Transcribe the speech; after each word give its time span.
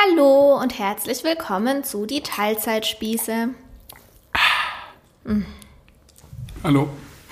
Hallo 0.00 0.60
und 0.60 0.78
herzlich 0.78 1.24
willkommen 1.24 1.82
zu 1.82 2.06
die 2.06 2.20
Teilzeitspieße. 2.20 3.48
Hallo? 6.62 6.88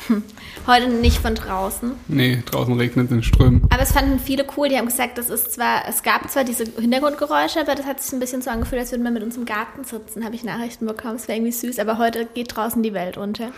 Heute 0.67 0.89
nicht 0.89 1.19
von 1.19 1.35
draußen, 1.35 1.93
Nee, 2.09 2.43
draußen 2.45 2.77
regnet 2.77 3.07
es 3.07 3.13
in 3.13 3.23
Strömen. 3.23 3.63
aber 3.71 3.83
es 3.83 3.93
fanden 3.93 4.19
viele 4.19 4.45
cool. 4.57 4.69
Die 4.69 4.77
haben 4.77 4.87
gesagt, 4.87 5.17
das 5.17 5.31
ist 5.31 5.53
zwar, 5.53 5.89
es 5.89 6.03
gab 6.03 6.29
zwar 6.31 6.43
diese 6.45 6.65
Hintergrundgeräusche, 6.65 7.61
aber 7.61 7.75
das 7.77 7.87
hat 7.87 8.01
sich 8.03 8.13
ein 8.13 8.21
bisschen 8.21 8.43
so 8.43 8.51
angefühlt, 8.51 8.81
als 8.81 8.91
würden 8.91 9.05
wir 9.05 9.11
mit 9.13 9.23
uns 9.23 9.37
im 9.37 9.45
Garten 9.47 9.85
sitzen. 9.85 10.25
Habe 10.25 10.35
ich 10.35 10.43
Nachrichten 10.45 10.87
bekommen. 10.87 11.17
Es 11.17 11.29
wäre 11.29 11.39
irgendwie 11.39 11.53
süß, 11.53 11.79
aber 11.79 11.99
heute 11.99 12.27
geht 12.27 12.57
draußen 12.57 12.83
die 12.83 12.95
Welt 12.95 13.17
unter. 13.17 13.51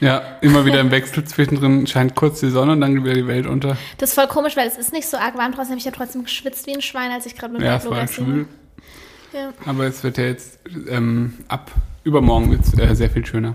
Ja, 0.00 0.18
immer 0.40 0.64
wieder 0.64 0.80
im 0.80 0.90
Wechsel 0.90 1.24
zwischendrin 1.24 1.86
scheint 1.86 2.16
kurz 2.16 2.40
die 2.40 2.50
Sonne 2.50 2.72
und 2.72 2.80
dann 2.80 2.94
geht 2.94 3.04
wieder 3.04 3.14
die 3.14 3.26
Welt 3.26 3.46
unter. 3.46 3.76
Das 3.98 4.10
ist 4.10 4.14
voll 4.14 4.26
komisch, 4.26 4.56
weil 4.56 4.66
es 4.66 4.76
ist 4.76 4.92
nicht 4.92 5.08
so 5.08 5.16
arg 5.16 5.36
warm 5.36 5.52
draußen. 5.52 5.68
Habe 5.70 5.78
ich 5.78 5.84
ja 5.84 5.92
trotzdem 5.92 6.24
geschwitzt 6.24 6.66
wie 6.66 6.74
ein 6.74 6.82
Schwein, 6.82 7.12
als 7.12 7.26
ich 7.26 7.36
gerade 7.36 7.52
mit 7.52 7.62
Ja, 7.62 7.76
es 7.76 7.88
war 7.88 8.06
schwül. 8.08 8.46
Ja. 9.32 9.52
Aber 9.64 9.84
es 9.86 10.02
wird 10.02 10.18
ja 10.18 10.24
jetzt 10.24 10.58
ähm, 10.88 11.34
ab 11.48 11.70
übermorgen 12.04 12.50
wird's, 12.50 12.76
äh, 12.78 12.94
sehr 12.94 13.10
viel 13.10 13.24
schöner. 13.24 13.54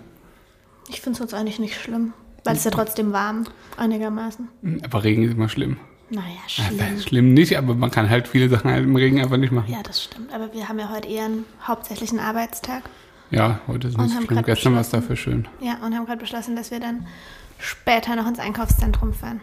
Ich 0.90 1.02
finde 1.02 1.18
es 1.18 1.22
uns 1.22 1.34
eigentlich 1.34 1.60
nicht 1.60 1.80
schlimm, 1.80 2.14
weil 2.46 2.56
es 2.56 2.64
ja 2.64 2.72
trotzdem 2.72 3.12
warm, 3.12 3.44
einigermaßen. 3.76 4.48
Aber 4.84 5.04
Regen 5.04 5.24
ist 5.24 5.34
immer 5.34 5.50
schlimm. 5.50 5.78
Naja, 6.10 6.26
Ja, 6.56 6.64
schlimm. 6.64 6.96
ist 6.96 7.10
schlimm 7.10 7.34
nicht, 7.34 7.58
aber 7.58 7.76
man 7.76 7.92
kann 7.92 8.10
halt 8.10 8.30
viele 8.30 8.48
Sachen 8.48 8.72
halt 8.72 8.86
im 8.86 8.96
Regen 8.96 9.20
einfach 9.22 9.36
nicht 9.36 9.52
machen. 9.52 9.70
Ja, 9.70 9.84
das 9.84 10.02
stimmt. 10.06 10.34
Aber 10.34 10.54
wir 10.54 10.70
haben 10.70 10.80
ja 10.80 10.90
heute 10.90 11.10
eher 11.10 11.26
einen 11.26 11.44
hauptsächlichen 11.68 12.20
Arbeitstag. 12.20 12.84
Ja, 13.30 13.60
heute 13.68 13.88
ist 13.90 13.98
nicht 13.98 14.16
haben 14.16 14.26
schlimm. 14.26 14.44
Gestern 14.44 14.74
war 14.74 14.82
es 14.82 14.90
dafür 14.90 15.16
schön. 15.16 15.48
Ja, 15.60 15.78
und 15.86 15.96
haben 15.96 16.06
gerade 16.06 16.20
beschlossen, 16.20 16.56
dass 16.56 16.72
wir 16.72 16.80
dann 16.80 17.06
später 17.60 18.16
noch 18.16 18.28
ins 18.28 18.40
Einkaufszentrum 18.40 19.14
fahren. 19.14 19.42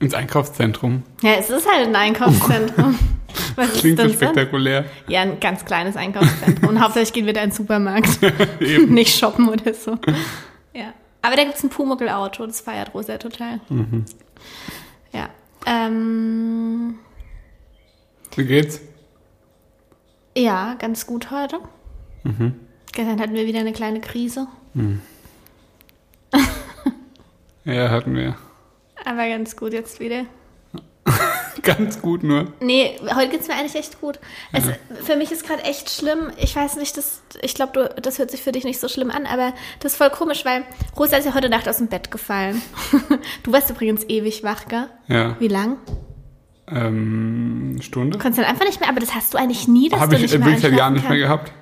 Ins 0.00 0.14
Einkaufszentrum. 0.14 1.02
Ja, 1.22 1.32
es 1.32 1.50
ist 1.50 1.66
halt 1.68 1.88
ein 1.88 1.96
Einkaufszentrum. 1.96 2.96
Was 3.56 3.72
Klingt 3.74 3.98
so 3.98 4.06
so? 4.06 4.14
spektakulär. 4.14 4.84
Ja, 5.08 5.22
ein 5.22 5.40
ganz 5.40 5.64
kleines 5.64 5.96
Einkaufszentrum. 5.96 6.68
Und 6.68 6.80
hauptsächlich 6.80 7.12
gehen 7.12 7.26
wir 7.26 7.32
da 7.32 7.42
in 7.42 7.50
den 7.50 7.56
Supermarkt. 7.56 8.20
Eben. 8.60 8.94
Nicht 8.94 9.18
shoppen 9.18 9.48
oder 9.48 9.74
so. 9.74 9.98
Ja. 10.72 10.92
Aber 11.22 11.34
da 11.34 11.42
gibt 11.42 11.56
es 11.56 11.64
ein 11.64 11.70
Pumuckl-Auto, 11.70 12.46
das 12.46 12.60
feiert 12.60 12.94
Rosa 12.94 13.18
total. 13.18 13.60
Mhm. 13.68 14.04
Ja. 15.12 15.28
Ähm, 15.66 16.94
Wie 18.36 18.44
geht's? 18.44 18.80
ja, 20.36 20.74
ganz 20.78 21.04
gut 21.04 21.32
heute. 21.32 21.58
Mhm. 22.22 22.54
Gestern 22.92 23.20
hatten 23.20 23.34
wir 23.34 23.46
wieder 23.46 23.60
eine 23.60 23.72
kleine 23.72 24.00
Krise. 24.00 24.46
Ja, 27.64 27.90
hatten 27.90 28.16
wir. 28.16 28.34
Aber 29.04 29.28
ganz 29.28 29.54
gut 29.54 29.74
jetzt 29.74 30.00
wieder. 30.00 30.24
Ganz 31.62 32.00
gut 32.00 32.22
nur. 32.22 32.52
Nee, 32.60 32.98
heute 33.14 33.30
geht's 33.30 33.48
mir 33.48 33.54
eigentlich 33.54 33.74
echt 33.74 34.00
gut. 34.00 34.18
Es, 34.52 34.64
Für 35.04 35.16
mich 35.16 35.32
ist 35.32 35.46
gerade 35.46 35.62
echt 35.64 35.90
schlimm. 35.90 36.30
Ich 36.38 36.54
weiß 36.54 36.76
nicht, 36.76 36.96
das, 36.96 37.22
ich 37.42 37.54
glaube, 37.54 37.94
das 38.00 38.18
hört 38.18 38.30
sich 38.30 38.42
für 38.42 38.52
dich 38.52 38.64
nicht 38.64 38.80
so 38.80 38.88
schlimm 38.88 39.10
an, 39.10 39.26
aber 39.26 39.52
das 39.80 39.92
ist 39.92 39.98
voll 39.98 40.10
komisch, 40.10 40.44
weil 40.44 40.64
Rosa 40.96 41.16
ist 41.16 41.24
ja 41.26 41.34
heute 41.34 41.48
Nacht 41.48 41.68
aus 41.68 41.78
dem 41.78 41.88
Bett 41.88 42.10
gefallen. 42.10 42.62
du 43.42 43.52
warst 43.52 43.70
übrigens 43.70 44.04
ewig 44.08 44.44
wach, 44.44 44.66
gell? 44.68 44.88
Ja. 45.08 45.36
Wie 45.40 45.48
lang? 45.48 45.78
Ähm, 46.68 47.78
Stunde? 47.80 48.16
Du 48.16 48.22
konntest 48.22 48.38
dann 48.38 48.50
einfach 48.50 48.66
nicht 48.66 48.80
mehr, 48.80 48.88
aber 48.88 49.00
das 49.00 49.14
hast 49.14 49.34
du 49.34 49.38
eigentlich 49.38 49.68
nie, 49.68 49.88
dass 49.88 50.00
Habe 50.00 50.16
du 50.16 50.16
ich 50.16 50.22
nicht 50.22 50.38
mehr 50.38 50.46
wirklich 50.46 50.62
seit 50.62 50.72
Jahren 50.74 50.94
nicht 50.94 51.08
mehr 51.08 51.18
gehabt. 51.18 51.52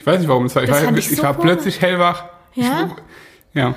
Ich 0.00 0.06
weiß 0.06 0.18
nicht, 0.18 0.28
warum 0.28 0.46
es 0.46 0.56
war. 0.56 0.62
Ich 0.64 0.70
war, 0.70 0.82
ich 0.96 1.10
ich 1.10 1.16
so 1.18 1.22
war 1.22 1.34
plötzlich 1.34 1.80
hellwach. 1.80 2.24
Ja? 2.54 2.90
Ich, 3.52 3.58
ja. 3.60 3.74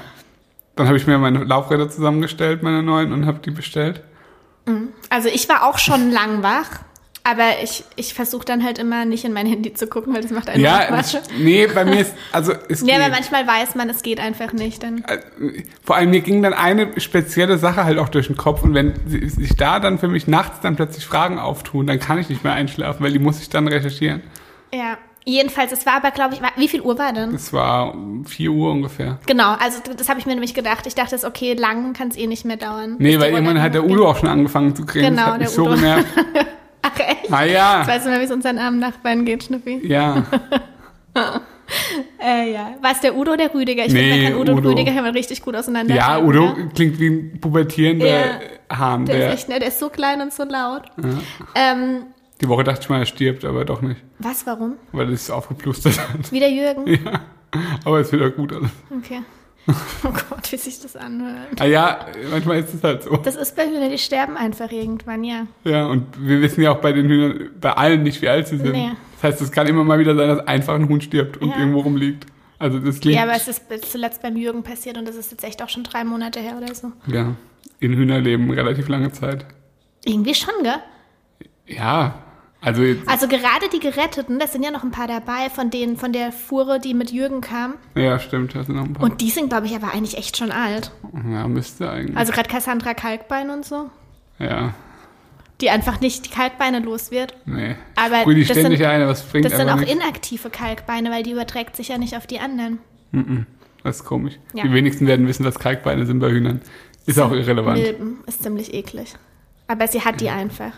Dann 0.75 0.87
habe 0.87 0.97
ich 0.97 1.05
mir 1.05 1.17
meine 1.19 1.43
Laufräder 1.43 1.89
zusammengestellt, 1.89 2.63
meine 2.63 2.81
neuen, 2.81 3.11
und 3.13 3.25
habe 3.27 3.39
die 3.39 3.51
bestellt. 3.51 4.01
Also 5.09 5.29
ich 5.29 5.47
war 5.49 5.67
auch 5.69 5.77
schon 5.77 6.09
lang 6.11 6.41
wach, 6.41 6.69
aber 7.25 7.61
ich, 7.61 7.83
ich 7.97 8.13
versuche 8.13 8.45
dann 8.45 8.63
halt 8.63 8.79
immer 8.79 9.03
nicht 9.03 9.25
in 9.25 9.33
mein 9.33 9.45
Handy 9.45 9.73
zu 9.73 9.87
gucken, 9.87 10.13
weil 10.15 10.21
das 10.21 10.31
macht 10.31 10.49
einen 10.49 10.63
Ja, 10.63 10.89
das, 10.89 11.17
nee, 11.37 11.67
bei 11.67 11.83
mir 11.83 11.99
ist, 11.99 12.13
also 12.31 12.53
es 12.69 12.81
Ja, 12.81 12.95
aber 12.95 13.09
manchmal 13.09 13.45
weiß 13.45 13.75
man, 13.75 13.89
es 13.89 14.01
geht 14.03 14.19
einfach 14.21 14.53
nicht. 14.53 14.81
Dann. 14.83 15.03
Äh, 15.03 15.19
Vor 15.83 15.97
allem 15.97 16.11
mir 16.11 16.21
ging 16.21 16.41
dann 16.41 16.53
eine 16.53 16.97
spezielle 17.01 17.57
Sache 17.57 17.83
halt 17.83 17.99
auch 17.99 18.09
durch 18.09 18.27
den 18.27 18.37
Kopf 18.37 18.63
und 18.63 18.73
wenn 18.73 18.93
si- 19.05 19.27
sich 19.29 19.55
da 19.57 19.79
dann 19.81 19.99
für 19.99 20.07
mich 20.07 20.27
nachts 20.27 20.61
dann 20.61 20.77
plötzlich 20.77 21.05
Fragen 21.05 21.37
auftun, 21.39 21.85
dann 21.85 21.99
kann 21.99 22.17
ich 22.17 22.29
nicht 22.29 22.43
mehr 22.45 22.53
einschlafen, 22.53 23.03
weil 23.03 23.11
die 23.11 23.19
muss 23.19 23.41
ich 23.41 23.49
dann 23.49 23.67
recherchieren. 23.67 24.23
Ja. 24.73 24.97
Jedenfalls, 25.25 25.71
es 25.71 25.85
war 25.85 25.93
aber, 25.95 26.11
glaube 26.11 26.33
ich, 26.35 26.41
wie 26.57 26.67
viel 26.67 26.81
Uhr 26.81 26.97
war 26.97 27.13
denn? 27.13 27.33
Es 27.33 27.53
war 27.53 27.95
4 28.25 28.51
Uhr 28.51 28.71
ungefähr. 28.71 29.19
Genau, 29.25 29.53
also 29.59 29.79
das 29.95 30.09
habe 30.09 30.19
ich 30.19 30.25
mir 30.25 30.33
nämlich 30.33 30.53
gedacht. 30.53 30.85
Ich 30.85 30.95
dachte, 30.95 31.15
es 31.15 31.23
okay, 31.23 31.53
lang 31.53 31.93
kann 31.93 32.09
es 32.09 32.17
eh 32.17 32.27
nicht 32.27 32.43
mehr 32.45 32.57
dauern. 32.57 32.95
Nee, 32.99 33.19
weil 33.19 33.31
irgendwann 33.31 33.61
hat 33.61 33.73
der. 33.73 33.85
Udo 33.85 34.09
auch 34.09 34.17
schon 34.17 34.29
angefangen 34.29 34.75
zu 34.75 34.85
kriegen. 34.85 35.07
Genau, 35.15 35.37
der 35.37 35.47
so 35.47 35.63
Udo. 35.63 35.75
genervt. 35.75 36.07
Ach 36.81 36.99
echt? 36.99 37.31
Ah 37.31 37.43
ja. 37.45 37.79
Jetzt 37.79 37.87
weißt 37.87 38.05
du 38.05 38.09
mal, 38.09 38.19
wie 38.19 38.25
es 38.25 38.31
unseren 38.31 38.57
armen 38.57 38.79
Nachbarn 38.79 39.23
geht, 39.25 39.43
Schnüffi. 39.45 39.79
Ja. 39.87 40.23
Äh, 42.21 42.53
ja. 42.53 42.75
War 42.81 42.91
es 42.91 42.99
der 42.99 43.15
Udo 43.15 43.31
oder 43.33 43.47
der 43.47 43.53
Rüdiger? 43.53 43.85
Ich 43.85 43.93
Nee, 43.93 44.11
finde, 44.11 44.23
man 44.23 44.31
kann 44.33 44.41
Udo, 44.41 44.51
und 44.51 44.57
Udo. 44.59 44.69
Rüdiger 44.69 44.93
kann 44.93 45.03
man 45.03 45.13
richtig 45.13 45.41
gut 45.41 45.55
auseinander. 45.55 45.95
Ja, 45.95 46.19
Udo 46.19 46.55
klingt 46.75 46.99
wie 46.99 47.07
ein 47.07 47.39
pubertierender 47.39 48.05
Ja. 48.07 48.25
Hahn. 48.71 49.05
Der, 49.05 49.17
Der, 49.17 49.27
ist 49.29 49.33
echt, 49.33 49.49
ne, 49.49 49.59
der 49.59 49.69
ist 49.69 49.79
so 49.79 49.89
klein 49.89 50.21
und 50.21 50.33
so 50.33 50.43
laut. 50.43 50.83
Ähm, 51.55 52.03
die 52.43 52.49
Woche 52.49 52.63
dachte 52.63 52.81
ich 52.81 52.89
mal, 52.89 52.99
er 52.99 53.05
stirbt, 53.05 53.45
aber 53.45 53.65
doch 53.65 53.81
nicht. 53.81 54.01
was, 54.19 54.45
warum? 54.45 54.75
Weil 54.91 55.11
es 55.13 55.29
aufgeplustert 55.31 55.97
hat. 55.99 56.31
Wieder 56.31 56.47
Jürgen? 56.49 56.85
Ja. 56.87 57.21
Aber 57.85 57.99
es 57.99 58.11
wird 58.11 58.21
auch 58.23 58.35
gut 58.35 58.53
alles. 58.53 58.69
Okay. 58.95 59.21
Oh 60.03 60.09
Gott, 60.29 60.51
wie 60.51 60.57
sich 60.57 60.81
das 60.81 60.97
anhört. 60.97 61.61
Ah 61.61 61.65
ja, 61.65 62.05
manchmal 62.31 62.59
ist 62.59 62.73
es 62.73 62.83
halt 62.83 63.03
so. 63.03 63.15
Das 63.15 63.37
ist 63.37 63.55
bei 63.55 63.65
Hühnern, 63.65 63.89
die 63.89 63.97
sterben 63.97 64.35
einfach 64.35 64.69
irgendwann, 64.69 65.23
ja. 65.23 65.47
Ja, 65.63 65.85
und 65.85 66.05
wir 66.19 66.41
wissen 66.41 66.61
ja 66.61 66.71
auch 66.73 66.81
bei 66.81 66.91
den 66.91 67.07
Hühnern, 67.07 67.49
bei 67.61 67.71
allen 67.71 68.03
nicht, 68.03 68.21
wie 68.21 68.27
alt 68.27 68.45
sie 68.49 68.57
sind. 68.57 68.73
Nee. 68.73 68.91
Das 69.21 69.31
heißt, 69.31 69.41
es 69.41 69.51
kann 69.53 69.65
immer 69.67 69.85
mal 69.85 69.99
wieder 69.99 70.15
sein, 70.15 70.27
dass 70.27 70.45
einfach 70.47 70.73
ein 70.75 70.89
Huhn 70.89 70.99
stirbt 70.99 71.37
und 71.37 71.49
Ja. 71.51 71.59
irgendwo 71.59 71.79
rumliegt. 71.79 72.25
Also 72.59 72.77
das 72.79 72.99
klingt, 72.99 73.15
Ja, 73.15 73.23
aber 73.23 73.37
es 73.37 73.47
ist 73.47 73.63
zuletzt 73.89 74.21
beim 74.21 74.35
Jürgen 74.35 74.63
passiert 74.63 74.97
und 74.97 75.07
das 75.07 75.15
ist 75.15 75.31
jetzt 75.31 75.45
echt 75.45 75.63
auch 75.63 75.69
schon 75.69 75.83
drei 75.85 76.03
Monate 76.03 76.41
her 76.41 76.55
oder 76.61 76.75
so. 76.75 76.91
ja, 77.07 77.33
in 77.79 77.93
Hühnerleben 77.93 78.49
relativ 78.51 78.89
lange 78.89 79.13
Zeit. 79.13 79.45
Irgendwie 80.03 80.35
schon, 80.35 80.55
gell? 80.63 80.81
Ja, 81.67 82.15
also 82.63 82.81
Also 83.05 83.27
gerade 83.27 83.69
die 83.73 83.79
Geretteten, 83.79 84.39
das 84.39 84.51
sind 84.53 84.63
ja 84.63 84.71
noch 84.71 84.83
ein 84.83 84.91
paar 84.91 85.07
dabei 85.07 85.49
von 85.53 85.69
denen, 85.69 85.97
von 85.97 86.11
der 86.13 86.31
Fuhre, 86.31 86.79
die 86.79 86.93
mit 86.93 87.11
Jürgen 87.11 87.41
kam. 87.41 87.75
ja, 87.95 88.17
stimmt, 88.19 88.55
da 88.55 88.63
sind 88.63 88.75
noch 88.75 88.85
ein 88.85 88.93
paar. 88.93 89.03
Und 89.03 89.21
die 89.21 89.29
sind, 89.29 89.49
glaube 89.49 89.67
ich, 89.67 89.75
aber 89.75 89.93
eigentlich 89.93 90.17
echt 90.17 90.37
schon 90.37 90.51
alt. 90.51 90.91
ja, 91.29 91.47
müsste 91.47 91.89
eigentlich. 91.89 92.17
Also 92.17 92.31
gerade 92.33 92.49
Cassandra 92.49 92.93
Kalkbein 92.93 93.49
und 93.49 93.65
so, 93.65 93.89
ja, 94.39 94.73
die 95.61 95.69
einfach 95.69 95.99
nicht 96.01 96.25
die 96.25 96.29
Kalkbeine 96.29 96.79
los 96.79 97.11
wird. 97.11 97.35
nee. 97.45 97.75
Aber 97.95 98.21
Sprüh 98.21 98.35
die 98.35 98.43
das 98.45 98.57
ständig 98.57 98.79
sind- 98.79 98.87
ein, 98.87 99.01
aber 99.01 99.11
es 99.11 99.21
bringt 99.21 99.45
Das 99.45 99.55
sind 99.55 99.69
auch 99.69 99.75
nichts. 99.77 99.93
inaktive 99.93 100.49
Kalkbeine, 100.49 101.11
weil 101.11 101.23
die 101.23 101.31
überträgt 101.31 101.75
sich 101.75 101.89
ja 101.89 101.97
nicht 101.97 102.17
auf 102.17 102.25
die 102.27 102.39
anderen. 102.39 102.79
Das 103.83 103.97
ist 103.97 104.05
komisch. 104.05 104.39
Ja. 104.53 104.63
Die 104.63 104.73
wenigsten 104.73 105.05
werden 105.07 105.27
wissen, 105.27 105.43
dass 105.43 105.59
Kalkbeine 105.59 106.05
sind 106.05 106.19
bei 106.19 106.29
Hühnern. 106.31 106.61
Ist 107.05 107.19
auch 107.19 107.31
irrelevant. 107.31 107.77
Milben 107.81 108.23
ist 108.25 108.41
ziemlich 108.41 108.73
eklig. 108.73 109.13
Aber 109.67 109.87
sie 109.87 110.01
hat 110.01 110.19
die 110.21 110.29
einfach, 110.29 110.71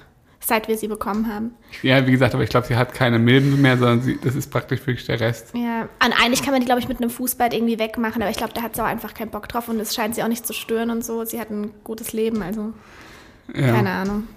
seit 0.46 0.68
wir 0.68 0.78
sie 0.78 0.88
bekommen 0.88 1.34
haben. 1.34 1.56
Ja, 1.82 2.06
wie 2.06 2.12
gesagt, 2.12 2.34
aber 2.36 2.44
ich 2.44 2.50
glaube, 2.50 2.68
sie 2.68 2.76
hat 2.76 2.94
keine 2.94 3.18
Milben 3.18 3.62
mehr, 3.62 3.78
sondern 3.78 4.02
sie, 4.02 4.20
das 4.24 4.36
ist 4.36 4.52
praktisch 4.52 4.80
wirklich 4.86 5.06
der 5.06 5.20
Rest. 5.20 5.54
Ja, 5.56 5.84
und 6.06 6.14
eigentlich 6.22 6.44
kann 6.44 6.52
man 6.52 6.60
die, 6.62 6.66
glaube 6.66 6.80
ich, 6.80 6.88
mit 6.88 7.00
einem 7.00 7.10
Fußball 7.10 7.54
irgendwie 7.54 7.80
wegmachen, 7.80 8.22
aber 8.22 8.30
ich 8.30 8.38
glaube, 8.38 8.54
da 8.54 8.62
hat 8.62 8.76
sie 8.76 8.82
auch 8.82 8.88
einfach 8.88 9.14
keinen 9.16 9.32
Bock 9.32 9.48
drauf 9.50 9.68
und 9.70 9.80
es 9.80 9.96
scheint 9.96 10.14
sie 10.16 10.24
auch 10.24 10.28
nicht 10.28 10.46
zu 10.46 10.54
stören 10.54 10.92
und 10.92 11.04
so. 11.04 11.26
Sie 11.26 11.40
hat 11.40 11.50
ein 11.50 11.72
gutes 11.84 12.14
Leben, 12.14 12.42
also 12.44 12.74
Ja. 13.54 13.72
keine 13.74 13.90
Ahnung. 13.92 14.28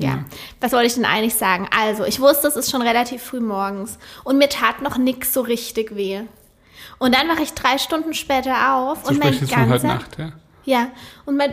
Ja. 0.00 0.10
Ja. 0.10 0.24
was 0.60 0.70
wollte 0.70 0.86
ich 0.86 0.94
denn 0.94 1.04
eigentlich 1.04 1.34
sagen? 1.34 1.66
Also, 1.76 2.04
ich 2.04 2.20
wusste, 2.20 2.46
es 2.46 2.54
ist 2.54 2.70
schon 2.70 2.82
relativ 2.82 3.20
früh 3.20 3.40
morgens 3.40 3.98
und 4.22 4.38
mir 4.38 4.48
tat 4.48 4.80
noch 4.80 4.96
nix 4.96 5.34
so 5.34 5.40
richtig 5.40 5.96
weh. 5.96 6.20
Und 7.00 7.16
dann 7.16 7.28
wache 7.28 7.42
ich 7.42 7.52
drei 7.54 7.78
Stunden 7.78 8.14
später 8.14 8.74
auf 8.76 9.02
So 9.02 9.10
und 9.10 9.18
mein 9.18 9.32
ganzer, 9.48 9.86
Nacht, 9.88 10.18
ja. 10.18 10.32
ja, 10.64 10.86
und 11.26 11.36
mein 11.36 11.52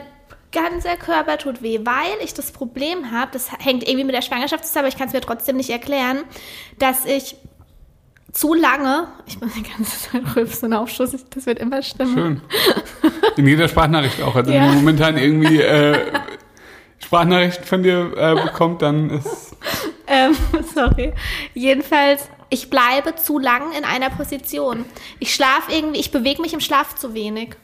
ganzer 0.52 0.96
Körper 0.96 1.38
tut 1.38 1.62
weh, 1.62 1.80
weil 1.84 2.24
ich 2.24 2.34
das 2.34 2.52
Problem 2.52 3.12
habe, 3.12 3.32
das 3.34 3.52
hängt 3.60 3.84
irgendwie 3.88 4.06
mit 4.06 4.16
der 4.16 4.22
Schwangerschaft 4.22 4.66
zusammen, 4.66 4.86
aber 4.86 4.88
ich 4.90 4.98
kann 4.98 5.08
es 5.08 5.14
mir 5.14 5.22
trotzdem 5.22 5.58
nicht 5.58 5.70
erklären, 5.70 6.20
dass 6.80 7.06
ich 7.06 7.36
zu 8.32 8.54
lange, 8.54 9.08
ich 9.28 9.40
muss 9.40 9.54
die 9.54 9.64
ganze 9.64 10.12
Zeit 10.12 10.22
rülpsen 10.36 10.72
und 10.72 10.80
Aufschuss, 10.80 11.16
das 11.34 11.46
wird 11.46 11.60
immer 11.60 11.82
schlimmer. 11.82 12.14
Schön. 12.14 12.42
In 13.38 13.48
jeder 13.48 13.68
Sprachnachricht 13.68 14.22
auch. 14.22 14.36
Also 14.36 14.52
Ja. 14.52 14.60
wenn 14.62 14.68
man 14.68 14.76
momentan 14.76 15.18
irgendwie 15.18 15.62
äh, 15.62 16.12
Sprachnachrichten 17.00 17.66
von 17.66 17.84
dir 17.84 18.12
äh, 18.18 18.36
bekommt, 18.44 18.82
dann 18.82 19.10
ist 19.10 19.56
Ähm, 20.08 20.36
sorry. 20.76 21.14
Jedenfalls, 21.54 22.30
ich 22.50 22.70
bleibe 22.70 23.16
zu 23.16 23.40
lang 23.40 23.72
in 23.78 23.84
einer 23.86 24.10
Position. 24.10 24.86
Ich 25.20 25.34
schlafe 25.34 25.72
irgendwie, 25.72 26.00
ich 26.00 26.12
bewege 26.12 26.42
mich 26.42 26.54
im 26.54 26.60
Schlaf 26.60 26.96
zu 26.96 27.14
wenig. 27.14 27.56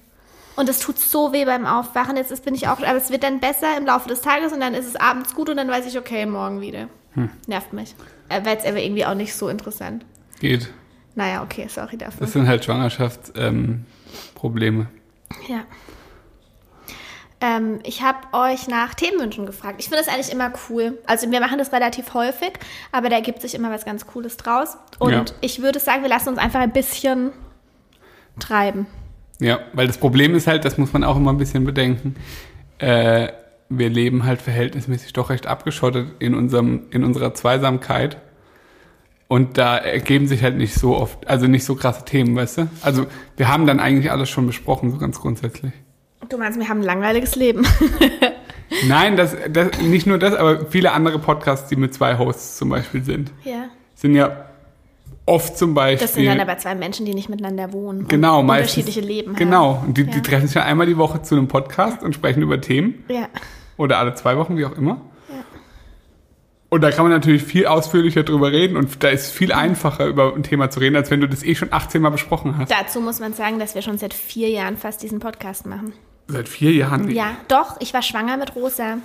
Und 0.55 0.69
es 0.69 0.79
tut 0.79 0.99
so 0.99 1.31
weh 1.33 1.45
beim 1.45 1.65
Aufwachen. 1.65 2.17
Jetzt 2.17 2.31
ist, 2.31 2.43
bin 2.45 2.55
ich 2.55 2.67
auch, 2.67 2.79
aber 2.81 2.95
es 2.97 3.09
wird 3.09 3.23
dann 3.23 3.39
besser 3.39 3.77
im 3.77 3.85
Laufe 3.85 4.09
des 4.09 4.21
Tages 4.21 4.51
und 4.51 4.59
dann 4.59 4.73
ist 4.73 4.85
es 4.85 4.95
abends 4.95 5.33
gut 5.33 5.49
und 5.49 5.57
dann 5.57 5.69
weiß 5.69 5.85
ich, 5.85 5.97
okay, 5.97 6.25
morgen 6.25 6.61
wieder. 6.61 6.87
Nervt 7.47 7.73
mich. 7.73 7.95
Äh, 8.29 8.43
Wäre 8.45 8.55
jetzt 8.55 8.65
aber 8.67 8.79
irgendwie 8.79 9.05
auch 9.05 9.15
nicht 9.15 9.35
so 9.35 9.49
interessant. 9.49 10.05
geht. 10.39 10.69
Naja, 11.15 11.43
okay, 11.43 11.67
sorry 11.69 11.97
dafür. 11.97 12.21
Das 12.21 12.31
sind 12.31 12.47
halt 12.47 12.63
Schwangerschaftsprobleme. 12.63 13.83
Ähm. 14.39 14.87
Ja. 15.47 15.61
Ähm, 17.41 17.79
ich 17.83 18.03
habe 18.03 18.19
euch 18.33 18.67
nach 18.67 18.93
Themenwünschen 18.93 19.45
gefragt. 19.45 19.75
Ich 19.79 19.89
finde 19.89 20.03
das 20.05 20.13
eigentlich 20.13 20.31
immer 20.31 20.53
cool. 20.69 20.99
Also 21.07 21.29
wir 21.29 21.39
machen 21.39 21.57
das 21.57 21.73
relativ 21.73 22.13
häufig, 22.13 22.53
aber 22.91 23.09
da 23.09 23.15
ergibt 23.15 23.41
sich 23.41 23.55
immer 23.55 23.71
was 23.71 23.83
ganz 23.83 24.05
Cooles 24.05 24.37
draus. 24.37 24.77
Und 24.99 25.11
Ja. 25.11 25.25
ich 25.41 25.61
würde 25.61 25.79
sagen, 25.79 26.03
wir 26.03 26.09
lassen 26.09 26.29
uns 26.29 26.37
einfach 26.37 26.59
ein 26.59 26.71
bisschen 26.71 27.31
treiben. 28.39 28.85
Ja, 29.41 29.59
weil 29.73 29.87
das 29.87 29.97
Problem 29.97 30.35
ist 30.35 30.45
halt, 30.45 30.63
das 30.65 30.77
muss 30.77 30.93
man 30.93 31.03
auch 31.03 31.17
immer 31.17 31.33
ein 31.33 31.37
bisschen 31.37 31.65
bedenken. 31.65 32.15
Äh, 32.77 33.29
wir 33.69 33.89
leben 33.89 34.23
halt 34.23 34.39
verhältnismäßig 34.39 35.13
doch 35.13 35.31
recht 35.31 35.47
abgeschottet 35.47 36.09
in 36.19 36.35
unserem, 36.35 36.83
in 36.91 37.03
unserer 37.03 37.33
Zweisamkeit. 37.33 38.17
Und 39.27 39.57
da 39.57 39.77
ergeben 39.77 40.27
sich 40.27 40.43
halt 40.43 40.57
nicht 40.57 40.75
so 40.75 40.95
oft, 40.95 41.27
also 41.27 41.47
nicht 41.47 41.63
so 41.63 41.75
krasse 41.75 42.05
Themen, 42.05 42.35
weißt 42.35 42.59
du? 42.59 42.67
Also 42.83 43.07
wir 43.35 43.47
haben 43.47 43.65
dann 43.65 43.79
eigentlich 43.79 44.11
alles 44.11 44.29
schon 44.29 44.45
besprochen, 44.45 44.91
so 44.91 44.97
ganz 44.97 45.19
grundsätzlich. 45.19 45.73
Du 46.29 46.37
meinst, 46.37 46.59
wir 46.59 46.69
haben 46.69 46.81
ein 46.81 46.85
langweiliges 46.85 47.35
Leben. 47.35 47.65
Nein, 48.87 49.17
das, 49.17 49.35
das, 49.49 49.81
nicht 49.81 50.05
nur 50.05 50.19
das, 50.19 50.35
aber 50.35 50.67
viele 50.67 50.91
andere 50.91 51.17
Podcasts, 51.17 51.67
die 51.67 51.77
mit 51.77 51.93
zwei 51.93 52.17
Hosts 52.19 52.57
zum 52.57 52.69
Beispiel 52.69 53.03
sind, 53.03 53.31
ja. 53.43 53.69
sind 53.95 54.15
ja 54.15 54.50
oft 55.25 55.57
zum 55.57 55.73
Beispiel. 55.73 56.05
Das 56.07 56.15
sind 56.15 56.25
dann 56.25 56.39
aber 56.39 56.57
zwei 56.57 56.75
Menschen, 56.75 57.05
die 57.05 57.13
nicht 57.13 57.29
miteinander 57.29 57.71
wohnen. 57.73 58.07
genau, 58.07 58.39
und 58.39 58.47
meistens, 58.47 58.77
unterschiedliche 58.77 59.07
Leben 59.07 59.29
haben. 59.31 59.37
Genau, 59.37 59.83
und 59.85 59.97
die, 59.97 60.03
Ja. 60.03 60.11
die 60.11 60.21
treffen 60.21 60.47
sich 60.47 60.55
ja 60.55 60.63
einmal 60.63 60.87
die 60.87 60.97
Woche 60.97 61.21
zu 61.21 61.35
einem 61.35 61.47
Podcast 61.47 62.03
und 62.03 62.13
sprechen 62.15 62.41
über 62.41 62.59
Themen. 62.59 63.03
Ja. 63.07 63.27
Oder 63.77 63.99
alle 63.99 64.13
zwei 64.15 64.37
Wochen, 64.37 64.57
wie 64.57 64.65
auch 64.65 64.75
immer. 64.77 65.01
Ja. 65.29 65.35
Und 66.69 66.81
da 66.81 66.91
kann 66.91 67.03
man 67.03 67.11
natürlich 67.11 67.43
viel 67.43 67.65
ausführlicher 67.65 68.23
drüber 68.23 68.51
reden 68.51 68.77
und 68.77 69.03
da 69.03 69.09
ist 69.09 69.27
es 69.27 69.31
viel 69.31 69.51
einfacher, 69.51 70.05
über 70.07 70.33
ein 70.35 70.43
Thema 70.43 70.69
zu 70.69 70.79
reden, 70.79 70.95
als 70.95 71.11
wenn 71.11 71.21
du 71.21 71.27
das 71.27 71.43
eh 71.43 71.55
schon 71.55 71.71
18 71.71 72.01
Mal 72.01 72.09
besprochen 72.09 72.57
hast. 72.57 72.71
Dazu 72.71 73.01
muss 73.01 73.19
man 73.19 73.33
sagen, 73.33 73.59
dass 73.59 73.75
wir 73.75 73.81
schon 73.81 73.97
seit 73.97 74.13
vier 74.13 74.49
Jahren 74.49 74.77
fast 74.77 75.03
diesen 75.03 75.19
Podcast 75.19 75.65
machen. 75.65 75.93
Seit 76.27 76.47
vier 76.47 76.71
Jahren. 76.71 77.09
Ja, 77.11 77.31
doch, 77.47 77.75
ich 77.79 77.93
war 77.93 78.01
schwanger 78.01 78.37
mit 78.37 78.55
Rosa. 78.55 78.97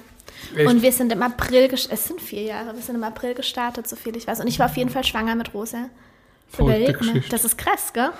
Echt? 0.54 0.68
Und 0.68 0.82
wir 0.82 0.92
sind 0.92 1.12
im 1.12 1.22
April, 1.22 1.68
es 1.72 1.84
sind 2.06 2.20
vier 2.20 2.42
Jahre, 2.42 2.74
wir 2.74 2.82
sind 2.82 2.94
im 2.94 3.04
April 3.04 3.34
gestartet, 3.34 3.88
so 3.88 3.96
viel 3.96 4.16
ich 4.16 4.26
weiß. 4.26 4.40
Und 4.40 4.46
ich 4.46 4.58
war 4.58 4.66
auf 4.66 4.76
jeden 4.76 4.90
Fall 4.90 5.02
schwanger 5.04 5.34
mit 5.34 5.54
Rosa. 5.54 5.88
Verrückte 6.48 6.92
Geschichte. 6.92 7.30
das 7.30 7.44
ist 7.44 7.58
krass, 7.58 7.92
gell? 7.92 8.10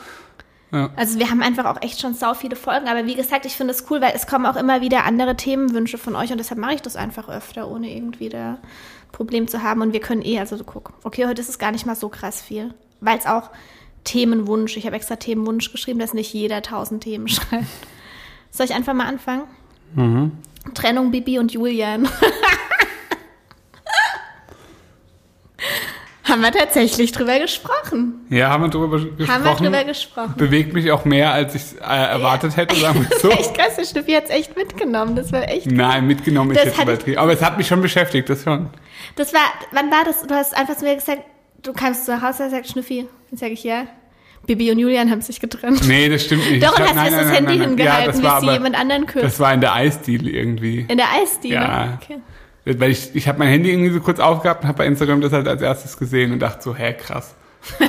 Ja. 0.73 0.91
Also 0.97 1.19
wir 1.19 1.31
haben 1.31 1.43
einfach 1.43 1.65
auch 1.65 1.81
echt 1.81 2.01
schon 2.01 2.15
sau 2.15 2.35
viele 2.35 2.57
Folgen. 2.57 2.89
Aber 2.89 3.07
wie 3.07 3.15
gesagt, 3.15 3.47
ich 3.47 3.55
finde 3.55 3.73
es 3.73 3.87
cool, 3.91 4.01
weil 4.01 4.13
es 4.15 4.27
kommen 4.27 4.47
auch 4.47 4.57
immer 4.57 4.81
wieder 4.81 5.05
andere 5.05 5.37
Themenwünsche 5.37 5.99
von 5.99 6.17
euch 6.17 6.33
und 6.33 6.39
deshalb 6.39 6.61
mache 6.61 6.75
ich 6.75 6.83
das 6.83 6.97
einfach 6.97 7.29
öfter, 7.29 7.71
ohne 7.71 7.95
irgendwie 7.95 8.29
da 8.29 8.53
ein 8.55 8.59
Problem 9.13 9.49
zu 9.49 9.63
haben. 9.63 9.81
Und 9.81 9.93
wir 9.93 10.01
können 10.01 10.23
eh, 10.23 10.41
also 10.41 10.57
guck, 10.65 10.93
okay, 11.05 11.27
heute 11.27 11.41
ist 11.41 11.49
es 11.49 11.59
gar 11.59 11.71
nicht 11.73 11.87
mal 11.87 11.95
so 11.97 12.09
krass 12.09 12.43
viel. 12.43 12.75
Weil 13.01 13.19
es 13.19 13.27
auch 13.27 13.51
Themenwunsch, 14.05 14.77
ich 14.77 14.87
habe 14.87 14.97
extra 14.97 15.17
Themenwunsch 15.17 15.71
geschrieben, 15.71 15.99
dass 15.99 16.15
nicht 16.15 16.33
jeder 16.33 16.63
tausend 16.63 17.05
Themen 17.05 17.29
schreibt. 17.29 17.67
Soll 18.51 18.67
ich 18.67 18.75
einfach 18.75 18.95
mal 18.95 19.07
anfangen? 19.07 19.45
Mhm. 19.95 20.33
Trennung 20.75 21.11
Bibi 21.11 21.39
und 21.39 21.53
Julian. 21.53 22.09
Haben 26.45 26.55
wir 26.55 26.61
tatsächlich 26.61 27.13
drüber 27.13 27.39
gesprochen. 27.39 28.27
Ja, 28.31 28.51
haben 28.51 28.65
wir 28.65 28.69
drüber 28.71 28.99
gesprochen. 29.01 29.29
Haben 29.29 29.45
wir 29.45 29.55
drüber 29.55 29.85
gesprochen. 29.85 30.35
Bewegt 30.37 30.73
mich 30.75 30.91
auch 30.91 31.05
mehr, 31.05 31.33
als 31.33 31.55
ich 31.55 31.81
äh, 31.81 31.85
erwartet 31.85 32.57
hätte, 32.57 32.75
sagen 32.81 33.07
wir 33.09 33.19
so. 33.19 33.31
Echt 33.31 33.55
krass, 33.55 33.77
der 33.77 33.85
Schnüffi 33.85 34.13
hat 34.13 34.25
es 34.25 34.31
echt 34.31 34.57
mitgenommen. 34.57 35.17
Das 35.17 35.33
war 35.33 35.49
echt. 35.49 35.71
Nein, 35.71 36.07
mitgenommen 36.07 36.51
ist 36.51 36.59
Das 36.59 36.67
jetzt 36.77 36.83
übertrieben. 36.83 37.19
Aber 37.19 37.33
es 37.33 37.43
hat 37.43 37.57
mich 37.57 37.67
schon 37.67 37.81
beschäftigt, 37.81 38.29
das 38.29 38.43
schon. 38.43 38.69
Das 39.17 39.33
war, 39.33 39.41
wann 39.73 39.91
war 39.91 40.05
das? 40.05 40.27
Du 40.27 40.35
hast 40.35 40.57
einfach 40.57 40.77
zu 40.77 40.85
mir 40.85 40.95
gesagt, 40.95 41.23
du 41.63 41.73
kamst 41.73 42.07
zu 42.07 42.21
Hause 42.23 42.45
und 42.45 42.51
sagst, 42.51 42.73
Schnüffi. 42.73 43.07
Dann 43.31 43.39
sage 43.39 43.53
ich 43.53 43.65
ja. 43.65 43.85
Bibi 44.47 44.71
und 44.71 44.79
Julian 44.79 45.11
haben 45.11 45.21
sich 45.23 45.41
getrennt. 45.41 45.87
Nee, 45.89 46.09
das 46.09 46.25
stimmt 46.25 46.49
nicht. 46.49 46.63
Doch, 46.63 46.71
und 46.71 46.77
glaub- 46.77 46.89
hast 46.89 46.97
du 46.97 47.01
nein, 47.01 47.13
das 47.13 47.25
nein, 47.27 47.35
Handy 47.35 47.59
nein, 47.59 47.69
hingehalten, 47.71 48.05
ja, 48.05 48.07
das 48.07 48.17
wie 48.19 48.23
sie 48.23 48.29
aber, 48.29 48.53
jemand 48.53 48.79
anderen 48.79 49.07
küsst. 49.07 49.25
Das 49.25 49.41
war 49.41 49.53
in 49.53 49.61
der 49.61 49.75
Eisdiele 49.75 50.31
irgendwie. 50.31 50.87
In 50.89 50.97
der 50.99 51.13
Eisdiele. 51.13 51.55
Ja. 51.55 51.99
Okay. 52.01 52.19
Weil 52.67 52.91
ich, 52.91 53.15
ich 53.15 53.29
habe 53.29 53.39
mein 53.39 53.49
Handy 53.49 53.71
irgendwie 53.71 53.93
so 53.93 54.01
kurz 54.01 54.19
aufgehabt 54.19 54.63
und 54.63 54.69
habe 54.69 54.79
bei 54.79 54.87
Instagram 54.87 55.21
das 55.21 55.33
halt 55.33 55.47
als 55.47 55.63
erstes 55.63 55.97
gesehen 55.97 56.33
und 56.33 56.41
dachte 56.41 56.63
so, 56.63 56.75
hä, 56.75 56.95
krass. 56.95 57.35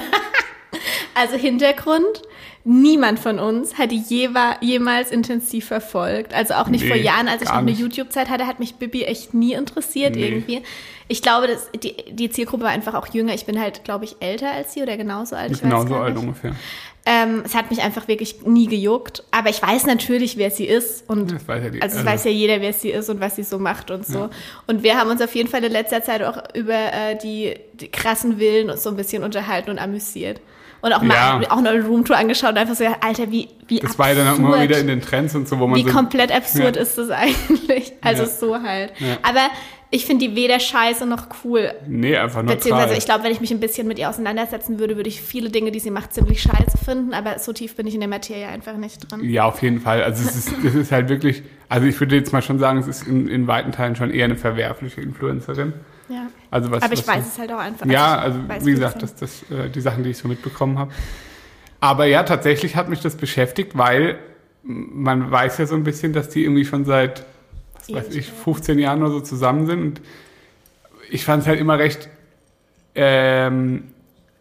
Also 1.19 1.35
Hintergrund, 1.35 2.21
niemand 2.67 3.17
von 3.19 3.39
uns 3.39 3.77
hat 3.77 3.91
die 3.91 3.99
jewa- 4.01 4.57
jemals 4.61 5.09
intensiv 5.11 5.65
verfolgt. 5.67 6.33
Also 6.33 6.55
auch 6.55 6.67
nicht 6.67 6.81
Nee, 6.83 6.87
vor 6.89 6.97
Jahren, 6.97 7.27
als 7.27 7.41
ich 7.41 7.47
noch 7.47 7.55
eine. 7.55 7.71
YouTube-Zeit 7.71 8.29
hatte, 8.29 8.45
hat 8.45 8.59
mich 8.59 8.75
Bibi 8.75 9.03
echt 9.03 9.33
nie 9.33 9.53
interessiert 9.53 10.15
Nee. 10.15 10.27
irgendwie. 10.27 10.61
Ich 11.07 11.21
glaube, 11.21 11.47
dass 11.47 11.71
die, 11.71 11.95
die 12.11 12.29
Zielgruppe 12.29 12.63
war 12.65 12.71
einfach 12.71 12.93
auch 12.93 13.07
jünger. 13.13 13.33
Ich 13.33 13.45
bin 13.45 13.59
halt, 13.59 13.85
glaube 13.85 14.03
ich, 14.05 14.17
älter 14.19 14.51
als 14.51 14.73
sie 14.73 14.81
oder 14.83 14.97
genauso 14.97 15.35
alt. 15.37 15.51
Ich 15.53 15.61
Genauso 15.61 15.95
alt 15.95 16.15
nicht. 16.15 16.23
ungefähr. 16.23 16.53
Ähm, 17.05 17.43
es 17.45 17.55
hat 17.55 17.69
mich 17.69 17.81
einfach 17.81 18.09
wirklich 18.09 18.41
nie 18.45 18.67
gejuckt. 18.67 19.23
Aber 19.31 19.49
ich 19.49 19.61
weiß 19.61 19.85
natürlich, 19.85 20.35
wer 20.37 20.51
sie 20.51 20.65
ist. 20.65 21.09
Und 21.09 21.31
Das 21.31 21.47
weiß 21.47 21.63
ja 21.63 21.69
die- 21.69 21.81
also 21.81 21.93
es 21.93 21.99
also- 22.01 22.11
weiß 22.11 22.23
ja 22.25 22.31
jeder, 22.31 22.59
wer 22.59 22.73
sie 22.73 22.89
ist 22.89 23.09
und 23.09 23.21
was 23.21 23.37
sie 23.37 23.43
so 23.43 23.57
macht 23.59 23.91
und 23.91 24.05
so. 24.05 24.29
Und 24.67 24.83
wir 24.83 24.97
haben 24.99 25.09
uns 25.09 25.21
auf 25.21 25.33
jeden 25.33 25.47
Fall 25.49 25.63
in 25.63 25.71
letzter 25.71 26.03
Zeit 26.03 26.21
auch 26.21 26.37
über 26.53 26.73
äh, 26.73 27.17
die, 27.17 27.53
die 27.75 27.87
krassen 27.87 28.39
Villen 28.39 28.75
so 28.77 28.89
ein 28.89 28.97
bisschen 28.97 29.23
unterhalten 29.23 29.69
und 29.69 29.79
amüsiert. 29.79 30.41
Und 30.87 30.93
auch 30.93 31.03
Ja. 31.03 31.37
mal 31.39 31.45
auch 31.49 31.57
eine 31.57 31.83
Roomtour 31.83 32.17
angeschaut 32.17 32.51
und 32.51 32.57
einfach 32.57 32.75
so, 32.75 32.85
Alter, 33.01 33.29
wie, 33.31 33.49
wie 33.67 33.75
Das 33.79 33.91
absurd. 33.91 33.99
war 33.99 34.09
ja 34.09 34.15
dann 34.15 34.27
auch 34.33 34.37
immer 34.39 34.61
wieder 34.61 34.79
in 34.79 34.87
den 34.87 35.01
Trends 35.01 35.35
und 35.35 35.47
so, 35.47 35.59
wo 35.59 35.67
man 35.67 35.77
wie 35.79 35.83
so... 35.83 35.89
komplett 35.93 36.31
absurd 36.33 36.75
Ja. 36.75 36.81
ist 36.81 36.97
das 36.97 37.09
eigentlich. 37.09 37.93
Also 38.01 38.23
Ja. 38.23 38.29
so 38.29 38.61
halt. 38.61 38.91
Ja. 38.99 39.17
Aber 39.23 39.47
ich 39.89 40.05
finde 40.05 40.27
die 40.27 40.35
weder 40.35 40.59
scheiße 40.59 41.05
noch 41.05 41.27
cool. 41.43 41.71
Nee, 41.87 42.17
einfach 42.17 42.41
nur 42.43 42.53
Beziehungsweise 42.55 42.95
ich 42.95 43.05
glaube, 43.05 43.23
wenn 43.23 43.31
ich 43.31 43.39
mich 43.41 43.51
ein 43.51 43.59
bisschen 43.61 43.87
mit 43.87 43.97
ihr 43.99 44.09
auseinandersetzen 44.09 44.79
würde, 44.79 44.97
würde 44.97 45.07
ich 45.09 45.21
viele 45.21 45.49
Dinge, 45.49 45.71
die 45.71 45.79
sie 45.79 45.91
macht, 45.91 46.13
ziemlich 46.13 46.41
scheiße 46.41 46.77
finden. 46.83 47.13
Aber 47.13 47.39
so 47.39 47.53
tief 47.53 47.75
bin 47.75 47.87
ich 47.87 47.93
in 47.93 48.01
der 48.01 48.09
Materie 48.09 48.47
einfach 48.47 48.75
nicht 48.77 49.09
drin. 49.11 49.23
Ja, 49.29 49.45
auf 49.45 49.61
jeden 49.61 49.79
Fall. 49.79 50.03
Also 50.03 50.23
es 50.27 50.35
ist, 50.35 50.51
es 50.65 50.75
ist 50.75 50.91
halt 50.91 51.07
wirklich, 51.09 51.41
also 51.69 51.87
ich 51.87 51.97
würde 51.99 52.15
jetzt 52.17 52.33
mal 52.33 52.41
schon 52.41 52.59
sagen, 52.59 52.79
es 52.79 52.87
ist 52.87 53.07
in, 53.07 53.27
in 53.29 53.47
weiten 53.47 53.71
Teilen 53.71 53.95
schon 53.95 54.11
eher 54.11 54.25
eine 54.25 54.35
verwerfliche 54.35 54.99
Influencerin. 55.01 55.73
Ja. 56.09 56.27
Also 56.51 56.71
was, 56.71 56.83
Aber 56.83 56.93
ich 56.93 56.99
was 56.99 57.07
weiß 57.07 57.23
so- 57.25 57.29
es 57.33 57.39
halt 57.39 57.51
auch 57.51 57.59
einfach. 57.59 57.85
Ja, 57.85 58.17
also 58.17 58.47
weiß 58.47 58.65
wie 58.65 58.71
gesagt, 58.71 59.01
das, 59.03 59.15
das, 59.15 59.43
äh, 59.51 59.69
die 59.69 59.81
Sachen, 59.81 60.03
die 60.03 60.11
ich 60.11 60.17
so 60.17 60.27
mitbekommen 60.27 60.79
habe. 60.79 60.91
Aber 61.79 62.05
ja, 62.05 62.23
tatsächlich 62.23 62.75
hat 62.75 62.89
mich 62.89 63.01
das 63.01 63.15
beschäftigt, 63.15 63.77
weil 63.77 64.17
man 64.63 65.29
weiß 65.31 65.57
ja 65.59 65.65
so 65.65 65.75
ein 65.75 65.83
bisschen, 65.83 66.13
dass 66.13 66.29
die 66.29 66.43
irgendwie 66.43 66.65
schon 66.65 66.85
seit, 66.85 67.25
was 67.89 68.07
weiß 68.07 68.15
ich, 68.15 68.27
15 68.31 68.79
Jahren 68.79 69.01
oder 69.01 69.11
so 69.11 69.19
zusammen 69.21 69.65
sind. 69.67 69.81
Und 69.81 70.01
ich 71.09 71.23
fand 71.23 71.43
es 71.43 71.47
halt 71.47 71.59
immer 71.59 71.77
recht 71.77 72.09
ähm, 72.95 73.83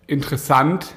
interessant, 0.07 0.95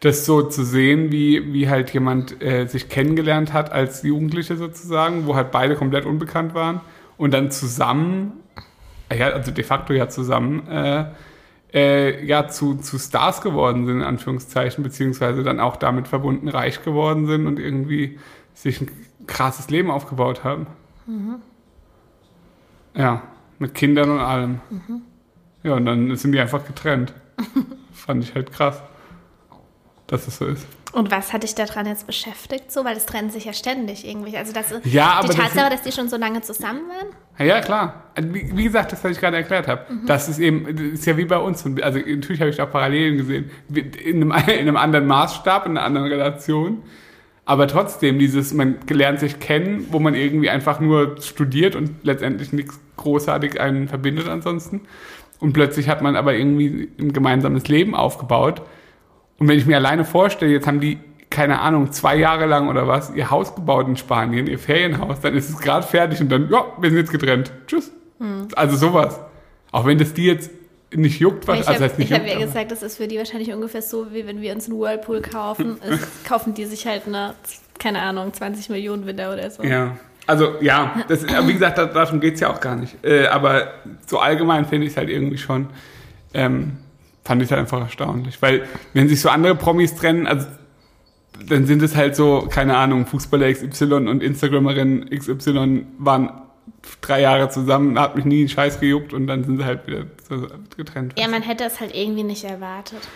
das 0.00 0.24
so 0.24 0.42
zu 0.42 0.64
sehen, 0.64 1.10
wie, 1.10 1.52
wie 1.52 1.68
halt 1.68 1.90
jemand 1.92 2.40
äh, 2.40 2.66
sich 2.66 2.88
kennengelernt 2.88 3.52
hat 3.52 3.72
als 3.72 4.02
Jugendliche 4.02 4.56
sozusagen, 4.56 5.26
wo 5.26 5.34
halt 5.34 5.50
beide 5.50 5.74
komplett 5.74 6.04
unbekannt 6.06 6.54
waren 6.54 6.80
und 7.16 7.34
dann 7.34 7.50
zusammen, 7.50 8.32
ja, 9.14 9.28
also 9.28 9.50
de 9.50 9.64
facto 9.64 9.92
ja 9.92 10.08
zusammen, 10.08 10.66
äh, 10.68 11.04
äh, 11.72 12.24
ja, 12.24 12.48
zu, 12.48 12.76
zu 12.76 12.98
Stars 12.98 13.40
geworden 13.40 13.86
sind, 13.86 13.98
in 13.98 14.04
Anführungszeichen, 14.04 14.82
beziehungsweise 14.82 15.42
dann 15.42 15.60
auch 15.60 15.76
damit 15.76 16.08
verbunden 16.08 16.48
reich 16.48 16.82
geworden 16.82 17.26
sind 17.26 17.46
und 17.46 17.58
irgendwie 17.58 18.18
sich 18.54 18.80
ein 18.80 18.90
krasses 19.26 19.68
Leben 19.70 19.90
aufgebaut 19.90 20.44
haben. 20.44 20.66
Ja, 22.94 23.22
mit 23.58 23.74
Kindern 23.74 24.10
und 24.10 24.20
allem. 24.20 24.60
Ja, 25.62 25.74
und 25.74 25.84
dann 25.84 26.16
sind 26.16 26.32
die 26.32 26.40
einfach 26.40 26.66
getrennt. 26.66 27.12
Fand 27.92 28.24
ich 28.24 28.34
halt 28.34 28.52
krass, 28.52 28.82
dass 30.06 30.26
es 30.26 30.38
so 30.38 30.46
ist. 30.46 30.66
Und 30.92 31.10
was 31.10 31.32
hat 31.34 31.42
dich 31.42 31.54
daran 31.54 31.86
jetzt 31.86 32.06
beschäftigt? 32.06 32.72
So, 32.72 32.84
weil 32.84 32.96
es 32.96 33.04
trennen 33.04 33.30
sich 33.30 33.44
ja 33.44 33.52
ständig 33.52 34.08
irgendwie. 34.08 34.36
Also 34.36 34.52
das, 34.52 34.72
Ja, 34.84 35.12
aber 35.18 35.28
die 35.28 35.36
das 35.36 35.36
Tatsache, 35.36 35.60
sind- 35.60 35.72
dass 35.72 35.82
die 35.82 35.92
schon 35.92 36.08
so 36.08 36.16
lange 36.16 36.40
zusammen 36.40 36.80
waren. 36.88 37.46
Ja, 37.46 37.60
klar. 37.60 38.04
Also 38.14 38.32
Wie, 38.32 38.64
gesagt, 38.64 38.92
das, 38.92 39.04
was 39.04 39.12
ich 39.12 39.20
gerade 39.20 39.36
erklärt 39.36 39.68
habe. 39.68 39.84
Das 40.06 40.28
ist 40.28 40.38
eben, 40.38 40.64
das 40.74 41.00
ist 41.00 41.06
ja 41.06 41.16
wie 41.16 41.26
bei 41.26 41.36
uns. 41.36 41.64
Also 41.82 41.98
natürlich 41.98 42.40
habe 42.40 42.50
ich 42.50 42.56
da 42.56 42.66
Parallelen 42.66 43.18
gesehen. 43.18 43.50
In 44.02 44.32
einem, 44.32 44.48
in 44.48 44.58
einem 44.60 44.76
anderen 44.76 45.06
Maßstab, 45.06 45.66
in 45.66 45.72
einer 45.76 45.84
anderen 45.84 46.08
Relation. 46.08 46.82
Aber 47.44 47.66
trotzdem, 47.68 48.18
dieses, 48.18 48.52
man 48.54 48.76
lernt 48.90 49.20
sich 49.20 49.40
kennen, 49.40 49.86
wo 49.90 49.98
man 50.00 50.14
irgendwie 50.14 50.50
einfach 50.50 50.80
nur 50.80 51.20
studiert 51.22 51.76
und 51.76 51.90
letztendlich 52.02 52.52
nichts 52.52 52.78
großartig 52.96 53.60
einen 53.60 53.88
verbindet 53.88 54.28
ansonsten. 54.28 54.82
Und 55.38 55.52
plötzlich 55.52 55.88
hat 55.88 56.02
man 56.02 56.16
aber 56.16 56.34
irgendwie 56.34 56.88
ein 56.98 57.12
gemeinsames 57.12 57.68
Leben 57.68 57.94
aufgebaut. 57.94 58.62
Und 59.38 59.48
wenn 59.48 59.58
ich 59.58 59.66
mir 59.66 59.76
alleine 59.76 60.04
vorstelle, 60.04 60.52
jetzt 60.52 60.66
haben 60.66 60.80
die, 60.80 60.98
keine 61.30 61.60
Ahnung, 61.60 61.92
zwei 61.92 62.16
Jahre 62.16 62.46
lang 62.46 62.68
oder 62.68 62.88
was, 62.88 63.10
ihr 63.14 63.30
Haus 63.30 63.54
gebaut 63.54 63.86
in 63.86 63.96
Spanien, 63.96 64.46
ihr 64.46 64.58
Ferienhaus, 64.58 65.20
dann 65.20 65.34
ist 65.34 65.48
es 65.48 65.58
gerade 65.58 65.86
fertig 65.86 66.20
und 66.20 66.28
dann, 66.30 66.50
ja, 66.50 66.66
wir 66.78 66.90
sind 66.90 66.98
jetzt 66.98 67.12
getrennt. 67.12 67.52
Tschüss. 67.66 67.92
Also 68.56 68.76
sowas. 68.76 69.20
Auch 69.70 69.86
wenn 69.86 69.98
das 69.98 70.14
die 70.14 70.24
jetzt 70.24 70.50
nicht 70.94 71.20
juckt, 71.20 71.46
was, 71.46 71.60
ich 71.60 71.68
also 71.68 71.74
habe 71.74 71.84
heißt 71.84 71.98
nicht 71.98 72.12
hab 72.12 72.22
juckt, 72.22 72.32
ja 72.32 72.46
gesagt, 72.46 72.70
das 72.72 72.82
ist 72.82 72.96
für 72.96 73.06
die 73.06 73.18
wahrscheinlich 73.18 73.52
ungefähr 73.52 73.82
so, 73.82 74.12
wie 74.12 74.26
wenn 74.26 74.40
wir 74.40 74.54
uns 74.54 74.68
einen 74.68 74.78
Whirlpool 74.78 75.20
kaufen. 75.20 75.76
Es, 75.82 76.00
kaufen 76.28 76.54
die 76.54 76.64
sich 76.64 76.86
halt 76.86 77.02
eine, 77.06 77.34
keine 77.78 78.00
Ahnung, 78.00 78.32
20 78.32 78.70
Millionen 78.70 79.06
Winter 79.06 79.32
oder 79.32 79.50
so. 79.50 79.62
Ja. 79.62 79.96
Also 80.26 80.54
ja, 80.60 81.04
das, 81.08 81.24
wie 81.24 81.52
gesagt, 81.52 81.78
da, 81.78 81.86
darum 81.86 82.20
geht's 82.20 82.40
ja 82.40 82.50
auch 82.50 82.60
gar 82.60 82.76
nicht. 82.76 83.02
Äh, 83.02 83.26
aber 83.26 83.72
so 84.06 84.18
allgemein 84.18 84.66
finde 84.66 84.86
ich 84.86 84.92
es 84.92 84.96
halt 84.98 85.08
irgendwie 85.08 85.38
schon, 85.38 85.68
ähm, 86.34 86.76
fand 87.28 87.42
ich 87.42 87.50
halt 87.50 87.60
einfach 87.60 87.80
erstaunlich. 87.80 88.40
Weil 88.42 88.64
wenn 88.94 89.08
sich 89.08 89.20
so 89.20 89.28
andere 89.28 89.54
Promis 89.54 89.94
trennen, 89.94 90.26
also 90.26 90.46
dann 91.46 91.66
sind 91.66 91.82
es 91.82 91.94
halt 91.94 92.16
so, 92.16 92.48
keine 92.50 92.76
Ahnung, 92.76 93.06
Fußballer 93.06 93.52
XY 93.52 93.92
und 94.08 94.22
Instagramerin 94.22 95.08
XY 95.10 95.86
waren 95.98 96.30
drei 97.02 97.20
Jahre 97.20 97.48
zusammen, 97.50 97.98
hat 98.00 98.16
mich 98.16 98.24
nie 98.24 98.40
einen 98.40 98.48
Scheiß 98.48 98.80
gejuckt 98.80 99.12
und 99.12 99.26
dann 99.26 99.44
sind 99.44 99.58
sie 99.58 99.64
halt 99.64 99.86
wieder 99.86 100.04
getrennt. 100.76 101.14
Ja, 101.18 101.28
man 101.28 101.42
hätte 101.42 101.64
es 101.64 101.80
halt 101.80 101.94
irgendwie 101.94 102.24
nicht 102.24 102.44
erwartet. 102.44 103.06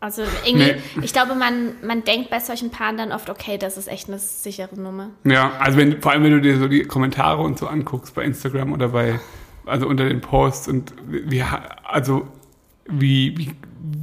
Also 0.00 0.22
irgendwie, 0.44 0.72
Nee. 0.72 0.76
ich 1.02 1.12
glaube, 1.12 1.34
man, 1.34 1.74
man 1.86 2.02
denkt 2.04 2.30
bei 2.30 2.40
solchen 2.40 2.70
Paaren 2.70 2.96
dann 2.96 3.12
oft, 3.12 3.30
okay, 3.30 3.56
das 3.56 3.76
ist 3.78 3.86
echt 3.86 4.08
eine 4.08 4.18
sichere 4.18 4.74
Nummer. 4.80 5.10
Ja, 5.24 5.52
also 5.60 5.78
wenn, 5.78 6.00
vor 6.02 6.10
allem 6.12 6.24
wenn 6.24 6.32
du 6.32 6.40
dir 6.40 6.58
so 6.58 6.68
die 6.68 6.82
Kommentare 6.84 7.40
und 7.42 7.58
so 7.58 7.66
anguckst 7.68 8.14
bei 8.14 8.24
Instagram 8.24 8.72
oder 8.72 8.88
bei, 8.88 9.20
also 9.66 9.86
unter 9.86 10.08
den 10.08 10.20
Posts 10.20 10.68
und 10.68 10.92
wie, 11.06 11.42
also 11.84 12.26
wie, 12.88 13.36
wie, 13.38 13.50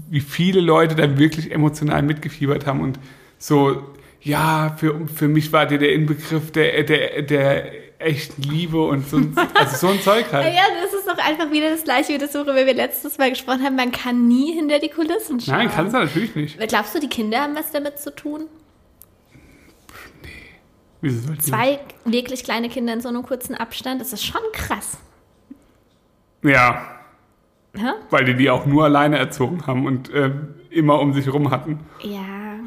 wie 0.09 0.19
viele 0.21 0.61
Leute 0.61 0.95
da 0.95 1.17
wirklich 1.17 1.51
emotional 1.51 2.01
mitgefiebert 2.03 2.65
haben 2.65 2.81
und 2.81 2.99
so, 3.37 3.83
ja, 4.21 4.75
für, 4.77 5.07
für 5.07 5.27
mich 5.27 5.51
war 5.53 5.65
der 5.65 5.77
der 5.77 5.93
Inbegriff 5.93 6.51
der, 6.51 6.83
der, 6.83 7.21
der 7.21 7.71
echten 7.99 8.41
Liebe 8.43 8.81
und 8.81 9.07
so, 9.07 9.17
ein- 9.17 9.35
also 9.55 9.75
so 9.87 9.93
ein 9.93 10.01
Zeug 10.01 10.31
halt. 10.31 10.53
Ja, 10.53 10.61
das 10.83 10.93
ist 10.93 11.07
doch 11.07 11.17
einfach 11.17 11.51
wieder 11.51 11.69
das 11.69 11.83
gleiche 11.83 12.13
wie 12.13 12.17
das, 12.17 12.33
worüber 12.33 12.65
wir 12.65 12.73
letztes 12.73 13.17
Mal 13.17 13.29
gesprochen 13.29 13.63
haben. 13.63 13.75
Man 13.75 13.91
kann 13.91 14.27
nie 14.27 14.53
hinter 14.53 14.79
die 14.79 14.89
Kulissen 14.89 15.39
schauen. 15.39 15.55
Nein, 15.55 15.71
kannst 15.73 15.93
du 15.93 15.99
natürlich 15.99 16.35
nicht. 16.35 16.59
Glaubst 16.67 16.93
du, 16.95 16.99
die 16.99 17.07
Kinder 17.09 17.39
haben 17.41 17.55
was 17.55 17.71
damit 17.71 17.99
zu 17.99 18.13
tun? 18.13 18.45
Wieso 21.01 21.27
sollten 21.27 21.41
Zwei 21.41 21.79
wirklich 22.05 22.43
kleine 22.43 22.69
Kinder 22.69 22.93
in 22.93 23.01
so 23.01 23.09
einem 23.09 23.23
kurzen 23.23 23.55
Abstand, 23.55 24.01
das 24.01 24.13
ist 24.13 24.25
schon 24.25 24.41
krass. 24.51 24.97
Ja, 26.43 26.96
Hä? 27.77 27.91
weil 28.09 28.25
die 28.25 28.35
die 28.35 28.49
auch 28.49 28.65
nur 28.65 28.85
alleine 28.85 29.17
erzogen 29.17 29.67
haben 29.67 29.85
und 29.85 30.11
ähm, 30.13 30.55
immer 30.69 30.99
um 30.99 31.13
sich 31.13 31.25
herum 31.25 31.51
hatten. 31.51 31.79
Ja. 32.01 32.59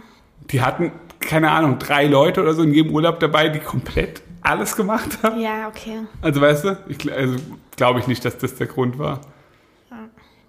Die 0.51 0.63
hatten, 0.63 0.93
keine 1.21 1.51
Ahnung, 1.51 1.79
drei 1.79 2.07
Leute 2.07 2.41
oder 2.43 2.55
so 2.55 2.63
in 2.63 2.73
jedem 2.73 2.93
Urlaub 2.93 3.21
dabei, 3.21 3.49
die 3.49 3.61
komplett 3.61 4.23
alles 4.43 4.77
gemacht 4.77 5.19
haben. 5.23 5.41
Ja, 5.41 5.69
okay. 5.69 6.01
Also 6.23 6.41
weißt 6.41 6.65
du, 6.65 6.79
ich, 6.89 7.13
also, 7.13 7.37
glaube 7.77 8.01
ich 8.01 8.07
nicht, 8.07 8.25
dass 8.25 8.39
das 8.39 8.55
der 8.57 8.67
Grund 8.67 8.99
war. 8.99 9.21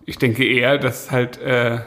Ich 0.05 0.17
denke 0.17 0.45
eher, 0.45 0.77
dass 0.77 1.11
halt, 1.11 1.39
äh, 1.39 1.79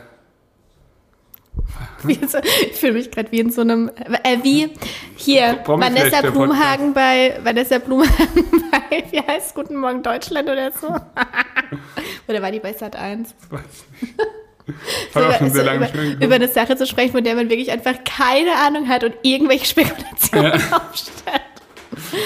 so, 2.28 2.38
ich 2.38 2.76
fühle 2.76 2.94
mich 2.94 3.10
gerade 3.10 3.32
wie 3.32 3.40
in 3.40 3.50
so 3.50 3.62
einem, 3.62 3.90
äh, 4.22 4.38
wie 4.42 4.70
hier, 5.16 5.60
Vanessa 5.66 6.20
Blumhagen 6.22 6.92
bei, 6.94 7.38
Vanessa 7.42 7.78
Blumhagen 7.78 8.44
bei, 8.70 9.04
wie 9.10 9.20
heißt 9.20 9.54
Guten 9.54 9.76
Morgen 9.76 10.02
Deutschland 10.02 10.48
oder 10.48 10.70
so? 10.72 10.88
oder 12.28 12.42
war 12.42 12.50
die 12.50 12.60
bei 12.60 12.72
Sat 12.72 12.96
1? 12.96 13.34
weiß 13.50 15.40
nicht. 15.42 15.54
Lange 15.56 15.76
über, 15.76 15.78
mehr 15.78 16.04
geguckt. 16.04 16.24
über 16.24 16.34
eine 16.34 16.48
Sache 16.48 16.76
zu 16.76 16.86
sprechen, 16.86 17.12
von 17.12 17.24
der 17.24 17.34
man 17.34 17.50
wirklich 17.50 17.70
einfach 17.70 18.02
keine 18.04 18.56
Ahnung 18.56 18.88
hat 18.88 19.04
und 19.04 19.14
irgendwelche 19.22 19.66
Spekulationen 19.66 20.52
aufstellt. 20.72 21.42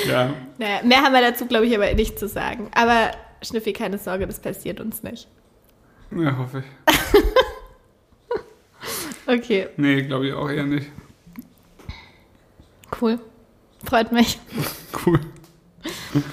Ja, 0.09 0.31
Naja, 0.59 0.81
mehr 0.85 1.03
haben 1.03 1.13
wir 1.13 1.21
dazu, 1.21 1.47
glaube 1.47 1.67
ich, 1.67 1.75
aber 1.75 1.93
nicht 1.95 2.19
zu 2.19 2.29
sagen. 2.29 2.71
Aber 2.75 3.11
Schnüffi, 3.43 3.73
keine 3.73 3.99
Sorge, 3.99 4.27
das 4.27 4.41
passiert 4.41 4.81
uns 4.81 5.03
nicht. 5.03 5.29
ja, 6.11 6.37
hoffe 6.37 6.63
ich. 6.65 6.95
Okay, 9.29 9.69
Nee, 9.77 10.03
glaube 10.03 10.27
ich 10.29 10.33
auch 10.33 10.49
eher 10.51 10.65
nicht. 10.65 10.87
cool. 13.01 13.19
Freut 13.85 14.13
mich. 14.13 14.39
Cool. 15.07 15.21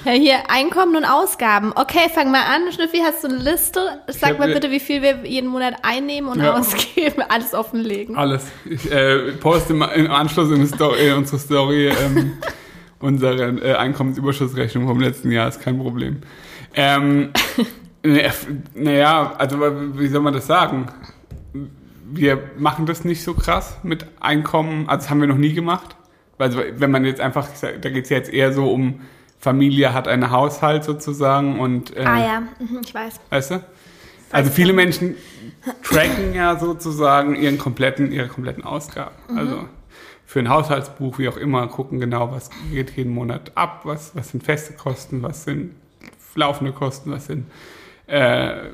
Ja, 0.06 0.12
hier, 0.14 0.50
Einkommen 0.50 0.96
und 0.96 1.06
Ausgaben. 1.06 1.72
Okay, 1.76 2.10
fang 2.12 2.32
mal 2.32 2.42
an. 2.44 2.72
Schnüffi, 2.72 2.98
hast 3.04 3.24
du 3.24 3.28
eine 3.28 3.38
Liste? 3.38 3.80
Sag 4.08 4.40
mal 4.40 4.48
ne- 4.48 4.54
bitte, 4.56 4.72
wie 4.72 4.80
viel 4.80 5.02
wir 5.02 5.24
jeden 5.26 5.50
Monat 5.50 5.76
einnehmen 5.84 6.30
und 6.32 6.42
Ja. 6.42 6.54
ausgeben. 6.54 7.22
Alles 7.30 7.54
offenlegen. 7.54 8.16
Alles. 8.16 8.48
Ich 8.66 8.90
äh, 8.92 9.34
poste 9.34 9.74
mal 9.74 9.88
im 9.90 10.10
Anschluss 10.10 10.50
in, 10.52 10.66
Story, 10.66 11.10
in 11.10 11.14
unsere 11.16 11.38
Story 11.38 11.90
ähm, 11.90 12.34
unsere 13.00 13.50
äh, 13.62 13.76
Einkommensüberschussrechnung 13.76 14.88
vom 14.88 15.00
letzten 15.00 15.30
Jahr, 15.32 15.48
ist 15.50 15.62
kein 15.62 15.78
Problem. 15.78 16.22
Ähm, 16.74 17.30
naja, 18.74 19.36
also 19.38 19.60
wie 19.98 20.08
soll 20.08 20.22
man 20.22 20.34
das 20.34 20.48
sagen? 20.48 20.88
Wir 22.08 22.52
machen 22.58 22.86
das 22.86 23.04
nicht 23.04 23.24
so 23.24 23.34
krass 23.34 23.78
mit 23.84 24.06
Einkommen, 24.20 24.88
also 24.88 25.04
das 25.04 25.10
haben 25.10 25.22
wir 25.22 25.28
noch 25.28 25.38
nie 25.38 25.54
gemacht. 25.54 25.96
Also 26.38 26.62
wenn 26.76 26.92
man 26.92 27.06
jetzt 27.06 27.22
einfach, 27.22 27.48
da 27.62 27.90
geht 27.90 28.04
es 28.04 28.10
ja 28.10 28.18
jetzt 28.18 28.32
eher 28.32 28.54
so 28.54 28.72
um 28.72 29.02
Familie 29.40 29.94
hat 29.94 30.08
einen 30.08 30.32
Haushalt 30.32 30.84
sozusagen 30.84 31.60
und 31.60 31.96
äh, 31.96 32.04
Ah 32.04 32.20
ja, 32.20 32.40
mhm, 32.42 32.82
ich 32.84 32.94
weiß. 32.94 33.20
Weißt 33.30 33.52
du? 33.52 33.64
Also 34.32 34.50
viele 34.50 34.74
Menschen 34.74 35.16
tracken 35.84 36.34
ja 36.34 36.58
sozusagen 36.58 37.36
ihren 37.36 37.58
kompletten, 37.58 38.12
ihre 38.12 38.28
kompletten 38.28 38.64
Ausgaben. 38.64 39.16
Also 39.36 39.66
für 40.26 40.40
ein 40.40 40.50
Haushaltsbuch, 40.50 41.20
wie 41.20 41.30
auch 41.30 41.38
immer, 41.38 41.68
gucken 41.68 42.00
genau, 42.00 42.32
was 42.32 42.50
geht 42.72 42.98
jeden 42.98 43.14
Monat 43.14 43.52
ab, 43.56 43.82
was, 43.84 44.16
was 44.16 44.30
sind 44.30 44.44
feste 44.44 44.74
Kosten, 44.74 45.22
was 45.22 45.44
sind 45.44 45.76
laufende 46.34 46.74
Kosten, 46.74 47.12
was 47.12 47.28
sind 47.28 47.46
äh, 48.08 48.70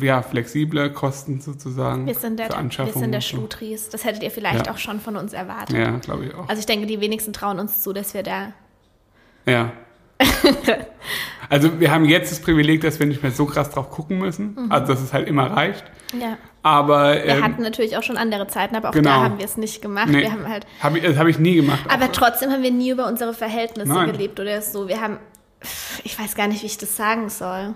ja, 0.00 0.22
flexible 0.22 0.90
Kosten 0.92 1.40
sozusagen 1.40 2.06
Wir 2.06 2.14
sind 2.14 2.38
der, 2.38 2.46
für 2.46 2.52
wir 2.52 2.58
Anschaffungen. 2.58 2.98
sind 2.98 3.12
der. 3.12 3.20
Schlutries. 3.20 3.88
Das 3.90 4.04
hättet 4.04 4.22
ihr 4.22 4.30
vielleicht 4.30 4.66
Ja. 4.66 4.72
auch 4.72 4.78
schon 4.78 5.00
von 5.00 5.16
uns 5.16 5.32
erwartet. 5.32 5.76
Ja, 5.76 5.96
glaube 5.98 6.26
ich 6.26 6.34
auch. 6.34 6.48
Also 6.48 6.60
ich 6.60 6.66
denke, 6.66 6.86
die 6.86 7.00
wenigsten 7.00 7.32
trauen 7.32 7.58
uns 7.58 7.82
zu, 7.82 7.92
dass 7.92 8.12
wir 8.14 8.22
da... 8.22 8.52
Ja. 9.46 9.72
also 11.50 11.78
wir 11.80 11.90
haben 11.90 12.04
jetzt 12.06 12.32
das 12.32 12.40
Privileg, 12.40 12.80
dass 12.80 12.98
wir 12.98 13.06
nicht 13.06 13.22
mehr 13.22 13.32
so 13.32 13.46
krass 13.46 13.70
drauf 13.70 13.90
gucken 13.90 14.18
müssen. 14.18 14.54
Mhm. 14.54 14.72
Also 14.72 14.92
dass 14.92 15.02
es 15.02 15.12
halt 15.12 15.28
immer 15.28 15.50
reicht. 15.50 15.84
Ja. 16.18 16.38
Aber 16.62 17.12
Wir 17.14 17.26
ähm, 17.26 17.44
hatten 17.44 17.62
natürlich 17.62 17.96
auch 17.96 18.02
schon 18.02 18.16
andere 18.16 18.46
Zeiten, 18.46 18.74
aber 18.74 18.88
auch 18.88 18.92
genau. 18.92 19.10
da 19.10 19.22
haben 19.22 19.38
wir 19.38 19.44
es 19.44 19.56
nicht 19.56 19.82
gemacht. 19.82 20.08
nee, 20.08 20.22
Wir 20.22 20.32
haben 20.32 20.48
halt... 20.48 20.66
hab 20.82 20.96
ich, 20.96 21.02
das 21.02 21.16
habe 21.18 21.30
ich 21.30 21.38
nie 21.38 21.54
gemacht. 21.56 21.84
Aber 21.88 22.10
trotzdem 22.10 22.50
haben 22.50 22.62
wir 22.62 22.70
nie 22.70 22.90
über 22.90 23.06
unsere 23.06 23.34
Verhältnisse 23.34 23.92
Nein. 23.92 24.10
gelebt 24.10 24.40
oder 24.40 24.60
so. 24.62 24.88
Wir 24.88 25.00
haben, 25.00 25.18
ich 26.02 26.18
weiß 26.18 26.34
gar 26.34 26.48
nicht, 26.48 26.62
wie 26.62 26.66
ich 26.66 26.78
das 26.78 26.96
sagen 26.96 27.28
soll. 27.28 27.74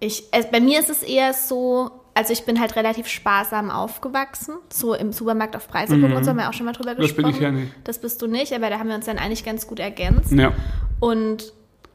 Ich, 0.00 0.24
es, 0.32 0.50
bei 0.50 0.60
mir 0.60 0.80
ist 0.80 0.90
es 0.90 1.02
eher 1.02 1.34
so, 1.34 1.90
also 2.14 2.32
ich 2.32 2.44
bin 2.44 2.58
halt 2.60 2.74
relativ 2.76 3.06
sparsam 3.06 3.70
aufgewachsen, 3.70 4.54
so 4.72 4.94
im 4.94 5.12
Supermarkt 5.12 5.54
auf 5.54 5.68
Preise 5.68 5.98
gucken 6.00 6.16
und 6.16 6.24
so 6.24 6.30
haben 6.30 6.38
wir 6.38 6.48
auch 6.48 6.54
schon 6.54 6.66
mal 6.66 6.72
drüber 6.72 6.94
Mhm. 6.94 7.02
Das 7.02 7.14
bin 7.14 7.26
gesprochen. 7.26 7.34
ich 7.34 7.40
ja 7.40 7.50
nicht. 7.50 7.72
Das 7.84 7.98
bist 8.00 8.20
du 8.22 8.26
nicht, 8.26 8.52
aber 8.52 8.70
da 8.70 8.78
haben 8.78 8.88
wir 8.88 8.96
uns 8.96 9.06
dann 9.06 9.18
eigentlich 9.18 9.44
ganz 9.44 9.66
gut 9.66 9.78
ergänzt. 9.78 10.32
Ja. 10.32 10.52
Und 11.00 11.52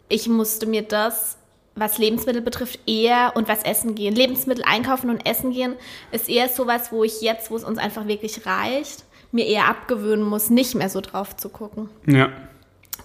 ich 0.08 0.28
musste 0.30 0.68
mir 0.68 0.84
das, 0.84 1.38
was 1.76 1.98
Lebensmittel 1.98 2.42
betrifft, 2.42 2.80
eher 2.88 3.34
und 3.36 3.48
was 3.48 3.64
Essen 3.64 3.96
gehen. 3.96 4.16
Lebensmittel 4.16 4.64
einkaufen 4.66 5.10
und 5.10 5.28
Essen 5.28 5.52
gehen 5.52 5.74
ist 6.12 6.30
eher 6.30 6.48
sowas, 6.48 6.92
wo 6.92 7.04
ich 7.04 7.22
jetzt, 7.22 7.52
wo 7.52 7.56
es 7.56 7.64
uns 7.64 7.78
einfach 7.78 8.08
wirklich 8.08 8.46
reicht, 8.46 9.04
mir 9.32 9.46
eher 9.46 9.68
abgewöhnen 9.68 10.24
muss, 10.24 10.50
nicht 10.50 10.76
mehr 10.76 10.90
so 10.90 11.02
drauf 11.02 11.36
zu 11.36 11.50
gucken. 11.50 11.90
Ja. 12.06 12.30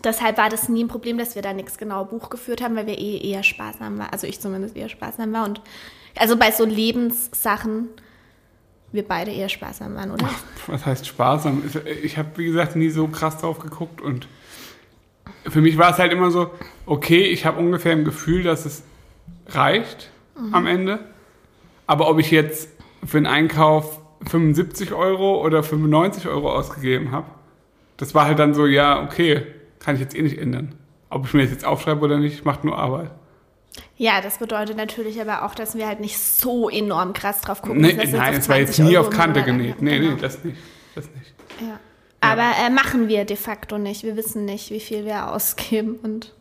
Deshalb 0.02 0.38
war 0.38 0.48
das 0.48 0.68
nie 0.68 0.84
ein 0.84 0.88
Problem, 0.88 1.18
dass 1.18 1.34
wir 1.34 1.42
da 1.42 1.52
nichts 1.52 1.76
genau 1.76 2.04
Buch 2.04 2.30
geführt 2.30 2.62
haben, 2.62 2.76
weil 2.76 2.86
wir 2.86 2.98
eh 2.98 3.18
eher 3.18 3.42
sparsam 3.42 3.98
waren. 3.98 4.10
Also 4.10 4.26
ich 4.26 4.40
zumindest 4.40 4.76
eher 4.76 4.88
sparsam 4.88 5.32
war. 5.32 5.44
Und 5.44 5.60
also 6.16 6.36
bei 6.36 6.50
so 6.50 6.64
Lebenssachen 6.64 7.88
wir 8.92 9.06
beide 9.06 9.30
eher 9.30 9.48
sparsam 9.48 9.94
waren, 9.94 10.10
oder? 10.10 10.28
Was 10.66 10.84
heißt 10.84 11.06
sparsam? 11.06 11.62
Ich 12.02 12.18
habe, 12.18 12.30
wie 12.36 12.46
gesagt, 12.46 12.76
nie 12.76 12.90
so 12.90 13.06
krass 13.06 13.38
drauf 13.38 13.60
geguckt 13.60 14.00
und 14.00 14.26
für 15.48 15.60
mich 15.60 15.78
war 15.78 15.92
es 15.92 15.98
halt 15.98 16.12
immer 16.12 16.30
so, 16.30 16.50
okay, 16.86 17.22
ich 17.22 17.46
habe 17.46 17.58
ungefähr 17.58 17.92
ein 17.92 18.04
Gefühl, 18.04 18.42
dass 18.42 18.66
es 18.66 18.82
reicht 19.48 20.10
am 20.52 20.66
Ende. 20.66 21.00
Aber 21.86 22.08
ob 22.08 22.18
ich 22.18 22.30
jetzt 22.30 22.68
für 23.04 23.16
einen 23.16 23.26
Einkauf 23.26 24.00
75 24.28 24.92
Euro 24.92 25.42
oder 25.44 25.62
95 25.62 26.28
Euro 26.28 26.52
ausgegeben 26.52 27.10
habe, 27.10 27.26
das 27.96 28.14
war 28.14 28.26
halt 28.26 28.38
dann 28.38 28.54
so, 28.54 28.66
ja, 28.66 29.02
okay, 29.02 29.46
kann 29.80 29.96
ich 29.96 30.00
jetzt 30.00 30.14
eh 30.16 30.22
nicht 30.22 30.38
ändern. 30.38 30.74
Ob 31.08 31.26
ich 31.26 31.34
mir 31.34 31.42
das 31.42 31.50
jetzt 31.50 31.64
aufschreibe 31.64 32.00
oder 32.02 32.18
nicht, 32.18 32.44
macht 32.44 32.62
nur 32.64 32.78
Arbeit. 32.78 33.10
Ja, 33.96 34.20
das 34.20 34.38
bedeutet 34.38 34.76
natürlich 34.76 35.20
aber 35.20 35.44
auch, 35.44 35.54
dass 35.54 35.74
wir 35.76 35.86
halt 35.86 36.00
nicht 36.00 36.18
so 36.18 36.68
enorm 36.70 37.12
krass 37.12 37.40
drauf 37.40 37.62
gucken. 37.62 37.80
Nee, 37.80 37.94
nein, 37.94 38.34
es 38.34 38.48
war 38.48 38.58
jetzt 38.58 38.74
20 38.74 38.84
nie 38.86 38.96
Euro 38.96 39.08
auf 39.08 39.12
Kante 39.14 39.42
genäht. 39.42 39.80
Nee, 39.82 39.98
Genau. 39.98 40.14
nee, 40.14 40.20
das 40.20 40.42
nicht. 40.44 40.56
Das 40.94 41.04
nicht. 41.14 41.34
Ja. 41.60 41.78
Aber 42.20 42.50
äh, 42.64 42.70
machen 42.70 43.08
wir 43.08 43.24
de 43.24 43.36
facto 43.36 43.78
nicht. 43.78 44.02
Wir 44.04 44.16
wissen 44.16 44.44
nicht, 44.44 44.70
wie 44.70 44.80
viel 44.80 45.04
wir 45.04 45.32
ausgeben 45.32 45.96
und 46.02 46.34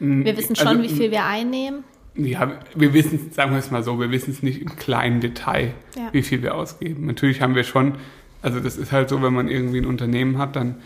wir 0.00 0.36
wissen 0.36 0.54
schon, 0.56 0.68
Also, 0.68 0.82
wie 0.84 0.88
viel 0.88 1.10
wir 1.10 1.24
einnehmen. 1.24 1.82
Ja, 2.14 2.52
wir 2.74 2.92
wissen, 2.94 3.32
sagen 3.32 3.50
wir 3.52 3.58
es 3.58 3.70
mal 3.70 3.82
so, 3.82 3.98
wir 4.00 4.10
wissen 4.10 4.30
es 4.30 4.42
nicht 4.42 4.62
im 4.62 4.76
kleinen 4.76 5.20
Detail, 5.20 5.72
Ja. 5.96 6.08
wie 6.12 6.22
viel 6.22 6.42
wir 6.42 6.54
ausgeben. 6.54 7.06
Natürlich 7.06 7.42
haben 7.42 7.54
wir 7.56 7.64
schon, 7.64 7.96
also 8.40 8.60
das 8.60 8.76
ist 8.76 8.92
halt 8.92 9.08
so, 9.08 9.20
wenn 9.22 9.32
man 9.34 9.48
irgendwie 9.48 9.78
ein 9.78 9.86
Unternehmen 9.86 10.38
hat, 10.38 10.54
dann 10.56 10.76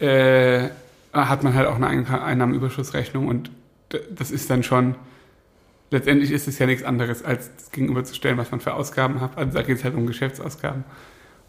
äh, 0.00 0.68
hat 1.14 1.42
man 1.44 1.54
halt 1.54 1.66
auch 1.68 1.76
eine 1.76 1.86
Ein- 1.86 2.06
Einnahmenüberschussrechnung 2.06 3.28
und 3.28 3.50
das 4.10 4.30
ist 4.30 4.50
dann 4.50 4.62
schon, 4.62 4.96
letztendlich 5.90 6.30
ist 6.32 6.48
es 6.48 6.58
ja 6.58 6.66
nichts 6.66 6.82
anderes, 6.84 7.24
als 7.24 7.54
das 7.56 7.70
gegenüberzustellen, 7.70 8.36
was 8.38 8.50
man 8.50 8.60
für 8.60 8.74
Ausgaben 8.74 9.20
hat. 9.20 9.36
Also 9.38 9.52
da 9.58 9.62
geht 9.62 9.78
es 9.78 9.84
halt 9.84 9.94
um 9.94 10.06
Geschäftsausgaben 10.06 10.84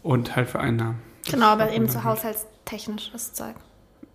und 0.02 0.36
halt 0.36 0.48
für 0.48 0.60
Einnahmen. 0.60 0.98
Genau, 1.28 1.46
aber 1.46 1.72
eben 1.72 1.88
so 1.88 2.04
haushaltstechnisches 2.04 3.32
Zeug. 3.32 3.54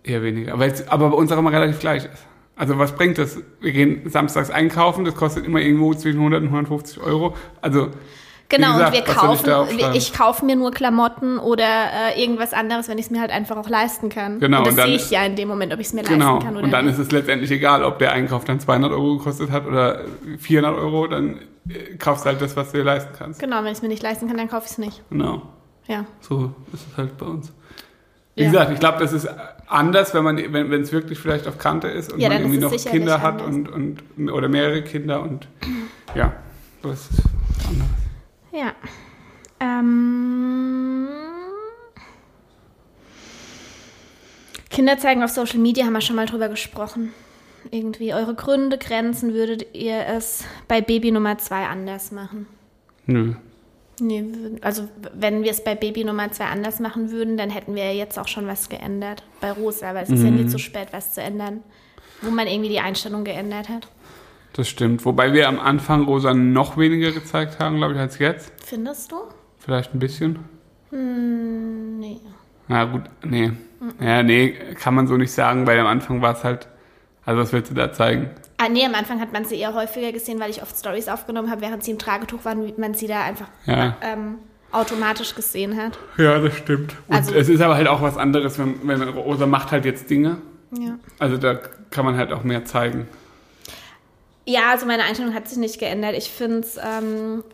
Eher 0.02 0.22
weniger. 0.22 0.54
Aber, 0.54 0.66
jetzt, 0.66 0.88
aber 0.90 1.10
bei 1.10 1.16
uns 1.16 1.30
auch 1.30 1.38
immer 1.38 1.52
relativ 1.52 1.78
gleich 1.80 2.04
ist. 2.06 2.24
Also 2.56 2.78
was 2.78 2.92
bringt 2.94 3.18
das? 3.18 3.38
Wir 3.60 3.72
gehen 3.72 4.08
samstags 4.10 4.50
einkaufen, 4.50 5.04
das 5.04 5.14
kostet 5.14 5.44
immer 5.44 5.60
irgendwo 5.60 5.94
zwischen 5.94 6.18
100 6.18 6.40
und 6.42 6.48
150 6.48 7.00
Euro. 7.00 7.36
Also 7.60 7.88
Genau, 8.52 8.72
gesagt, 8.74 8.88
und 8.88 8.92
wir 8.92 9.00
ich 9.00 9.16
kaufen, 9.16 9.94
ich 9.94 10.12
kaufe 10.12 10.44
mir 10.44 10.56
nur 10.56 10.70
Klamotten 10.70 11.38
oder 11.38 11.64
äh, 12.14 12.22
irgendwas 12.22 12.52
anderes, 12.52 12.88
wenn 12.88 12.98
ich 12.98 13.06
es 13.06 13.10
mir 13.10 13.20
halt 13.20 13.30
einfach 13.30 13.56
auch 13.56 13.68
leisten 13.68 14.08
kann. 14.10 14.38
Genau, 14.40 14.58
Und 14.58 14.66
das 14.66 14.72
und 14.72 14.78
dann- 14.78 14.86
sehe 14.88 14.96
ich 14.96 15.10
ja 15.10 15.24
in 15.24 15.34
dem 15.36 15.48
Moment, 15.48 15.72
ob 15.72 15.80
ich 15.80 15.86
es 15.88 15.92
mir 15.92 16.02
Genau. 16.02 16.34
leisten 16.34 16.44
kann 16.46 16.56
oder 16.56 16.64
Und 16.64 16.70
dann 16.70 16.84
nicht. 16.86 16.94
ist 16.94 17.00
es 17.06 17.10
letztendlich 17.12 17.50
egal, 17.50 17.82
ob 17.82 17.98
der 17.98 18.12
Einkauf 18.12 18.44
dann 18.44 18.60
200 18.60 18.92
Euro 18.92 19.16
gekostet 19.18 19.50
hat 19.50 19.66
oder 19.66 20.02
400 20.38 20.76
Euro, 20.78 21.06
dann 21.06 21.40
äh, 21.68 21.96
kaufst 21.96 22.24
du 22.24 22.28
halt 22.30 22.40
das, 22.42 22.56
was 22.56 22.70
du 22.72 22.78
dir 22.78 22.84
leisten 22.84 23.12
kannst. 23.18 23.40
Genau, 23.40 23.56
wenn 23.58 23.66
ich 23.66 23.72
es 23.72 23.82
mir 23.82 23.88
nicht 23.88 24.02
leisten 24.02 24.28
kann, 24.28 24.36
dann 24.36 24.48
kaufe 24.48 24.66
ich 24.66 24.72
es 24.72 24.78
nicht. 24.78 25.02
Genau. 25.10 25.42
Ja. 25.88 26.04
So 26.20 26.52
ist 26.72 26.86
es 26.90 26.96
halt 26.96 27.16
bei 27.18 27.26
uns. 27.26 27.52
Wie 28.34 28.44
Ja. 28.44 28.50
gesagt, 28.50 28.72
ich 28.72 28.80
glaube, 28.80 28.98
das 28.98 29.12
ist 29.12 29.28
anders, 29.66 30.14
wenn 30.14 30.24
man, 30.24 30.36
wenn 30.36 30.70
wenn 30.70 30.80
es 30.82 30.92
wirklich 30.92 31.18
vielleicht 31.18 31.46
auf 31.48 31.58
Kante 31.58 31.88
ist 31.88 32.12
und 32.12 32.20
Ja, 32.20 32.28
man 32.28 32.38
irgendwie 32.38 32.58
noch 32.58 32.70
Kinder 32.72 33.20
hat 33.20 33.42
anders. 33.42 33.70
und, 33.72 34.02
und 34.18 34.30
oder 34.30 34.48
mehrere 34.48 34.82
Kinder 34.82 35.22
und 35.22 35.48
ja, 36.14 36.32
das 36.82 37.10
ist 37.10 37.22
anders. 37.68 37.88
Ja. 38.52 38.74
Ähm, 39.60 41.08
Kinder 44.70 44.98
zeigen 44.98 45.22
auf 45.22 45.30
Social 45.30 45.58
Media, 45.58 45.84
haben 45.84 45.92
wir 45.92 46.00
schon 46.00 46.16
mal 46.16 46.26
drüber 46.26 46.48
gesprochen. 46.48 47.12
Irgendwie 47.70 48.12
eure 48.12 48.34
Gründe, 48.34 48.76
Grenzen, 48.76 49.34
würdet 49.34 49.74
ihr 49.74 50.06
es 50.06 50.44
bei 50.68 50.80
Baby 50.80 51.12
Nummer 51.12 51.38
zwei 51.38 51.66
anders 51.66 52.10
machen? 52.10 52.46
Nö. 53.06 53.34
Nee, 54.00 54.24
also 54.62 54.88
wenn 55.14 55.44
wir 55.44 55.50
es 55.50 55.62
bei 55.62 55.74
Baby 55.74 56.04
Nummer 56.04 56.32
zwei 56.32 56.46
anders 56.46 56.80
machen 56.80 57.10
würden, 57.10 57.36
dann 57.36 57.50
hätten 57.50 57.74
wir 57.74 57.84
ja 57.84 57.92
jetzt 57.92 58.18
auch 58.18 58.26
schon 58.26 58.46
was 58.46 58.68
geändert 58.68 59.22
bei 59.40 59.52
Rosa, 59.52 59.90
aber 59.90 60.02
es 60.02 60.10
ist 60.10 60.24
ja 60.24 60.30
nie 60.30 60.46
zu 60.46 60.58
spät, 60.58 60.88
was 60.90 61.14
zu 61.14 61.20
ändern, 61.20 61.62
wo 62.20 62.30
man 62.30 62.48
irgendwie 62.48 62.70
die 62.70 62.80
Einstellung 62.80 63.22
geändert 63.22 63.68
hat. 63.68 63.86
Das 64.54 64.68
stimmt. 64.68 65.04
Wobei 65.04 65.32
wir 65.32 65.48
am 65.48 65.58
Anfang 65.58 66.04
Rosa 66.04 66.34
noch 66.34 66.76
weniger 66.76 67.10
gezeigt 67.12 67.58
haben, 67.58 67.76
glaube 67.78 67.94
ich, 67.94 67.98
als 68.00 68.18
jetzt. 68.18 68.52
Findest 68.64 69.10
du? 69.12 69.16
Vielleicht 69.58 69.94
ein 69.94 69.98
bisschen. 69.98 70.38
Hm, 70.90 71.98
nee. 71.98 72.20
Na 72.68 72.84
gut, 72.84 73.02
nee. 73.24 73.52
Ja, 74.00 74.22
nee, 74.22 74.50
kann 74.78 74.94
man 74.94 75.06
so 75.06 75.16
nicht 75.16 75.32
sagen, 75.32 75.66
weil 75.66 75.78
am 75.80 75.86
Anfang 75.86 76.22
war 76.22 76.34
es 76.34 76.44
halt, 76.44 76.68
also 77.24 77.40
was 77.40 77.52
willst 77.52 77.70
du 77.70 77.74
da 77.74 77.92
zeigen? 77.92 78.30
Ah, 78.58 78.68
nee, 78.68 78.84
am 78.84 78.94
Anfang 78.94 79.20
hat 79.20 79.32
man 79.32 79.44
sie 79.44 79.58
eher 79.58 79.74
häufiger 79.74 80.12
gesehen, 80.12 80.38
weil 80.38 80.50
ich 80.50 80.62
oft 80.62 80.76
Stories 80.78 81.08
aufgenommen 81.08 81.50
habe, 81.50 81.62
während 81.62 81.82
sie 81.82 81.90
im 81.90 81.98
Tragetuch 81.98 82.44
waren, 82.44 82.64
wie 82.64 82.74
man 82.80 82.94
sie 82.94 83.08
da 83.08 83.22
einfach 83.24 83.48
Ja. 83.66 83.96
ähm, 84.02 84.36
automatisch 84.70 85.34
gesehen 85.34 85.76
hat. 85.76 85.98
Ja, 86.16 86.38
das 86.38 86.56
stimmt. 86.56 86.94
Und 87.08 87.16
Also- 87.16 87.34
es 87.34 87.48
ist 87.48 87.60
aber 87.60 87.74
halt 87.74 87.88
auch 87.88 88.02
was 88.02 88.16
anderes, 88.16 88.58
wenn, 88.58 88.76
wenn 88.86 89.02
Rosa 89.02 89.46
macht 89.46 89.72
halt 89.72 89.84
jetzt 89.84 90.08
Dinge. 90.08 90.36
Ja. 90.78 90.98
Also 91.18 91.36
da 91.38 91.58
kann 91.90 92.04
man 92.04 92.16
halt 92.16 92.32
auch 92.32 92.44
mehr 92.44 92.64
zeigen. 92.64 93.08
Ja, 94.44 94.70
also 94.70 94.86
meine 94.86 95.04
Einstellung 95.04 95.34
hat 95.34 95.48
sich 95.48 95.58
nicht 95.58 95.78
geändert. 95.78 96.14
Ich 96.16 96.30
finde 96.30 96.58
es, 96.60 96.76
ähm, 96.76 97.44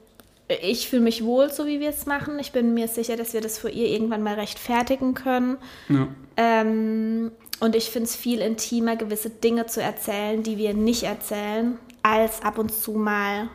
ich 0.63 0.89
fühle 0.89 1.03
mich 1.03 1.25
wohl, 1.25 1.51
so 1.53 1.67
wie 1.67 1.81
wir 1.81 1.91
es 1.91 2.07
machen. 2.07 2.39
Ich 2.39 2.53
bin 2.53 2.73
mir 2.75 2.89
sicher, 2.89 3.17
dass 3.17 3.35
wir 3.35 3.41
das 3.41 3.59
für 3.59 3.69
ihr 3.71 3.89
irgendwann 3.89 4.23
mal 4.23 4.35
rechtfertigen 4.35 5.15
können. 5.15 5.59
Ja. 5.89 6.09
Ähm, 6.37 7.31
und 7.61 7.75
ich 7.77 7.91
finde 7.91 8.05
es 8.07 8.17
viel 8.17 8.41
intimer, 8.41 8.97
gewisse 8.97 9.31
Dinge 9.31 9.67
zu 9.67 9.83
erzählen, 9.83 10.43
die 10.43 10.57
wir 10.57 10.73
nicht 10.75 11.03
erzählen, 11.03 11.77
als 12.03 12.43
ab 12.43 12.57
und 12.59 12.73
zu 12.73 12.93
mal 12.93 13.49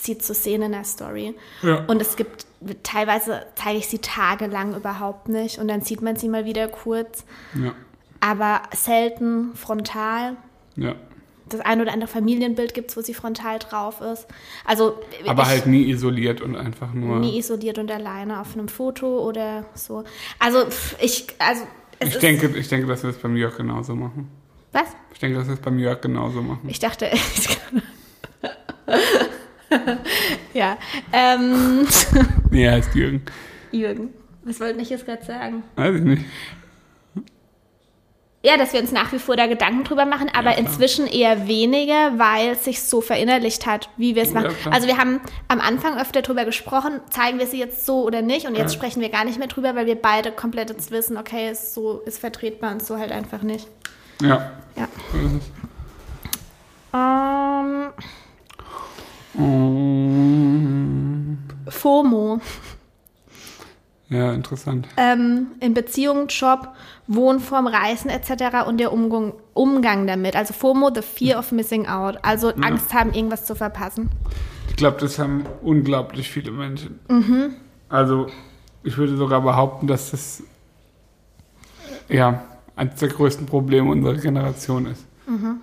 sie 0.00 0.18
zu 0.18 0.32
sehen 0.34 0.62
in 0.62 0.72
der 0.72 0.84
Story. 0.84 1.34
Ja. 1.62 1.84
Und 1.88 2.00
es 2.00 2.14
gibt, 2.14 2.46
teilweise 2.84 3.42
zeige 3.56 3.78
ich 3.78 3.88
sie 3.88 3.98
tagelang 3.98 4.76
überhaupt 4.76 5.28
nicht 5.28 5.58
und 5.58 5.66
dann 5.66 5.80
sieht 5.80 6.02
man 6.02 6.14
sie 6.14 6.28
mal 6.28 6.44
wieder 6.44 6.68
kurz, 6.68 7.24
Ja. 7.60 7.72
aber 8.20 8.62
selten 8.76 9.54
frontal. 9.56 10.36
Ja. 10.76 10.94
Das 11.48 11.60
ein 11.60 11.80
oder 11.80 11.92
andere 11.92 12.08
Familienbild 12.08 12.74
gibt 12.74 12.90
es, 12.90 12.96
wo 12.96 13.00
sie 13.00 13.14
frontal 13.14 13.58
drauf 13.58 14.00
ist. 14.00 14.26
Also 14.64 14.98
Aber 15.26 15.42
ich, 15.42 15.48
halt 15.48 15.66
nie 15.66 15.88
isoliert 15.90 16.40
und 16.40 16.56
einfach 16.56 16.92
nur. 16.92 17.18
nie 17.20 17.38
isoliert 17.38 17.78
und 17.78 17.90
alleine 17.90 18.40
auf 18.40 18.54
einem 18.54 18.68
Foto 18.68 19.26
oder 19.26 19.64
so. 19.74 20.04
Also 20.38 20.64
ich, 21.00 21.26
also 21.38 21.62
Ich 22.00 22.18
denke, 22.18 22.48
ich 22.56 22.68
denke, 22.68 22.86
dass 22.86 23.02
wir 23.02 23.10
es 23.10 23.18
beim 23.18 23.36
Jörg 23.36 23.56
genauso 23.56 23.94
machen. 23.94 24.28
was? 24.72 24.88
Ich 25.12 25.18
denke, 25.20 25.38
dass 25.38 25.46
wir 25.48 25.54
es 25.54 25.60
beim 25.60 25.78
Jörg 25.78 26.00
genauso 26.00 26.42
machen. 26.42 26.68
Ich 26.68 26.78
dachte, 26.78 27.10
ja. 30.54 30.78
Ähm, 31.12 31.86
Nee, 32.50 32.64
er 32.64 32.72
heißt 32.72 32.94
Jürgen. 32.94 33.22
Jürgen, 33.70 34.10
was 34.44 34.60
wollte 34.60 34.80
ich 34.80 34.88
jetzt 34.90 35.04
gerade 35.04 35.24
sagen? 35.24 35.62
Weiß 35.76 35.94
ich 35.96 36.02
nicht. 36.02 36.24
Ja, 38.40 38.56
dass 38.56 38.72
wir 38.72 38.80
uns 38.80 38.92
nach 38.92 39.12
wie 39.12 39.18
vor 39.18 39.34
da 39.36 39.46
Gedanken 39.48 39.82
drüber 39.82 40.04
machen, 40.06 40.28
aber 40.32 40.52
klar. 40.52 40.58
inzwischen 40.58 41.08
eher 41.08 41.48
weniger, 41.48 42.18
weil 42.20 42.50
es 42.50 42.64
sich 42.64 42.80
so 42.82 43.00
verinnerlicht 43.00 43.66
hat, 43.66 43.90
wie 43.96 44.14
wir 44.14 44.22
es 44.22 44.32
Ja, 44.32 44.42
machen. 44.42 44.56
klar. 44.62 44.72
also 44.74 44.86
wir 44.86 44.96
haben 44.96 45.20
am 45.48 45.60
Anfang 45.60 45.98
öfter 45.98 46.22
drüber 46.22 46.44
gesprochen, 46.44 47.00
zeigen 47.10 47.40
wir 47.40 47.48
sie 47.48 47.58
jetzt 47.58 47.84
so 47.84 48.04
oder 48.04 48.22
nicht 48.22 48.46
und 48.46 48.54
jetzt 48.56 48.72
Ja. 48.74 48.78
sprechen 48.78 49.00
wir 49.02 49.08
gar 49.08 49.24
nicht 49.24 49.38
mehr 49.40 49.48
drüber, 49.48 49.74
weil 49.74 49.86
wir 49.86 49.96
beide 50.00 50.30
komplett 50.30 50.70
jetzt 50.70 50.92
wissen, 50.92 51.16
okay, 51.16 51.50
ist 51.50 51.74
so 51.74 51.98
ist 52.06 52.20
vertretbar 52.20 52.70
und 52.70 52.84
so 52.84 52.96
halt 52.96 53.10
einfach 53.10 53.42
nicht. 53.42 53.66
Ja. 54.22 54.52
Ja. 54.76 54.84
Ist 54.84 55.42
es. 55.42 55.50
Ähm, 56.94 57.88
FOMO. 61.68 62.40
Ja, 64.10 64.32
interessant. 64.32 64.88
ähm, 64.96 65.48
in 65.60 65.74
Beziehungen, 65.74 66.28
Job, 66.28 66.68
Wohnform, 67.08 67.66
Reisen 67.66 68.10
etc. 68.10 68.66
und 68.66 68.78
der 68.78 68.92
Umgang, 68.92 69.34
Umgang 69.52 70.06
damit. 70.06 70.34
Also 70.34 70.54
FOMO, 70.54 70.90
the 70.94 71.02
fear 71.02 71.38
of 71.38 71.52
missing 71.52 71.86
out. 71.86 72.16
Also 72.22 72.52
Angst 72.54 72.94
haben, 72.94 73.12
irgendwas 73.12 73.44
zu 73.44 73.54
verpassen. 73.54 74.10
Ich 74.70 74.76
glaube, 74.76 74.98
das 75.00 75.18
haben 75.18 75.44
unglaublich 75.62 76.30
viele 76.30 76.52
Menschen. 76.52 77.00
Mhm. 77.08 77.56
Also, 77.90 78.28
ich 78.82 78.96
würde 78.96 79.16
sogar 79.16 79.40
behaupten, 79.42 79.86
dass 79.86 80.10
das 80.12 80.42
ja 82.08 82.42
eines 82.76 82.96
der 82.96 83.08
größten 83.08 83.46
Probleme 83.46 83.90
unserer 83.90 84.14
Generation 84.14 84.86
ist. 84.86 85.04
Mhm. 85.26 85.60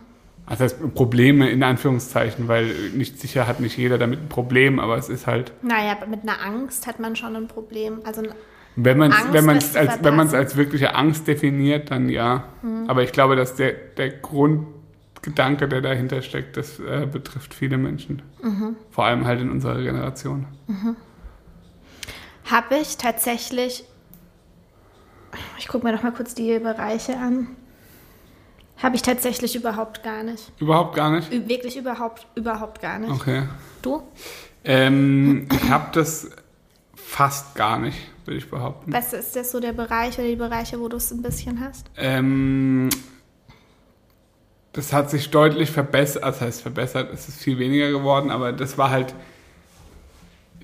Also 0.47 0.63
das 0.63 0.73
heißt 0.73 0.93
Probleme 0.93 1.49
in 1.49 1.63
Anführungszeichen, 1.63 2.47
weil 2.47 2.67
nicht 2.93 3.19
sicher 3.19 3.47
hat 3.47 3.60
nicht 3.60 3.77
jeder 3.77 3.97
damit 3.97 4.19
ein 4.19 4.29
Problem, 4.29 4.79
aber 4.79 4.97
es 4.97 5.10
ist 5.10 5.25
halt, 5.25 5.53
Naja, 5.63 5.97
mit 6.08 6.21
einer 6.23 6.41
Angst 6.43 6.86
hat 6.86 6.99
man 6.99 7.15
schon 7.15 7.36
ein 7.36 7.47
Problem. 7.47 7.99
Also 8.03 8.21
wenn 8.75 8.97
man 8.97 9.12
es 9.12 9.34
wenn 9.34 9.45
man's 9.45 9.75
als, 9.75 10.03
wenn 10.03 10.15
man's 10.15 10.31
verpassen. 10.31 10.36
als 10.36 10.55
wirkliche 10.58 10.95
Angst 10.95 11.27
definiert, 11.27 11.91
dann 11.91 12.10
ja. 12.10 12.43
Aber 12.88 13.03
ich 13.03 13.12
glaube, 13.12 13.36
dass 13.36 13.55
der, 13.55 13.73
der 13.73 14.10
Grundgedanke, 14.10 15.67
der 15.67 15.81
dahinter 15.81 16.21
steckt, 16.21 16.58
das 16.58 16.79
äh, 16.79 17.08
betrifft 17.12 17.53
viele 17.53 17.77
Menschen. 17.77 18.21
Vor 18.91 19.05
allem 19.05 19.25
halt 19.25 19.41
in 19.41 19.49
unserer 19.49 19.81
Generation. 19.81 20.45
habe 22.45 22.75
ich 22.75 22.97
tatsächlich, 22.97 23.86
ich 25.58 25.67
gucke 25.67 25.88
mir 25.88 25.93
noch 25.93 26.03
mal 26.03 26.12
kurz 26.12 26.36
die 26.36 26.60
Bereiche 26.60 27.17
an, 27.17 27.47
habe 28.77 28.95
ich 28.95 29.01
tatsächlich 29.01 29.55
überhaupt 29.55 30.03
gar 30.03 30.23
nicht. 30.23 30.51
Überhaupt 30.59 30.95
gar 30.95 31.11
nicht? 31.11 31.31
Wirklich 31.31 31.77
überhaupt, 31.77 32.27
überhaupt 32.35 32.81
gar 32.81 32.99
nicht. 32.99 33.11
Okay. 33.11 33.43
Du? 33.81 34.03
Ähm, 34.63 35.47
ich 35.51 35.69
habe 35.69 35.89
das 35.93 36.29
fast 36.95 37.55
gar 37.55 37.79
nicht, 37.79 37.97
würde 38.25 38.38
ich 38.38 38.49
behaupten. 38.49 38.91
Was 38.91 39.13
ist 39.13 39.35
das 39.35 39.51
so 39.51 39.59
der 39.59 39.73
Bereich 39.73 40.17
oder 40.17 40.27
die 40.27 40.35
Bereiche, 40.35 40.79
wo 40.79 40.89
du 40.89 40.97
es 40.97 41.11
ein 41.11 41.21
bisschen 41.21 41.61
hast? 41.61 41.85
Ähm, 41.95 42.89
das 44.73 44.91
hat 44.91 45.09
sich 45.09 45.31
deutlich 45.31 45.71
verbessert, 45.71 46.23
das 46.23 46.41
heißt 46.41 46.61
verbessert, 46.61 47.13
es 47.13 47.29
ist 47.29 47.41
viel 47.41 47.57
weniger 47.59 47.89
geworden, 47.91 48.29
aber 48.29 48.51
das 48.51 48.77
war 48.77 48.89
halt, 48.89 49.15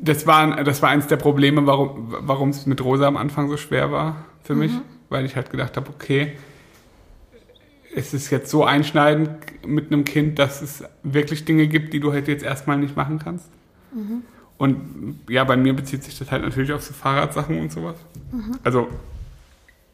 das 0.02 0.28
war, 0.28 0.63
das 0.65 0.82
war 0.82 0.89
eins 0.89 1.08
der 1.08 1.15
Probleme, 1.15 1.65
warum 1.65 2.08
warum 2.19 2.50
es 2.50 2.65
mit 2.65 2.84
Rosa 2.84 3.08
am 3.08 3.15
Anfang 3.15 3.47
so 3.47 3.56
schwer 3.56 3.91
war 3.91 4.26
für 4.43 4.56
mich, 4.56 4.71
weil 5.10 5.26
ich 5.26 5.38
halt 5.38 5.50
gedacht 5.50 5.78
habe, 5.78 5.89
okay, 5.89 6.36
es 7.95 8.13
ist 8.13 8.30
jetzt 8.30 8.49
so 8.49 8.63
einschneidend 8.63 9.30
mit 9.65 9.88
einem 9.91 10.06
Kind, 10.06 10.39
dass 10.39 10.62
es 10.62 10.84
wirklich 11.04 11.45
Dinge 11.45 11.67
gibt, 11.67 11.93
die 11.93 11.99
du 11.99 12.12
halt 12.13 12.27
jetzt 12.27 12.43
erstmal 12.43 12.77
nicht 12.77 12.95
machen 12.95 13.19
kannst. 13.19 13.45
Und 14.58 15.19
ja, 15.30 15.43
bei 15.43 15.58
mir 15.58 15.73
bezieht 15.75 16.04
sich 16.04 16.17
das 16.17 16.32
halt 16.32 16.43
natürlich 16.43 16.71
auf 16.71 16.84
so 16.84 16.93
Fahrradsachen 16.93 17.60
und 17.60 17.71
sowas. 17.71 17.95
Also, 18.63 18.88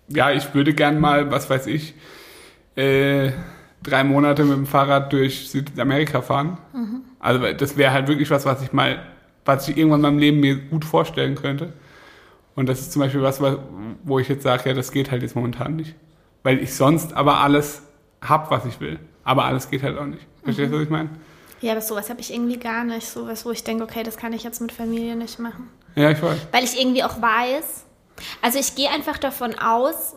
ja, 0.10 0.32
ich 0.32 0.54
würde 0.54 0.74
gern 0.74 1.00
mal, 1.00 1.32
was 1.32 1.50
weiß 1.50 1.68
ich, 1.68 1.94
äh, 2.76 3.32
drei 3.84 4.04
Monate 4.04 4.44
mit 4.44 4.58
dem 4.58 4.66
Fahrrad 4.66 5.12
durch 5.14 5.50
Südamerika 5.50 6.22
fahren. 6.22 6.58
Also 7.20 7.52
das 7.54 7.78
wäre 7.78 7.92
halt 7.94 8.08
wirklich 8.08 8.30
was, 8.30 8.46
was 8.46 8.62
ich 8.62 8.74
mal, 8.74 9.02
was 9.46 9.68
ich 9.68 9.78
irgendwann 9.78 10.00
in 10.00 10.04
meinem 10.04 10.20
Leben 10.20 10.40
mir 10.40 10.56
gut 10.58 10.86
vorstellen 10.86 11.36
könnte. 11.36 11.74
Und 12.56 12.68
das 12.70 12.80
ist 12.82 12.92
zum 12.92 13.02
Beispiel 13.02 13.22
was, 13.22 13.40
was- 13.42 13.58
wo 14.04 14.20
ich 14.20 14.28
jetzt 14.28 14.44
sage, 14.44 14.70
ja, 14.70 14.76
das 14.76 14.92
geht 14.92 15.12
halt 15.12 15.22
jetzt 15.24 15.36
momentan 15.36 15.76
nicht. 15.76 15.96
Weil 16.44 16.60
ich 16.62 16.74
sonst 16.76 17.14
aber 17.14 17.40
alles 17.42 17.82
hab, 18.22 18.50
was 18.52 18.66
ich 18.66 18.80
will. 18.80 19.00
Aber 19.24 19.46
alles 19.46 19.70
geht 19.70 19.84
halt 19.84 19.98
auch 19.98 20.06
nicht. 20.06 20.26
Verstehst 20.44 20.72
du, 20.72 20.78
was 20.78 20.84
ich 20.84 20.90
meine? 20.90 21.10
Ja, 21.62 21.72
aber 21.74 21.82
sowas 21.82 22.10
habe 22.10 22.22
ich 22.22 22.34
irgendwie 22.34 22.58
gar 22.58 22.84
nicht. 22.84 23.08
Sowas, 23.08 23.46
wo 23.46 23.52
ich 23.52 23.64
denke, 23.64 23.84
okay, 23.84 24.04
das 24.04 24.16
kann 24.18 24.32
ich 24.34 24.44
jetzt 24.44 24.62
mit 24.62 24.72
Familie 24.72 25.16
nicht 25.16 25.40
machen. 25.40 25.70
Ja, 25.96 26.12
ich 26.12 26.22
weiß. 26.22 26.38
Weil 26.52 26.64
ich 26.64 26.80
irgendwie 26.80 27.04
auch 27.04 27.22
weiß, 27.22 27.86
also 28.42 28.60
ich 28.60 28.76
gehe 28.76 28.90
einfach 28.90 29.18
davon 29.18 29.58
aus, 29.58 30.16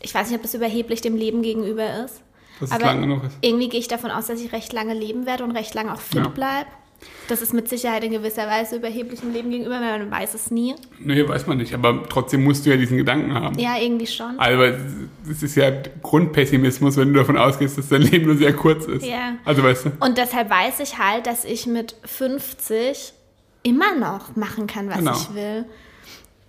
ich 0.00 0.14
weiß 0.14 0.28
nicht, 0.28 0.36
ob 0.36 0.42
das 0.42 0.54
überheblich 0.54 1.00
dem 1.00 1.16
Leben 1.16 1.42
gegenüber 1.42 2.04
ist, 2.04 2.20
Dass 2.60 2.70
es 2.70 2.72
aber 2.74 2.86
lang 2.86 3.02
genug 3.02 3.24
ist. 3.24 3.36
irgendwie 3.40 3.68
gehe 3.68 3.80
ich 3.80 3.88
davon 3.88 4.10
aus, 4.10 4.26
dass 4.26 4.40
ich 4.40 4.52
recht 4.52 4.72
lange 4.72 4.94
leben 4.94 5.26
werde 5.26 5.44
und 5.44 5.52
recht 5.52 5.74
lange 5.74 5.92
auch 5.94 6.00
fit 6.00 6.24
Ja. 6.24 6.28
bleib. 6.28 6.66
Das 7.28 7.42
ist 7.42 7.52
mit 7.52 7.68
Sicherheit 7.68 8.04
in 8.04 8.12
gewisser 8.12 8.46
Weise 8.46 8.76
überheblich 8.76 9.22
im 9.22 9.32
Leben 9.32 9.50
gegenüber, 9.50 9.80
weil 9.80 9.98
man 9.98 10.10
weiß 10.10 10.34
es 10.34 10.50
nie. 10.50 10.74
Nee, 11.00 11.28
weiß 11.28 11.46
man 11.46 11.58
nicht, 11.58 11.74
aber 11.74 12.04
trotzdem 12.08 12.44
musst 12.44 12.64
du 12.64 12.70
ja 12.70 12.76
diesen 12.76 12.96
Gedanken 12.96 13.34
haben. 13.34 13.58
Ja, 13.58 13.76
irgendwie 13.78 14.06
schon. 14.06 14.38
Also, 14.38 14.76
das 15.26 15.42
ist 15.42 15.56
ja 15.56 15.70
Grundpessimismus, 16.02 16.96
wenn 16.96 17.12
du 17.12 17.18
davon 17.18 17.36
ausgehst, 17.36 17.78
dass 17.78 17.88
dein 17.88 18.02
Leben 18.02 18.26
nur 18.26 18.36
sehr 18.36 18.52
kurz 18.54 18.86
ist. 18.86 19.04
Ja. 19.04 19.34
Also, 19.44 19.62
weißt 19.62 19.86
du. 19.86 19.92
Und 20.00 20.18
deshalb 20.18 20.48
weiß 20.50 20.80
ich 20.80 20.98
halt, 20.98 21.26
dass 21.26 21.44
ich 21.44 21.66
mit 21.66 21.96
50 22.04 23.12
immer 23.62 23.94
noch 23.96 24.36
machen 24.36 24.66
kann, 24.66 24.88
was 24.88 24.98
Genau. 24.98 25.12
ich 25.12 25.34
will. 25.34 25.64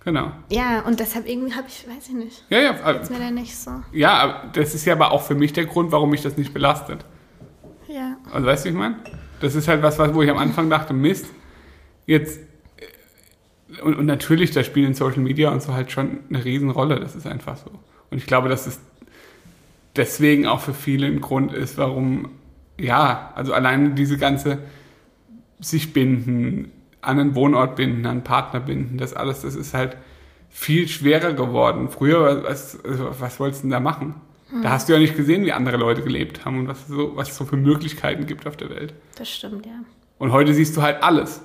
Genau. 0.04 0.30
Ja, 0.50 0.80
und 0.86 1.00
deshalb 1.00 1.28
irgendwie 1.28 1.54
habe 1.54 1.66
ich, 1.68 1.86
weiß 1.86 2.08
ich 2.08 2.14
nicht, 2.14 2.44
Ja, 2.48 2.60
ja, 2.60 2.70
ist 2.92 3.10
mir 3.10 3.18
da 3.18 3.30
nicht 3.30 3.54
so. 3.58 3.72
ja, 3.92 4.12
aber 4.14 4.50
das 4.54 4.74
ist 4.74 4.84
ja 4.86 4.94
aber 4.94 5.10
auch 5.10 5.22
für 5.22 5.34
mich 5.34 5.52
der 5.52 5.66
Grund, 5.66 5.92
warum 5.92 6.10
mich 6.10 6.22
das 6.22 6.36
nicht 6.36 6.54
belastet. 6.54 7.04
Ja. 7.88 8.16
Also 8.32 8.46
weißt 8.46 8.64
du, 8.64 8.68
wie 8.68 8.72
ich 8.72 8.78
meine? 8.78 8.96
Das 9.40 9.54
ist 9.54 9.68
halt 9.68 9.82
was, 9.82 9.98
wo 9.98 10.22
ich 10.22 10.30
am 10.30 10.38
Anfang 10.38 10.70
dachte, 10.70 10.92
Mist, 10.92 11.26
jetzt 12.06 12.40
und, 13.82 13.96
und 13.96 14.06
natürlich, 14.06 14.50
da 14.50 14.64
spielen 14.64 14.94
Social 14.94 15.20
Media 15.20 15.50
und 15.50 15.62
so 15.62 15.74
halt 15.74 15.92
schon 15.92 16.20
eine 16.28 16.44
Riesenrolle. 16.44 17.00
Das 17.00 17.14
ist 17.14 17.26
einfach 17.26 17.56
so. 17.56 17.70
Und 18.10 18.18
ich 18.18 18.26
glaube, 18.26 18.48
dass 18.48 18.66
es 18.66 18.80
deswegen 19.96 20.46
auch 20.46 20.60
für 20.60 20.74
viele 20.74 21.06
ein 21.06 21.20
Grund 21.20 21.52
ist, 21.52 21.76
warum, 21.76 22.30
ja, 22.78 23.32
also 23.34 23.52
alleine 23.52 23.90
diese 23.90 24.16
ganze 24.16 24.58
sich 25.60 25.92
binden, 25.92 26.72
an 27.00 27.18
einen 27.18 27.34
Wohnort 27.34 27.76
binden, 27.76 28.06
an 28.06 28.12
einen 28.12 28.24
Partner 28.24 28.60
binden, 28.60 28.98
das 28.98 29.12
alles, 29.14 29.42
das 29.42 29.54
ist 29.54 29.74
halt 29.74 29.96
viel 30.48 30.88
schwerer 30.88 31.32
geworden. 31.32 31.88
Früher, 31.88 32.44
was, 32.44 32.82
also 32.84 33.10
was 33.18 33.38
wolltest 33.38 33.62
du 33.62 33.66
denn 33.66 33.72
da 33.72 33.80
machen? 33.80 34.14
Da 34.62 34.70
hast 34.70 34.88
du 34.88 34.94
ja 34.94 34.98
nicht 34.98 35.16
gesehen, 35.16 35.44
wie 35.44 35.52
andere 35.52 35.76
Leute 35.76 36.02
gelebt 36.02 36.44
haben 36.44 36.60
und 36.60 36.68
was, 36.68 36.86
so, 36.86 37.16
was 37.16 37.30
es 37.30 37.36
so 37.36 37.44
für 37.44 37.56
Möglichkeiten 37.56 38.26
gibt 38.26 38.46
auf 38.46 38.56
der 38.56 38.70
Welt. 38.70 38.94
Das 39.16 39.28
stimmt, 39.28 39.66
ja. 39.66 39.72
Und 40.18 40.32
heute 40.32 40.54
siehst 40.54 40.76
du 40.76 40.82
halt 40.82 41.02
alles. 41.02 41.42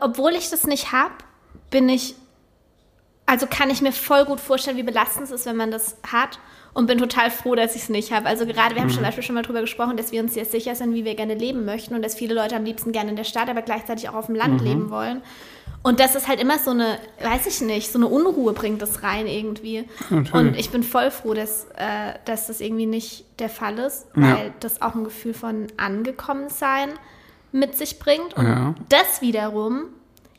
Obwohl 0.00 0.32
ich 0.32 0.50
das 0.50 0.64
nicht 0.66 0.92
habe, 0.92 1.14
bin 1.70 1.88
ich, 1.88 2.14
also 3.26 3.46
kann 3.46 3.70
ich 3.70 3.82
mir 3.82 3.92
voll 3.92 4.24
gut 4.24 4.40
vorstellen, 4.40 4.76
wie 4.76 4.82
belastend 4.82 5.24
es 5.24 5.30
ist, 5.30 5.46
wenn 5.46 5.56
man 5.56 5.70
das 5.70 5.98
hat. 6.10 6.38
Und 6.74 6.86
bin 6.86 6.98
total 6.98 7.30
froh, 7.30 7.54
dass 7.54 7.76
ich 7.76 7.82
es 7.82 7.88
nicht 7.88 8.12
habe. 8.12 8.26
Also 8.26 8.46
gerade, 8.46 8.74
wir 8.74 8.82
haben 8.82 8.90
zum 8.90 9.02
Beispiel 9.04 9.22
schon 9.22 9.36
mal 9.36 9.42
drüber 9.42 9.60
gesprochen, 9.60 9.96
dass 9.96 10.10
wir 10.10 10.20
uns 10.20 10.34
jetzt 10.34 10.50
sicher 10.50 10.74
sind, 10.74 10.92
wie 10.92 11.04
wir 11.04 11.14
gerne 11.14 11.34
leben 11.34 11.64
möchten 11.64 11.94
und 11.94 12.02
dass 12.04 12.16
viele 12.16 12.34
Leute 12.34 12.56
am 12.56 12.64
liebsten 12.64 12.90
gerne 12.90 13.10
in 13.10 13.16
der 13.16 13.22
Stadt, 13.24 13.48
aber 13.48 13.62
gleichzeitig 13.62 14.08
auch 14.08 14.14
auf 14.14 14.26
dem 14.26 14.34
Land 14.34 14.60
leben 14.60 14.90
wollen. 14.90 15.22
Und 15.84 16.00
das 16.00 16.14
ist 16.16 16.26
halt 16.26 16.40
immer 16.40 16.58
so 16.58 16.70
eine, 16.70 16.98
weiß 17.22 17.46
ich 17.46 17.60
nicht, 17.60 17.92
so 17.92 17.98
eine 17.98 18.08
Unruhe 18.08 18.54
bringt 18.54 18.82
das 18.82 19.02
rein 19.04 19.26
irgendwie. 19.28 19.84
Natürlich. 20.10 20.34
Und 20.34 20.58
ich 20.58 20.70
bin 20.70 20.82
voll 20.82 21.10
froh, 21.12 21.34
dass, 21.34 21.66
äh, 21.76 22.14
dass 22.24 22.48
das 22.48 22.60
irgendwie 22.60 22.86
nicht 22.86 23.24
der 23.38 23.50
Fall 23.50 23.78
ist, 23.78 24.06
Ja. 24.16 24.22
weil 24.38 24.52
das 24.60 24.82
auch 24.82 24.94
ein 24.96 25.04
Gefühl 25.04 25.34
von 25.34 25.66
Angekommensein 25.76 26.90
mit 27.52 27.76
sich 27.76 27.98
bringt. 27.98 28.34
Und 28.36 28.46
Ja. 28.46 28.74
das 28.88 29.20
wiederum, 29.20 29.84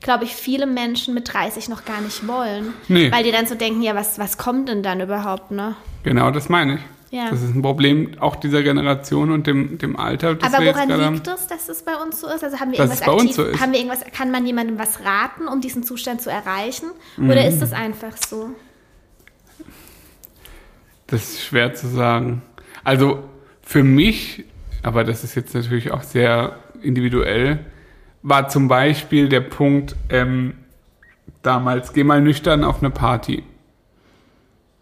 glaube 0.02 0.24
ich, 0.26 0.36
viele 0.36 0.66
Menschen 0.66 1.14
mit 1.14 1.34
30 1.34 1.70
noch 1.70 1.86
gar 1.86 2.02
nicht 2.02 2.28
wollen. 2.28 2.74
Nee. 2.88 3.12
Weil 3.12 3.24
die 3.24 3.32
dann 3.32 3.48
so 3.48 3.56
denken, 3.56 3.82
ja, 3.82 3.96
was, 3.96 4.20
was 4.20 4.38
kommt 4.38 4.70
denn 4.70 4.84
dann 4.84 5.02
überhaupt, 5.02 5.52
ne? 5.52 5.76
Genau, 6.04 6.32
das 6.32 6.50
meine 6.50 6.76
ich. 6.76 6.82
Ja. 7.12 7.30
Das 7.30 7.42
ist 7.42 7.56
ein 7.56 7.62
Problem 7.62 8.12
auch 8.20 8.36
dieser 8.36 8.62
Generation 8.62 9.32
und 9.32 9.48
dem, 9.48 9.78
dem 9.78 9.96
Alter. 9.96 10.36
Das 10.36 10.54
Aber 10.54 10.66
woran 10.66 10.92
haben. 10.92 11.14
liegt 11.14 11.28
es, 11.28 11.48
dass 11.48 11.70
es 11.70 11.84
bei 11.84 11.96
uns 11.96 12.20
so 12.20 12.28
ist? 12.28 12.44
Also 12.44 12.60
haben 12.60 12.72
wir 12.72 12.80
irgendwas 12.80 13.02
aktiv, 13.02 13.34
so 13.34 13.44
haben 13.60 13.72
wir 13.72 13.80
irgendwas, 13.80 14.04
kann 14.12 14.32
man 14.32 14.46
jemandem 14.46 14.78
was 14.78 15.00
raten, 15.06 15.48
um 15.48 15.62
diesen 15.62 15.84
Zustand 15.84 16.22
zu 16.22 16.30
erreichen? 16.30 16.88
Mhm. 17.16 17.30
Oder 17.30 17.48
ist 17.48 17.62
es 17.62 17.72
einfach 17.72 18.18
so? 18.18 18.50
Das 21.08 21.22
ist 21.22 21.44
schwer 21.44 21.74
zu 21.74 21.88
sagen. 21.88 22.42
Also 22.84 23.24
für 23.62 23.84
mich, 23.84 24.44
aber 24.84 25.04
das 25.04 25.24
ist 25.24 25.36
jetzt 25.36 25.54
natürlich 25.54 25.92
auch 25.92 26.04
sehr 26.04 26.60
individuell, 26.82 27.60
war 28.28 28.50
zum 28.50 28.68
Beispiel 28.68 29.30
der 29.30 29.42
Punkt 29.42 29.96
ähm, 30.10 30.56
damals, 31.44 31.94
geh 31.94 32.04
mal 32.04 32.22
nüchtern 32.22 32.64
auf 32.64 32.80
eine 32.80 32.90
Party. 32.90 33.44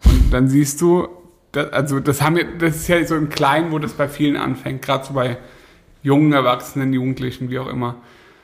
Und 0.02 0.32
dann 0.32 0.48
siehst 0.48 0.80
du, 0.80 1.08
das, 1.52 1.70
also 1.70 2.00
das 2.00 2.22
haben 2.22 2.36
wir, 2.36 2.56
das 2.56 2.76
ist 2.76 2.88
ja 2.88 3.04
so 3.04 3.14
im 3.14 3.28
Kleinen, 3.28 3.70
wo 3.70 3.78
das 3.78 3.92
bei 3.92 4.08
vielen 4.08 4.38
anfängt, 4.38 4.80
gerade 4.80 5.04
so 5.04 5.12
bei 5.12 5.36
jungen 6.02 6.32
Erwachsenen, 6.32 6.94
Jugendlichen, 6.94 7.50
wie 7.50 7.58
auch 7.58 7.68
immer. 7.68 7.96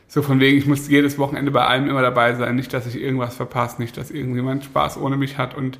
So 0.07 0.21
von 0.21 0.39
wegen, 0.39 0.59
ich 0.59 0.67
muss 0.67 0.87
jedes 0.89 1.17
Wochenende 1.17 1.51
bei 1.51 1.65
allem 1.65 1.89
immer 1.89 2.03
dabei 2.03 2.35
sein, 2.35 2.57
nicht, 2.57 2.75
dass 2.75 2.87
ich 2.87 3.01
irgendwas 3.01 3.37
verpasse, 3.37 3.81
nicht, 3.81 3.97
dass 3.97 4.11
irgendjemand 4.11 4.65
Spaß 4.65 4.99
ohne 4.99 5.17
mich 5.17 5.39
hat 5.39 5.57
und 5.57 5.79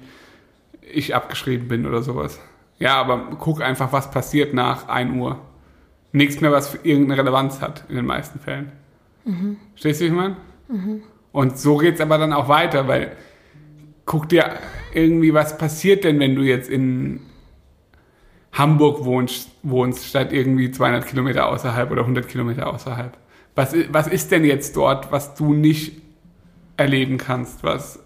ich 0.81 1.15
abgeschrieben 1.15 1.69
bin 1.69 1.85
oder 1.85 2.03
sowas. 2.03 2.41
Ja, 2.79 2.99
aber 2.99 3.37
guck 3.39 3.61
einfach, 3.61 3.93
was 3.93 4.11
passiert 4.11 4.55
nach 4.55 4.89
1 4.89 5.15
Uhr. 5.15 5.39
Nichts 6.13 6.41
mehr, 6.41 6.53
was 6.53 6.75
irgendeine 6.85 7.21
Relevanz 7.21 7.61
hat, 7.61 7.85
in 7.91 7.97
den 7.97 8.07
meisten 8.07 8.41
Fällen. 8.41 8.80
Stehst 9.75 10.01
du, 10.01 10.05
wie 10.05 10.09
ich 10.09 10.15
meine? 10.15 10.37
Und 11.33 11.59
so 11.59 11.77
geht's 11.77 12.01
aber 12.01 12.19
dann 12.19 12.33
auch 12.33 12.49
weiter, 12.49 12.89
weil 12.89 13.17
guck 14.05 14.29
dir 14.29 14.59
irgendwie, 14.93 15.33
was 15.35 15.57
passiert 15.57 16.05
denn, 16.05 16.19
wenn 16.19 16.35
du 16.35 16.43
jetzt 16.43 16.69
in 16.69 17.21
Hamburg 18.53 19.05
wohnst, 19.05 19.51
wohnst 19.63 20.07
statt 20.07 20.33
irgendwie 20.33 20.71
200 20.71 21.07
Kilometer 21.07 21.49
außerhalb 21.49 21.91
oder 21.91 22.03
100 22.03 22.27
Kilometer 22.27 22.73
außerhalb. 22.73 23.17
Was, 23.55 23.75
was 23.91 24.09
ist 24.09 24.33
denn 24.33 24.45
jetzt 24.45 24.77
dort, 24.77 25.13
was 25.13 25.35
du 25.35 25.55
nicht 25.55 26.01
erleben 26.77 27.19
kannst, 27.19 27.63
was 27.63 28.01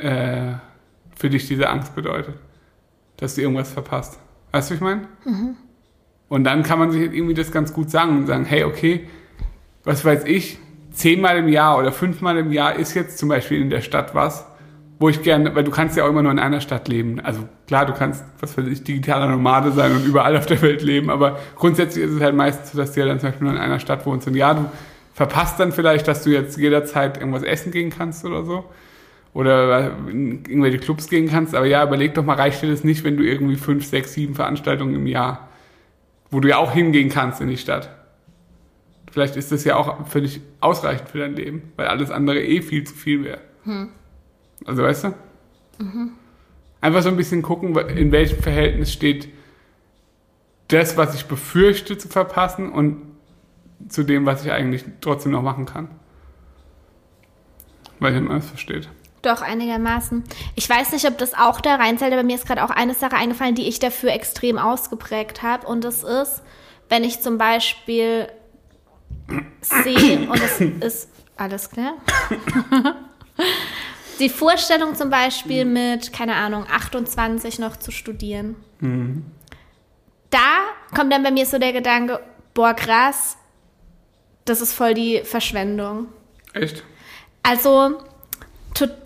äh, 0.00 0.54
für 1.14 1.30
dich 1.30 1.46
diese 1.46 1.68
Angst 1.68 1.94
bedeutet, 1.94 2.34
dass 3.18 3.36
du 3.36 3.42
irgendwas 3.42 3.70
verpasst? 3.70 4.18
Weißt 4.50 4.70
du, 4.70 4.74
wie 4.74 4.76
ich 4.76 4.82
meine? 4.82 5.08
Und 6.28 6.44
dann 6.44 6.62
kann 6.62 6.78
man 6.78 6.90
sich 6.90 7.02
irgendwie 7.02 7.34
das 7.34 7.52
ganz 7.52 7.72
gut 7.72 7.90
sagen 7.90 8.16
und 8.16 8.26
sagen, 8.26 8.44
hey, 8.44 8.64
okay, 8.64 9.06
was 9.84 10.04
weiß 10.04 10.24
ich, 10.24 10.58
zehnmal 10.92 11.38
im 11.38 11.48
Jahr 11.48 11.78
oder 11.78 11.92
fünfmal 11.92 12.38
im 12.38 12.52
Jahr 12.52 12.76
ist 12.76 12.94
jetzt 12.94 13.18
zum 13.18 13.28
Beispiel 13.28 13.60
in 13.60 13.70
der 13.70 13.80
Stadt 13.80 14.14
was, 14.14 14.46
wo 14.98 15.08
ich 15.08 15.22
gerne, 15.22 15.54
weil 15.54 15.64
du 15.64 15.70
kannst 15.70 15.96
ja 15.96 16.04
auch 16.04 16.08
immer 16.08 16.22
nur 16.22 16.30
in 16.30 16.38
einer 16.38 16.60
Stadt 16.60 16.86
leben. 16.88 17.18
Also 17.20 17.48
klar, 17.66 17.86
du 17.86 17.92
kannst, 17.92 18.24
was 18.40 18.56
weiß 18.56 18.66
ich, 18.66 18.84
digitaler 18.84 19.26
Nomade 19.26 19.72
sein 19.72 19.92
und 19.92 20.04
überall 20.06 20.36
auf 20.36 20.46
der 20.46 20.62
Welt 20.62 20.82
leben, 20.82 21.10
aber 21.10 21.38
grundsätzlich 21.56 22.04
ist 22.04 22.12
es 22.12 22.20
halt 22.20 22.36
meistens 22.36 22.72
so, 22.72 22.78
dass 22.78 22.92
du 22.92 23.00
ja 23.00 23.06
dann 23.06 23.18
zum 23.18 23.30
Beispiel 23.30 23.46
nur 23.46 23.56
in 23.56 23.62
einer 23.62 23.80
Stadt 23.80 24.06
wohnst. 24.06 24.28
Und 24.28 24.36
ja, 24.36 24.54
du 24.54 24.70
verpasst 25.14 25.58
dann 25.58 25.72
vielleicht, 25.72 26.06
dass 26.08 26.22
du 26.22 26.30
jetzt 26.30 26.56
jederzeit 26.56 27.18
irgendwas 27.18 27.42
essen 27.42 27.72
gehen 27.72 27.90
kannst 27.90 28.24
oder 28.24 28.44
so. 28.44 28.64
Oder 29.34 29.92
in 30.10 30.44
irgendwelche 30.44 30.78
Clubs 30.78 31.08
gehen 31.08 31.28
kannst. 31.30 31.54
Aber 31.54 31.64
ja, 31.64 31.82
überleg 31.82 32.12
doch 32.12 32.24
mal, 32.24 32.36
reicht 32.36 32.62
dir 32.62 32.70
das 32.70 32.84
nicht, 32.84 33.02
wenn 33.02 33.16
du 33.16 33.24
irgendwie 33.24 33.56
fünf, 33.56 33.86
sechs, 33.86 34.12
sieben 34.12 34.34
Veranstaltungen 34.34 34.94
im 34.94 35.06
Jahr, 35.06 35.48
wo 36.30 36.40
du 36.40 36.48
ja 36.48 36.58
auch 36.58 36.72
hingehen 36.72 37.08
kannst 37.08 37.40
in 37.40 37.48
die 37.48 37.56
Stadt. 37.56 37.88
Vielleicht 39.12 39.36
ist 39.36 39.52
das 39.52 39.64
ja 39.64 39.76
auch 39.76 40.06
völlig 40.06 40.40
ausreichend 40.60 41.10
für 41.10 41.18
dein 41.18 41.36
Leben, 41.36 41.72
weil 41.76 41.86
alles 41.86 42.10
andere 42.10 42.42
eh 42.42 42.62
viel 42.62 42.84
zu 42.84 42.94
viel 42.94 43.24
wäre. 43.24 43.40
Also 44.64 44.82
weißt 44.82 45.04
du? 45.04 45.14
Einfach 46.80 47.02
so 47.02 47.10
ein 47.10 47.16
bisschen 47.16 47.42
gucken, 47.42 47.76
in 47.76 48.10
welchem 48.10 48.42
Verhältnis 48.42 48.90
steht 48.90 49.28
das, 50.68 50.96
was 50.96 51.14
ich 51.14 51.26
befürchte 51.26 51.98
zu 51.98 52.08
verpassen 52.08 52.72
und 52.72 53.02
zu 53.88 54.02
dem, 54.02 54.24
was 54.24 54.44
ich 54.44 54.50
eigentlich 54.50 54.84
trotzdem 55.02 55.32
noch 55.32 55.42
machen 55.42 55.66
kann. 55.66 55.88
Weil 58.00 58.14
ihr 58.14 58.30
alles 58.30 58.48
versteht. 58.48 58.88
Doch, 59.20 59.42
einigermaßen. 59.42 60.24
Ich 60.56 60.68
weiß 60.68 60.92
nicht, 60.92 61.06
ob 61.06 61.18
das 61.18 61.34
auch 61.34 61.60
da 61.60 61.76
reinzählt, 61.76 62.12
aber 62.12 62.22
mir 62.22 62.34
ist 62.34 62.46
gerade 62.46 62.64
auch 62.64 62.70
eine 62.70 62.94
Sache 62.94 63.16
eingefallen, 63.16 63.54
die 63.54 63.68
ich 63.68 63.78
dafür 63.78 64.12
extrem 64.12 64.56
ausgeprägt 64.56 65.42
habe. 65.42 65.66
Und 65.66 65.84
das 65.84 66.02
ist, 66.02 66.42
wenn 66.88 67.04
ich 67.04 67.20
zum 67.20 67.36
Beispiel 67.38 68.26
sehe, 69.60 70.28
und 70.28 70.40
es 70.40 70.60
ist 70.80 71.08
alles 71.36 71.70
klar. 71.70 71.94
Die 74.18 74.28
Vorstellung 74.28 74.94
zum 74.94 75.10
Beispiel 75.10 75.64
mit, 75.64 76.12
keine 76.12 76.34
Ahnung, 76.34 76.66
28 76.70 77.58
noch 77.58 77.76
zu 77.76 77.90
studieren. 77.90 78.56
Da 80.30 80.60
kommt 80.94 81.12
dann 81.12 81.22
bei 81.22 81.30
mir 81.30 81.46
so 81.46 81.58
der 81.58 81.72
Gedanke, 81.72 82.20
boah, 82.54 82.74
krass, 82.74 83.36
das 84.44 84.60
ist 84.60 84.74
voll 84.74 84.94
die 84.94 85.22
Verschwendung. 85.24 86.08
Echt? 86.52 86.84
Also, 87.42 87.98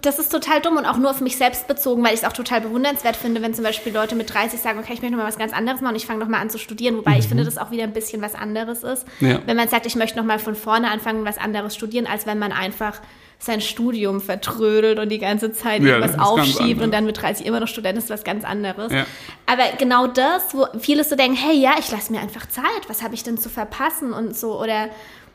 das 0.02 0.18
ist 0.18 0.31
total 0.31 0.61
dumm 0.61 0.76
und 0.76 0.87
auch 0.87 0.96
nur 0.96 1.11
auf 1.11 1.20
mich 1.20 1.37
selbst 1.37 1.66
bezogen, 1.66 2.05
weil 2.05 2.14
ich 2.14 2.20
es 2.20 2.24
auch 2.24 2.33
total 2.33 2.61
bewundernswert 2.61 3.16
finde, 3.16 3.42
wenn 3.42 3.55
zum 3.55 3.64
Beispiel 3.64 3.92
Leute 3.92 4.14
mit 4.14 4.33
30 4.33 4.61
sagen, 4.61 4.79
okay, 4.79 4.92
ich 4.92 5.02
möchte 5.02 5.16
noch 5.16 5.22
mal 5.22 5.29
was 5.29 5.38
ganz 5.38 5.52
anderes 5.52 5.81
machen 5.81 5.94
und 5.94 5.96
ich 5.96 6.07
fange 6.07 6.20
noch 6.20 6.29
mal 6.29 6.40
an 6.40 6.50
zu 6.50 6.59
studieren, 6.59 6.96
wobei 6.96 7.18
ich 7.18 7.26
finde, 7.26 7.44
das 7.44 7.59
auch 7.59 7.70
wieder 7.70 7.85
ein 7.85 7.92
bisschen 7.92 8.22
was 8.22 8.35
anderes 8.35 8.85
ist. 8.85 9.07
Ja. 9.20 9.40
Wenn 9.44 9.57
man 9.57 9.68
sagt, 9.68 9.87
ich 9.87 9.96
möchte 9.96 10.18
noch 10.18 10.24
mal 10.24 10.38
von 10.38 10.55
vorne 10.55 10.90
anfangen, 10.90 11.24
was 11.24 11.38
anderes 11.38 11.74
studieren, 11.74 12.07
als 12.07 12.26
wenn 12.26 12.38
man 12.38 12.52
einfach 12.52 13.00
sein 13.38 13.61
Studium 13.61 14.20
vertrödelt 14.20 14.98
und 14.98 15.11
die 15.11 15.18
ganze 15.18 15.52
Zeit 15.52 15.83
Ja, 15.83 15.98
irgendwas 15.98 16.18
aufschiebt 16.18 16.81
und 16.81 16.92
dann 16.92 17.05
mit 17.05 17.20
30 17.20 17.44
immer 17.44 17.61
noch 17.61 17.68
Student 17.68 17.98
ist 17.98 18.09
was 18.09 18.24
ganz 18.24 18.44
anderes. 18.44 18.92
Ja. 18.92 19.05
Aber 19.44 19.64
genau 19.79 20.07
das, 20.07 20.55
wo 20.55 20.66
viele 20.79 21.05
so 21.05 21.16
denken, 21.16 21.37
hey, 21.37 21.55
ja, 21.55 21.74
ich 21.79 21.90
lasse 21.90 22.12
mir 22.12 22.20
einfach 22.20 22.46
Zeit, 22.46 22.88
was 22.88 23.02
habe 23.02 23.14
ich 23.14 23.24
denn 23.24 23.37
zu 23.37 23.50
verpassen 23.50 24.12
und 24.12 24.37
so 24.37 24.59
oder 24.59 24.88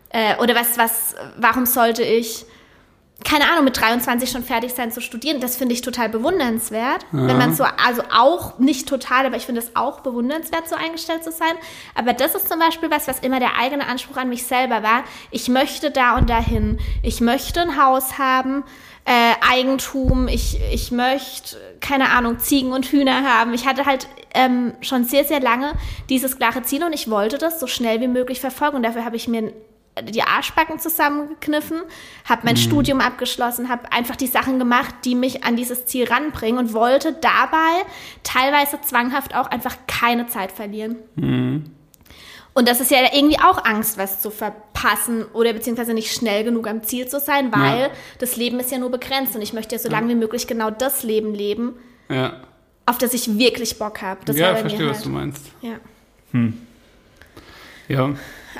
äh, 0.09 0.35
oder 0.41 0.55
was 0.55 0.77
was 0.77 1.15
warum 1.37 1.65
sollte 1.65 2.03
ich 2.03 2.45
keine 3.23 3.49
Ahnung, 3.51 3.65
mit 3.65 3.79
23 3.79 4.29
schon 4.29 4.43
fertig 4.43 4.73
sein 4.73 4.91
zu 4.91 5.01
studieren, 5.01 5.39
das 5.39 5.57
finde 5.57 5.73
ich 5.73 5.81
total 5.81 6.09
bewundernswert. 6.09 7.05
Ja. 7.11 7.27
Wenn 7.27 7.37
man 7.37 7.53
so, 7.53 7.63
also 7.63 8.03
auch 8.11 8.59
nicht 8.59 8.87
total, 8.87 9.25
aber 9.25 9.37
ich 9.37 9.45
finde 9.45 9.61
es 9.61 9.75
auch 9.75 10.01
bewundernswert, 10.01 10.67
so 10.67 10.75
eingestellt 10.75 11.23
zu 11.23 11.31
sein. 11.31 11.53
Aber 11.95 12.13
das 12.13 12.35
ist 12.35 12.49
zum 12.49 12.59
Beispiel 12.59 12.89
was, 12.89 13.07
was 13.07 13.19
immer 13.19 13.39
der 13.39 13.57
eigene 13.57 13.87
Anspruch 13.87 14.17
an 14.17 14.29
mich 14.29 14.45
selber 14.45 14.83
war. 14.83 15.03
Ich 15.29 15.49
möchte 15.49 15.91
da 15.91 16.17
und 16.17 16.29
dahin. 16.29 16.79
Ich 17.03 17.21
möchte 17.21 17.61
ein 17.61 17.81
Haus 17.81 18.17
haben, 18.17 18.63
äh, 19.05 19.33
Eigentum. 19.49 20.27
Ich, 20.27 20.59
ich 20.71 20.91
möchte, 20.91 21.57
keine 21.79 22.09
Ahnung, 22.09 22.39
Ziegen 22.39 22.71
und 22.71 22.85
Hühner 22.85 23.23
haben. 23.23 23.53
Ich 23.53 23.65
hatte 23.67 23.85
halt 23.85 24.07
ähm, 24.33 24.73
schon 24.81 25.03
sehr, 25.03 25.25
sehr 25.25 25.39
lange 25.39 25.73
dieses 26.09 26.37
klare 26.37 26.63
Ziel 26.63 26.83
und 26.83 26.93
ich 26.93 27.09
wollte 27.09 27.37
das 27.37 27.59
so 27.59 27.67
schnell 27.67 28.01
wie 28.01 28.07
möglich 28.07 28.39
verfolgen. 28.39 28.77
Und 28.77 28.83
dafür 28.83 29.05
habe 29.05 29.15
ich 29.15 29.27
mir 29.27 29.53
die 30.03 30.23
Arschbacken 30.23 30.79
zusammengekniffen, 30.79 31.81
habe 32.27 32.41
mein 32.43 32.55
mhm. 32.55 32.59
Studium 32.59 33.01
abgeschlossen, 33.01 33.69
habe 33.69 33.91
einfach 33.91 34.15
die 34.15 34.27
Sachen 34.27 34.59
gemacht, 34.59 34.93
die 35.05 35.15
mich 35.15 35.43
an 35.43 35.55
dieses 35.55 35.85
Ziel 35.85 36.05
ranbringen 36.07 36.59
und 36.59 36.73
wollte 36.73 37.13
dabei 37.13 37.85
teilweise 38.23 38.79
zwanghaft 38.81 39.35
auch 39.35 39.47
einfach 39.47 39.75
keine 39.87 40.27
Zeit 40.27 40.51
verlieren. 40.51 40.97
Mhm. 41.15 41.71
Und 42.53 42.67
das 42.67 42.81
ist 42.81 42.91
ja 42.91 42.97
irgendwie 43.13 43.39
auch 43.39 43.63
Angst, 43.63 43.97
was 43.97 44.21
zu 44.21 44.29
verpassen 44.29 45.23
oder 45.33 45.53
beziehungsweise 45.53 45.93
nicht 45.93 46.13
schnell 46.13 46.43
genug 46.43 46.67
am 46.67 46.83
Ziel 46.83 47.07
zu 47.07 47.19
sein, 47.19 47.51
weil 47.53 47.81
ja. 47.83 47.89
das 48.19 48.35
Leben 48.35 48.59
ist 48.59 48.71
ja 48.71 48.77
nur 48.77 48.91
begrenzt 48.91 49.35
und 49.35 49.41
ich 49.41 49.53
möchte 49.53 49.75
ja 49.75 49.79
so 49.79 49.89
lange 49.89 50.09
wie 50.09 50.15
möglich 50.15 50.47
genau 50.47 50.69
das 50.69 51.03
Leben 51.03 51.33
leben, 51.33 51.75
ja. 52.09 52.41
auf 52.85 52.97
das 52.97 53.13
ich 53.13 53.37
wirklich 53.37 53.79
Bock 53.79 54.01
habe. 54.01 54.19
Ja, 54.33 54.55
verstehe, 54.55 54.79
halt. 54.79 54.89
was 54.89 55.03
du 55.03 55.09
meinst. 55.09 55.45
Ja. 55.61 55.75
Hm. 56.31 56.57
Ja. 57.87 58.09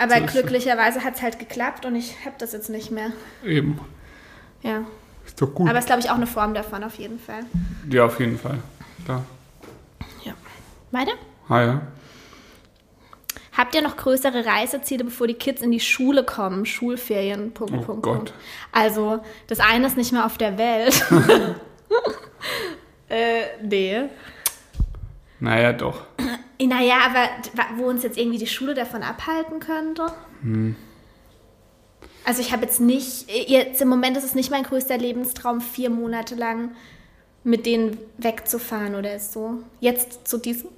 Aber 0.01 0.17
so 0.17 0.25
glücklicherweise 0.25 1.03
hat 1.03 1.15
es 1.15 1.21
halt 1.21 1.37
geklappt 1.37 1.85
und 1.85 1.95
ich 1.95 2.15
habe 2.25 2.35
das 2.39 2.53
jetzt 2.53 2.69
nicht 2.69 2.89
mehr. 2.91 3.11
Eben. 3.45 3.79
Ja. 4.63 4.85
Ist 5.25 5.39
doch 5.41 5.53
gut. 5.53 5.69
Aber 5.69 5.77
es 5.77 5.85
ist, 5.85 5.87
glaube 5.87 6.01
ich, 6.01 6.09
auch 6.09 6.15
eine 6.15 6.27
Form 6.27 6.53
davon, 6.53 6.83
auf 6.83 6.95
jeden 6.95 7.19
Fall. 7.19 7.45
Ja, 7.89 8.05
auf 8.05 8.19
jeden 8.19 8.39
Fall. 8.39 8.57
Klar. 9.05 9.23
Ja. 10.23 10.33
Weiter? 10.91 11.13
Ah 11.47 11.61
ja. 11.61 11.81
Habt 13.55 13.75
ihr 13.75 13.81
noch 13.81 13.97
größere 13.97 14.45
Reiseziele, 14.45 15.03
bevor 15.03 15.27
die 15.27 15.33
Kids 15.33 15.61
in 15.61 15.71
die 15.71 15.79
Schule 15.79 16.23
kommen? 16.23 16.65
Schulferien, 16.65 17.51
Punkt, 17.51 17.73
oh 17.73 17.81
Punkt, 17.81 18.03
Gott. 18.03 18.15
Punkt. 18.15 18.33
Also, 18.71 19.19
das 19.47 19.59
eine 19.59 19.85
ist 19.85 19.97
nicht 19.97 20.13
mehr 20.13 20.25
auf 20.25 20.37
der 20.37 20.57
Welt. 20.57 21.05
äh, 23.09 23.41
nee. 23.61 24.03
Naja, 25.39 25.73
doch. 25.73 26.05
Naja, 26.67 26.97
aber 27.05 27.29
wo 27.77 27.87
uns 27.87 28.03
jetzt 28.03 28.17
irgendwie 28.17 28.37
die 28.37 28.47
Schule 28.47 28.73
davon 28.73 29.03
abhalten 29.03 29.59
könnte? 29.59 30.07
Hm. 30.41 30.75
Also 32.23 32.41
ich 32.41 32.51
habe 32.51 32.63
jetzt 32.63 32.79
nicht, 32.79 33.29
jetzt 33.29 33.81
im 33.81 33.87
Moment 33.87 34.15
ist 34.15 34.23
es 34.23 34.35
nicht 34.35 34.51
mein 34.51 34.63
größter 34.63 34.97
Lebenstraum, 34.97 35.59
vier 35.59 35.89
Monate 35.89 36.35
lang 36.35 36.75
mit 37.43 37.65
denen 37.65 37.97
wegzufahren 38.17 38.95
oder 38.95 39.17
so. 39.19 39.63
Jetzt 39.79 40.27
zu 40.27 40.37
diesem 40.37 40.69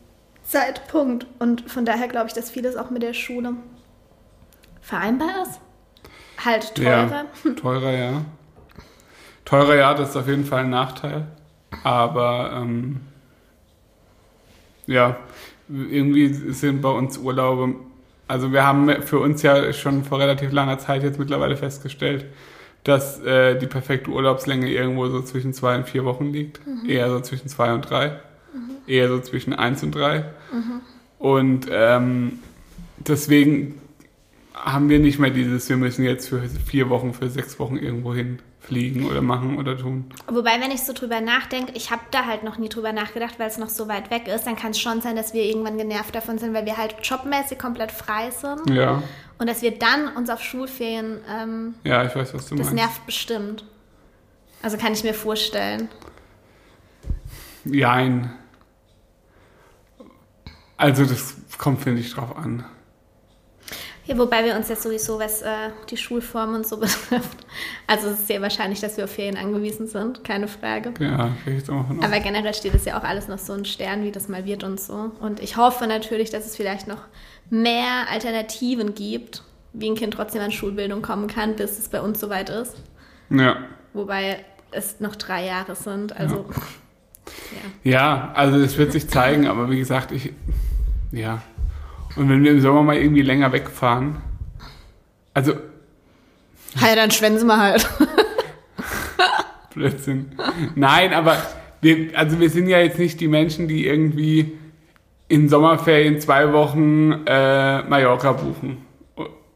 Zeitpunkt. 0.43 1.26
Und 1.39 1.69
von 1.69 1.86
daher 1.86 2.08
glaube 2.08 2.28
ich, 2.28 2.34
dass 2.34 2.50
vieles 2.50 2.76
auch 2.76 2.89
mit 2.89 3.02
der 3.02 3.13
Schule 3.13 3.56
vereinbar 4.82 5.43
ist. 5.43 5.60
Halt 6.43 6.76
teurer. 6.76 7.26
Ja, 7.43 7.52
teurer, 7.56 7.91
ja. 7.91 8.26
Teurer, 9.46 9.76
ja, 9.76 9.93
das 9.93 10.12
ist 10.12 10.15
auf 10.15 10.28
jeden 10.28 10.46
Fall 10.46 10.63
ein 10.63 10.69
Nachteil. 10.69 11.28
Aber 11.84 12.54
ähm, 12.56 13.02
ja, 14.88 15.17
irgendwie 15.69 16.34
sind 16.34 16.82
bei 16.82 16.89
uns 16.89 17.17
Urlaube, 17.17 17.76
also 18.28 18.52
wir 18.52 18.65
haben 18.65 18.89
für 19.02 19.19
uns 19.19 19.41
ja 19.41 19.73
schon 19.73 20.04
vor 20.04 20.19
relativ 20.19 20.52
langer 20.52 20.80
Zeit 20.80 21.04
jetzt 21.04 21.19
mittlerweile 21.19 21.58
festgestellt, 21.58 22.26
dass 22.84 23.21
äh, 23.21 23.58
die 23.58 23.67
perfekte 23.67 24.12
Urlaubslänge 24.12 24.69
irgendwo 24.69 25.08
so 25.08 25.21
zwischen 25.21 25.54
zwei 25.54 25.76
und 25.76 25.88
vier 25.88 26.06
Wochen 26.06 26.32
liegt. 26.32 26.65
Mhm. 26.65 26.89
Eher 26.89 27.10
so 27.10 27.19
zwischen 27.21 27.47
zwei 27.47 27.73
und 27.73 27.89
drei. 27.89 28.10
Mhm. 28.54 28.78
Eher 28.88 29.08
so 29.08 29.19
zwischen 29.19 29.54
eins 29.54 29.84
und 29.84 29.93
drei. 29.95 30.26
Mhm. 30.52 30.82
Und 31.19 31.67
ähm, 31.71 32.39
deswegen 32.97 33.80
haben 34.54 34.89
wir 34.89 34.99
nicht 34.99 35.19
mehr 35.19 35.30
dieses, 35.32 35.69
wir 35.69 35.78
müssen 35.78 36.04
jetzt 36.04 36.30
für 36.30 36.41
vier 36.41 36.89
Wochen, 36.89 37.13
für 37.13 37.30
sechs 37.30 37.60
Wochen 37.60 37.78
irgendwo 37.78 38.13
hin 38.13 38.39
fliegen 38.63 39.06
oder 39.06 39.21
machen 39.21 39.58
oder 39.58 39.78
tun. 39.78 40.06
Wobei, 40.28 40.62
wenn 40.62 40.71
ich 40.71 40.84
so 40.84 40.93
drüber 40.93 41.19
nachdenke, 41.19 41.73
ich 41.76 41.91
habe 41.91 42.02
da 42.12 42.26
halt 42.26 42.43
noch 42.43 42.58
nie 42.58 42.69
drüber 42.69 42.93
nachgedacht, 42.93 43.38
weil 43.38 43.47
es 43.47 43.58
noch 43.58 43.69
so 43.69 43.88
weit 43.89 44.10
weg 44.10 44.28
ist, 44.28 44.47
dann 44.47 44.56
kann 44.56 44.71
es 44.71 44.80
schon 44.80 45.02
sein, 45.02 45.15
dass 45.15 45.34
wir 45.34 45.43
irgendwann 45.43 45.78
genervt 45.78 46.15
davon 46.15 46.38
sind, 46.38 46.54
weil 46.54 46.65
wir 46.65 46.78
halt 46.78 46.95
jobmäßig 47.04 47.60
komplett 47.60 47.91
frei 47.91 48.32
sind. 48.32 48.69
Ja. 48.69 49.04
Und 49.38 49.47
dass 49.49 49.62
wir 49.62 49.78
dann 49.78 50.15
uns 50.15 50.30
auf 50.30 50.41
Schulferien. 50.41 51.19
Ähm, 51.30 51.76
ja, 51.84 52.06
ich 52.06 52.15
weiß, 52.15 52.34
was 52.34 52.47
du 52.47 52.56
das 52.56 52.67
meinst. 52.67 52.71
Das 52.71 52.73
nervt 52.73 53.06
bestimmt. 53.06 53.65
Also 54.62 54.78
kann 54.78 54.93
ich 54.93 55.04
mir 55.04 55.13
vorstellen. 55.13 55.89
Jein. 57.65 58.32
Also, 60.78 61.06
das 61.06 61.36
kommt, 61.58 61.82
finde 61.82 62.02
ich, 62.02 62.13
drauf 62.13 62.36
an. 62.36 62.65
Ja, 64.06 64.18
wobei 64.18 64.44
wir 64.44 64.56
uns 64.56 64.68
jetzt 64.68 64.84
sowieso, 64.84 65.18
was 65.18 65.42
äh, 65.42 65.70
die 65.89 65.96
Schulform 65.96 66.56
und 66.56 66.68
so 66.68 66.78
betrifft, 66.80 67.46
also 67.88 68.10
es 68.10 68.20
ist 68.20 68.28
sehr 68.28 68.42
wahrscheinlich, 68.42 68.82
dass 68.82 68.98
wir 68.98 69.06
auf 69.06 69.12
Ferien 69.12 69.38
angewiesen 69.38 69.88
sind, 69.88 70.24
keine 70.24 70.48
Frage. 70.48 70.94
Ja, 71.00 71.32
ich 71.46 71.70
auch 71.70 71.88
von 71.88 72.04
Aber 72.04 72.20
generell 72.20 72.54
steht 72.54 72.76
es 72.76 72.86
ja 72.86 73.00
auch 73.00 73.04
alles 73.04 73.28
noch 73.28 73.38
so 73.38 73.54
ein 73.54 73.66
Stern, 73.66 74.04
wie 74.04 74.12
das 74.12 74.28
mal 74.28 74.46
wird 74.46 74.63
und 74.63 74.80
so. 74.80 75.12
Und 75.22 75.39
ich 75.42 75.56
hoffe 75.56 75.88
natürlich, 75.88 76.30
dass 76.30 76.46
es 76.46 76.58
vielleicht 76.58 76.88
noch 76.88 77.02
mehr 77.50 78.08
Alternativen 78.12 78.94
gibt, 78.94 79.44
wie 79.72 79.89
ein 79.89 79.96
Kind 79.96 80.13
trotzdem 80.13 80.42
an 80.42 80.52
Schulbildung 80.52 81.02
kommen 81.02 81.28
kann, 81.28 81.56
bis 81.56 81.80
es 81.80 81.88
bei 81.88 82.02
uns 82.02 82.20
soweit 82.20 82.50
ist. 82.50 82.76
Ja. 83.30 83.58
Wobei 83.94 84.44
es 84.72 85.00
noch 85.00 85.16
drei 85.16 85.46
Jahre 85.46 85.76
sind, 85.76 86.16
also. 86.16 86.46
Ja, 87.84 87.92
ja. 87.92 87.92
ja 87.92 88.32
also 88.34 88.58
es 88.58 88.78
wird 88.78 88.92
sich 88.92 89.08
zeigen, 89.08 89.48
aber 89.48 89.70
wie 89.70 89.78
gesagt, 89.78 90.12
ich, 90.12 90.34
ja, 91.12 91.42
und 92.15 92.30
wenn 92.30 92.43
wir 92.43 92.52
im 92.52 92.62
Sommer 92.62 92.84
mal 92.84 92.97
irgendwie 92.97 93.21
länger 93.21 93.52
wegfahren, 93.52 94.17
also. 95.34 95.54
Ja, 96.80 96.95
dann 96.95 97.12
schwänzen 97.12 97.47
wir 97.47 97.58
halt. 97.58 97.88
Blödsinn. 99.73 100.32
Nein, 100.76 101.13
aber 101.13 101.38
wir, 101.82 102.17
also 102.17 102.39
wir 102.39 102.49
sind 102.49 102.67
ja 102.67 102.80
jetzt 102.80 102.99
nicht 102.99 103.19
die 103.19 103.28
Menschen, 103.28 103.67
die 103.67 103.88
irgendwie 103.88 104.58
in 105.28 105.49
Sommerferien 105.49 106.19
zwei 106.19 106.54
Wochen 106.54 107.26
äh, 107.26 107.82
Mallorca 107.84 108.34
buchen, 108.34 108.86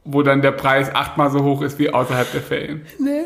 wo 0.04 0.24
dann 0.24 0.42
der 0.42 0.52
Preis 0.52 0.94
achtmal 0.94 1.30
so 1.30 1.44
hoch 1.44 1.62
ist 1.62 1.78
wie 1.80 1.90
außerhalb 1.92 2.32
der 2.32 2.42
Ferien. 2.42 2.82
Nee. 3.00 3.26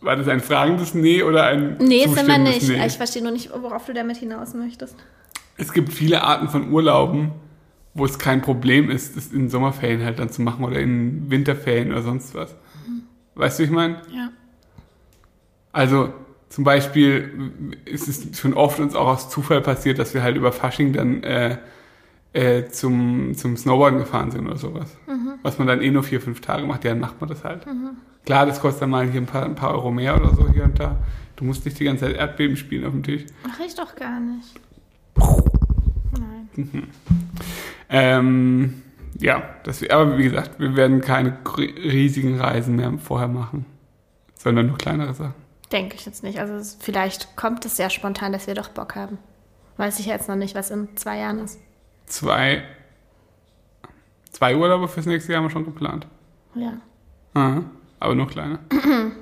War 0.00 0.16
das 0.16 0.28
ein 0.28 0.40
fragendes 0.40 0.94
Nee 0.94 1.22
oder 1.22 1.44
ein 1.46 1.78
Nee, 1.78 2.06
sind 2.06 2.26
wir 2.26 2.38
nicht. 2.38 2.68
Nee? 2.68 2.86
Ich 2.86 2.96
verstehe 2.96 3.22
nur 3.22 3.32
nicht, 3.32 3.50
worauf 3.50 3.86
du 3.86 3.94
damit 3.94 4.18
hinaus 4.18 4.52
möchtest. 4.52 4.96
Es 5.56 5.72
gibt 5.72 5.92
viele 5.92 6.22
Arten 6.22 6.48
von 6.48 6.72
Urlauben, 6.72 7.32
wo 7.94 8.04
es 8.04 8.18
kein 8.18 8.42
Problem 8.42 8.90
ist, 8.90 9.16
das 9.16 9.28
in 9.28 9.48
Sommerferien 9.48 10.02
halt 10.02 10.18
dann 10.18 10.30
zu 10.30 10.42
machen 10.42 10.64
oder 10.64 10.80
in 10.80 11.30
Winterferien 11.30 11.92
oder 11.92 12.02
sonst 12.02 12.34
was. 12.34 12.52
Mhm. 12.86 13.02
Weißt 13.36 13.58
du, 13.58 13.62
wie 13.62 13.66
ich 13.66 13.72
meine? 13.72 14.02
Ja. 14.12 14.30
Also 15.72 16.12
zum 16.48 16.64
Beispiel 16.64 17.72
ist 17.84 18.08
es 18.08 18.38
schon 18.38 18.54
oft 18.54 18.78
uns 18.80 18.94
auch 18.94 19.08
aus 19.08 19.30
Zufall 19.30 19.60
passiert, 19.60 19.98
dass 19.98 20.14
wir 20.14 20.22
halt 20.22 20.36
über 20.36 20.52
Fasching 20.52 20.92
dann 20.92 21.22
äh, 21.22 21.58
äh, 22.32 22.66
zum, 22.68 23.34
zum 23.34 23.56
Snowboarden 23.56 24.00
gefahren 24.00 24.30
sind 24.30 24.46
oder 24.46 24.56
sowas. 24.56 24.96
Mhm. 25.06 25.34
Was 25.42 25.58
man 25.58 25.66
dann 25.68 25.82
eh 25.82 25.90
nur 25.90 26.02
vier, 26.02 26.20
fünf 26.20 26.40
Tage 26.40 26.66
macht, 26.66 26.84
ja, 26.84 26.90
dann 26.90 27.00
macht 27.00 27.20
man 27.20 27.28
das 27.28 27.44
halt. 27.44 27.66
Mhm. 27.66 27.90
Klar, 28.24 28.46
das 28.46 28.60
kostet 28.60 28.82
dann 28.82 28.90
mal 28.90 29.08
hier 29.08 29.20
ein 29.20 29.26
paar, 29.26 29.44
ein 29.44 29.54
paar 29.54 29.72
Euro 29.72 29.90
mehr 29.90 30.16
oder 30.16 30.34
so 30.34 30.48
hier 30.48 30.64
und 30.64 30.78
da. 30.78 30.96
Du 31.36 31.44
musst 31.44 31.64
nicht 31.64 31.78
die 31.78 31.84
ganze 31.84 32.06
Zeit 32.06 32.16
Erdbeben 32.16 32.56
spielen 32.56 32.84
auf 32.84 32.92
dem 32.92 33.02
Tisch. 33.02 33.24
Mach 33.46 33.60
ich 33.60 33.74
doch 33.74 33.94
gar 33.96 34.20
nicht. 34.20 34.60
Nein. 35.16 36.48
Mhm. 36.54 36.88
Ähm, 37.88 38.82
ja, 39.18 39.42
das, 39.62 39.88
aber 39.88 40.18
wie 40.18 40.24
gesagt, 40.24 40.58
wir 40.58 40.76
werden 40.76 41.00
keine 41.00 41.38
riesigen 41.46 42.40
Reisen 42.40 42.76
mehr 42.76 42.92
vorher 42.98 43.28
machen, 43.28 43.66
sondern 44.34 44.66
nur 44.66 44.78
kleinere 44.78 45.14
Sachen. 45.14 45.34
Denke 45.70 45.96
ich 45.96 46.06
jetzt 46.06 46.22
nicht. 46.22 46.38
Also 46.40 46.76
vielleicht 46.80 47.36
kommt 47.36 47.64
es 47.64 47.76
sehr 47.76 47.90
spontan, 47.90 48.32
dass 48.32 48.46
wir 48.46 48.54
doch 48.54 48.68
Bock 48.68 48.96
haben. 48.96 49.18
Weiß 49.76 49.98
ich 49.98 50.06
jetzt 50.06 50.28
noch 50.28 50.36
nicht, 50.36 50.54
was 50.54 50.70
in 50.70 50.96
zwei 50.96 51.18
Jahren 51.18 51.38
ist. 51.40 51.58
Zwei, 52.06 52.62
zwei 54.30 54.56
Urlaube 54.56 54.88
fürs 54.88 55.06
nächste 55.06 55.32
Jahr 55.32 55.42
haben 55.42 55.48
wir 55.48 55.50
schon 55.50 55.64
geplant. 55.64 56.06
Ja. 56.54 56.74
Aha, 57.34 57.64
aber 57.98 58.14
nur 58.14 58.28
kleine. 58.28 58.60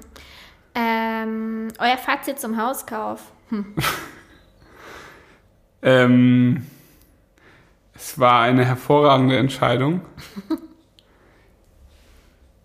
ähm, 0.75 1.69
euer 1.79 1.99
Fazit 1.99 2.39
zum 2.39 2.57
Hauskauf. 2.61 3.33
Hm. 3.49 3.75
ähm, 5.83 6.67
es 7.95 8.19
war 8.19 8.43
eine 8.43 8.65
hervorragende 8.65 9.37
Entscheidung, 9.37 10.03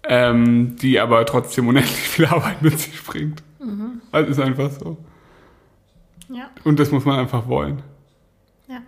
ähm, 0.04 0.78
die 0.78 1.00
aber 1.00 1.26
trotzdem 1.26 1.68
unendlich 1.68 1.96
viel 1.96 2.26
Arbeit 2.26 2.62
mit 2.62 2.80
sich 2.80 3.04
bringt. 3.04 3.44
Mhm. 3.60 4.02
Also 4.12 4.32
ist 4.32 4.40
einfach 4.40 4.72
so. 4.72 4.98
Ja. 6.30 6.50
Und 6.64 6.80
das 6.80 6.92
muss 6.92 7.06
man 7.06 7.20
einfach 7.20 7.48
wollen. 7.48 7.82
Ja. 8.68 8.82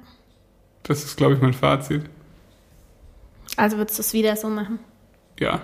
Das 0.84 1.04
ist, 1.04 1.18
glaube 1.18 1.36
ich, 1.36 1.42
mein 1.42 1.54
Fazit. 1.54 2.10
Also 3.58 3.78
würdest 3.78 3.98
du 3.98 4.02
es 4.02 4.14
wieder 4.14 4.36
so 4.36 4.50
machen? 4.50 4.80
Ja. 5.40 5.62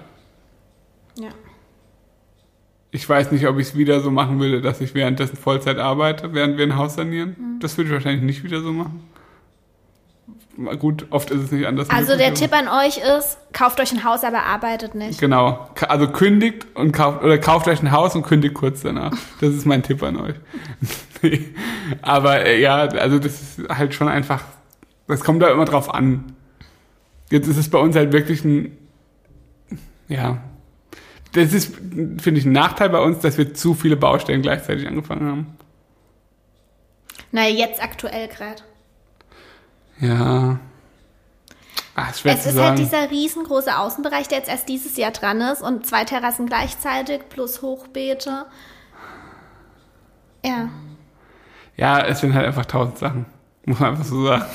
Ja. 1.17 1.30
Ich 2.95 3.10
weiß 3.10 3.34
nicht, 3.34 3.45
ob 3.45 3.60
ich 3.60 3.67
es 3.67 3.77
wieder 3.77 3.99
so 3.99 4.10
machen 4.10 4.39
würde, 4.39 4.62
dass 4.62 4.79
ich 4.79 4.95
währenddessen 4.95 5.36
Vollzeit 5.36 5.79
arbeite, 5.79 6.34
während 6.34 6.58
wir 6.58 6.63
ein 6.63 6.77
Haus 6.77 6.95
sanieren. 6.95 7.36
Mhm. 7.38 7.60
Das 7.60 7.77
würde 7.77 7.89
ich 7.89 7.93
wahrscheinlich 7.93 8.23
nicht 8.23 8.45
wieder 8.45 8.62
so 8.62 8.71
machen. 8.71 9.03
Gut, 10.79 11.05
oft 11.10 11.29
ist 11.29 11.43
es 11.43 11.51
nicht 11.51 11.67
anders. 11.67 11.89
Also 11.89 12.15
der 12.15 12.34
Tipp 12.34 12.53
an 12.53 12.69
euch 12.69 12.99
ist, 12.99 13.38
kauft 13.51 13.81
euch 13.81 13.91
ein 13.91 14.05
Haus, 14.05 14.23
aber 14.23 14.43
arbeitet 14.43 14.95
nicht. 14.95 15.19
Genau. 15.19 15.69
Also 15.89 16.08
kündigt 16.08 16.67
und 16.75 16.93
kauft 16.93 17.21
oder 17.21 17.38
kauft 17.38 17.67
euch 17.67 17.81
ein 17.81 17.91
Haus 17.91 18.15
und 18.15 18.23
kündigt 18.23 18.53
kurz 18.53 18.81
danach. 18.81 19.12
Das 19.41 19.49
ist 19.53 19.65
mein 19.65 19.84
Tipp 19.84 20.01
an 20.01 20.15
euch. 20.15 20.36
nee. 21.21 21.49
Aber 22.01 22.45
äh, 22.45 22.62
ja, 22.62 22.77
also 22.77 23.19
das 23.19 23.41
ist 23.41 23.67
halt 23.67 23.93
schon 23.93 24.08
einfach, 24.08 24.41
das 25.10 25.19
kommt 25.19 25.43
da 25.43 25.51
immer 25.51 25.65
drauf 25.65 25.93
an. 25.93 26.31
Jetzt 27.29 27.49
ist 27.49 27.58
es 27.58 27.69
bei 27.69 27.77
uns 27.77 27.93
halt 27.97 28.13
wirklich 28.13 28.45
ein, 28.45 28.77
ja, 30.08 30.38
das 31.36 31.54
ist, 31.54 31.76
finde 31.76 32.39
ich, 32.39 32.45
ein 32.45 32.52
Nachteil 32.52 32.89
bei 32.89 33.00
uns, 33.00 33.19
dass 33.19 33.38
wir 33.38 33.54
zu 33.54 33.74
viele 33.74 33.98
Baustellen 33.98 34.41
gleichzeitig 34.41 34.88
angefangen 34.88 35.28
haben. 35.28 35.58
Na, 37.32 37.48
jetzt 37.48 37.84
aktuell 37.84 38.28
gerade. 38.28 38.62
Ja. 40.00 40.60
Ach, 41.95 42.10
es 42.10 42.26
ist 42.26 42.43
sagen. 42.43 42.60
halt 42.60 42.80
dieser 42.80 43.10
riesengroße 43.10 43.78
Außenbereich, 43.78 44.28
der 44.28 44.39
jetzt 44.39 44.50
erst 44.50 44.67
dieses 44.67 44.98
Jahr 44.98 45.12
dran 45.12 45.39
ist 45.41 45.62
und 45.62 45.86
zwei 45.86 46.04
Terrassen 46.04 46.45
gleichzeitig 46.45 47.21
plus 47.30 47.62
Hochbeete. 47.62 48.45
Ja. 50.43 50.69
Ja, 51.78 52.06
es 52.06 52.19
sind 52.19 52.34
halt 52.34 52.45
einfach 52.45 52.65
tausend 52.65 52.98
Sachen. 52.98 53.26
Muss 53.65 53.80
man 53.80 53.91
einfach 53.91 54.06
so 54.06 54.26
sagen. 54.26 54.45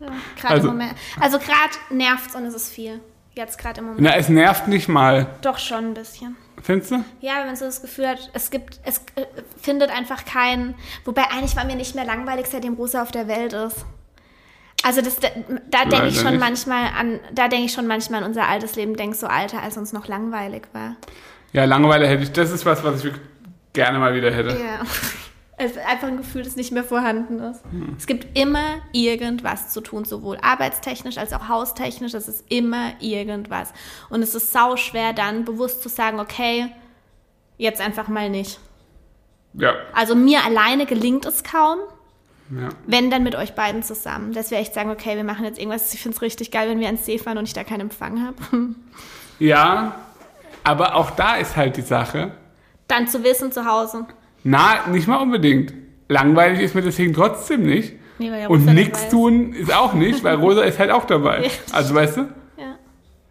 Ja, 0.00 0.08
also. 0.48 0.74
Also 1.20 1.38
gerade 1.38 1.74
nervt 1.90 2.34
und 2.34 2.44
es 2.44 2.54
ist 2.54 2.72
viel. 2.72 3.00
Jetzt 3.34 3.58
gerade 3.58 3.80
im 3.80 3.86
Moment. 3.86 4.02
Na, 4.02 4.14
es 4.16 4.28
nervt 4.28 4.68
nicht 4.68 4.88
mal. 4.88 5.26
Doch 5.42 5.58
schon 5.58 5.86
ein 5.86 5.94
bisschen. 5.94 6.36
Findest 6.62 6.92
du? 6.92 7.04
Ja, 7.20 7.38
wenn 7.40 7.46
man 7.46 7.56
so 7.56 7.64
das 7.64 7.82
Gefühl 7.82 8.08
hat, 8.08 8.30
es 8.32 8.50
gibt, 8.50 8.80
es 8.84 8.98
äh, 9.16 9.26
findet 9.60 9.90
einfach 9.90 10.24
keinen. 10.24 10.74
Wobei 11.04 11.30
eigentlich 11.30 11.56
war 11.56 11.64
mir 11.64 11.74
nicht 11.74 11.94
mehr 11.94 12.04
langweilig, 12.04 12.46
seitdem 12.48 12.74
Rosa 12.74 13.02
auf 13.02 13.10
der 13.10 13.26
Welt 13.26 13.52
ist. 13.52 13.84
Also 14.84 15.00
das, 15.00 15.18
da, 15.18 15.28
da 15.70 15.84
denke 15.86 16.08
ich 16.08 16.20
schon 16.20 16.32
nicht. 16.32 16.40
manchmal 16.40 16.88
an, 16.98 17.18
da 17.32 17.48
denke 17.48 17.66
ich 17.66 17.72
schon 17.72 17.86
manchmal 17.86 18.22
an 18.22 18.28
unser 18.28 18.46
altes 18.48 18.76
Leben, 18.76 18.96
denk 18.96 19.14
so 19.14 19.26
alter, 19.26 19.62
als 19.62 19.76
uns 19.76 19.92
noch 19.92 20.08
langweilig 20.08 20.64
war. 20.72 20.96
Ja, 21.52 21.64
Langeweile 21.64 22.06
hätte 22.06 22.22
ich, 22.22 22.32
das 22.32 22.50
ist 22.50 22.66
was, 22.66 22.84
was 22.84 23.04
ich 23.04 23.12
gerne 23.72 23.98
mal 23.98 24.14
wieder 24.14 24.30
hätte. 24.30 24.50
Ja. 24.50 24.82
Es 25.56 25.72
ist 25.72 25.78
einfach 25.78 26.08
ein 26.08 26.16
Gefühl, 26.16 26.42
das 26.42 26.56
nicht 26.56 26.72
mehr 26.72 26.82
vorhanden 26.82 27.38
ist. 27.38 27.62
Hm. 27.70 27.94
Es 27.96 28.06
gibt 28.06 28.36
immer 28.36 28.80
irgendwas 28.92 29.70
zu 29.72 29.80
tun, 29.80 30.04
sowohl 30.04 30.36
arbeitstechnisch 30.42 31.16
als 31.16 31.32
auch 31.32 31.48
haustechnisch. 31.48 32.14
Es 32.14 32.28
ist 32.28 32.44
immer 32.50 32.92
irgendwas. 33.00 33.72
Und 34.10 34.22
es 34.22 34.34
ist 34.34 34.52
sau 34.52 34.76
schwer, 34.76 35.12
dann 35.12 35.44
bewusst 35.44 35.82
zu 35.82 35.88
sagen, 35.88 36.18
okay, 36.18 36.72
jetzt 37.56 37.80
einfach 37.80 38.08
mal 38.08 38.30
nicht. 38.30 38.58
Ja. 39.54 39.74
Also 39.94 40.16
mir 40.16 40.44
alleine 40.44 40.86
gelingt 40.86 41.24
es 41.24 41.44
kaum. 41.44 41.78
Ja. 42.50 42.68
Wenn 42.86 43.10
dann 43.10 43.22
mit 43.22 43.36
euch 43.36 43.54
beiden 43.54 43.82
zusammen. 43.82 44.32
Dass 44.32 44.50
wir 44.50 44.58
echt 44.58 44.74
sagen, 44.74 44.90
okay, 44.90 45.16
wir 45.16 45.24
machen 45.24 45.44
jetzt 45.44 45.58
irgendwas. 45.58 45.94
Ich 45.94 46.02
finde 46.02 46.16
es 46.16 46.22
richtig 46.22 46.50
geil, 46.50 46.68
wenn 46.68 46.80
wir 46.80 46.86
ans 46.86 47.06
See 47.06 47.18
fahren 47.18 47.38
und 47.38 47.44
ich 47.44 47.54
da 47.54 47.64
keinen 47.64 47.82
Empfang 47.82 48.24
habe. 48.24 48.36
Ja, 49.40 49.96
aber 50.62 50.94
auch 50.94 51.10
da 51.10 51.34
ist 51.34 51.56
halt 51.56 51.76
die 51.76 51.82
Sache. 51.82 52.30
Dann 52.86 53.08
zu 53.08 53.24
wissen 53.24 53.50
zu 53.50 53.66
Hause. 53.66 54.06
Na, 54.44 54.86
nicht 54.90 55.08
mal 55.08 55.16
unbedingt. 55.16 55.72
Langweilig 56.08 56.60
ist 56.60 56.74
mir 56.74 56.82
deswegen 56.82 57.14
trotzdem 57.14 57.64
nicht. 57.64 57.94
Nee, 58.18 58.28
ja 58.28 58.48
und 58.48 58.66
nichts 58.66 59.08
tun 59.08 59.54
ist 59.54 59.74
auch 59.74 59.94
nicht, 59.94 60.22
weil 60.22 60.36
Rosa 60.36 60.62
ist 60.62 60.78
halt 60.78 60.90
auch 60.90 61.04
dabei. 61.04 61.50
Also 61.72 61.94
weißt 61.94 62.18
du? 62.18 62.20
Ja. 62.56 62.76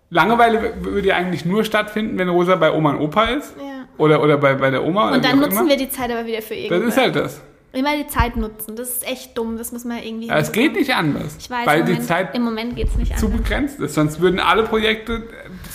Langeweile 0.09 0.73
würde 0.81 1.07
ja 1.07 1.15
eigentlich 1.15 1.45
nur 1.45 1.63
stattfinden, 1.63 2.17
wenn 2.17 2.27
Rosa 2.27 2.55
bei 2.55 2.73
Oma 2.73 2.91
und 2.91 2.99
Opa 2.99 3.25
ist. 3.25 3.55
Ja. 3.57 3.87
Oder, 3.97 4.21
oder 4.21 4.37
bei, 4.37 4.55
bei 4.55 4.71
der 4.71 4.83
Oma. 4.83 5.13
Und 5.13 5.23
dann 5.23 5.39
nutzen 5.39 5.59
immer. 5.59 5.69
wir 5.69 5.77
die 5.77 5.89
Zeit 5.89 6.11
aber 6.11 6.25
wieder 6.25 6.41
für 6.41 6.55
irgendwas. 6.55 6.79
Das 6.79 6.89
ist 6.89 7.01
halt 7.01 7.15
das. 7.15 7.41
Immer 7.73 7.97
die 7.97 8.05
Zeit 8.05 8.35
nutzen. 8.37 8.75
Das 8.75 8.89
ist 8.89 9.07
echt 9.07 9.35
dumm. 9.35 9.57
Das 9.57 9.71
muss 9.71 9.83
man 9.83 9.97
irgendwie. 9.97 10.29
Aber 10.29 10.39
es 10.39 10.51
geht 10.51 10.73
nicht 10.73 10.93
anders. 10.93 11.35
Ich 11.39 11.49
weiß, 11.49 11.65
weil 11.65 11.79
im 11.79 11.85
die 11.87 11.91
Moment, 11.93 12.07
Zeit 12.07 12.35
im 12.35 12.41
Moment 12.43 12.75
geht's 12.75 12.95
nicht 12.95 13.17
zu 13.17 13.25
anders. 13.25 13.41
begrenzt 13.41 13.79
ist. 13.79 13.95
Sonst 13.95 14.19
würden 14.19 14.39
alle 14.39 14.63
Projekte 14.63 15.27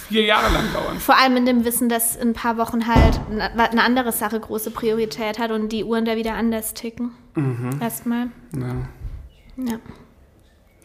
vier 0.09 0.23
Jahre 0.23 0.53
lang 0.55 0.73
dauern. 0.73 0.99
Vor 1.01 1.17
allem 1.19 1.37
in 1.37 1.45
dem 1.45 1.65
Wissen, 1.65 1.89
dass 1.89 2.15
in 2.15 2.29
ein 2.29 2.35
paar 2.35 2.57
Wochen 2.57 2.87
halt 2.87 3.21
eine 3.31 3.83
andere 3.83 4.13
Sache 4.13 4.39
große 4.39 4.71
Priorität 4.71 5.41
hat 5.41 5.51
und 5.51 5.71
die 5.71 5.83
Uhren 5.83 6.05
da 6.05 6.15
wieder 6.15 6.35
anders 6.35 6.73
ticken. 6.73 7.11
Mhm. 7.35 7.81
Erstmal. 7.81 8.29
Ja. 8.57 8.77
Ja. 9.57 9.79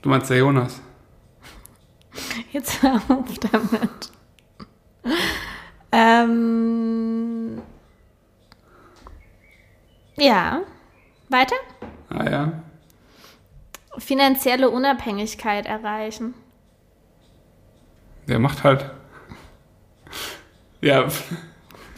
Du 0.01 0.09
meinst 0.09 0.31
der 0.31 0.37
Jonas? 0.37 0.81
Jetzt 2.51 2.81
hör 2.81 2.95
auf 3.07 3.37
damit. 3.51 4.11
ähm. 5.91 7.61
Ja. 10.17 10.61
Weiter? 11.33 11.55
Ah 12.09 12.29
ja. 12.29 12.63
Finanzielle 13.97 14.69
Unabhängigkeit 14.69 15.65
erreichen. 15.65 16.33
Der 18.27 18.39
macht 18.39 18.63
halt. 18.63 18.89
Ja. 20.79 21.05
Was 21.05 21.17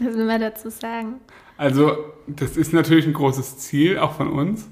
will 0.00 0.26
man 0.26 0.40
dazu 0.40 0.70
sagen? 0.70 1.20
Also, 1.56 1.96
das 2.26 2.56
ist 2.56 2.72
natürlich 2.72 3.06
ein 3.06 3.12
großes 3.12 3.58
Ziel, 3.58 3.98
auch 3.98 4.12
von 4.12 4.28
uns. 4.28 4.68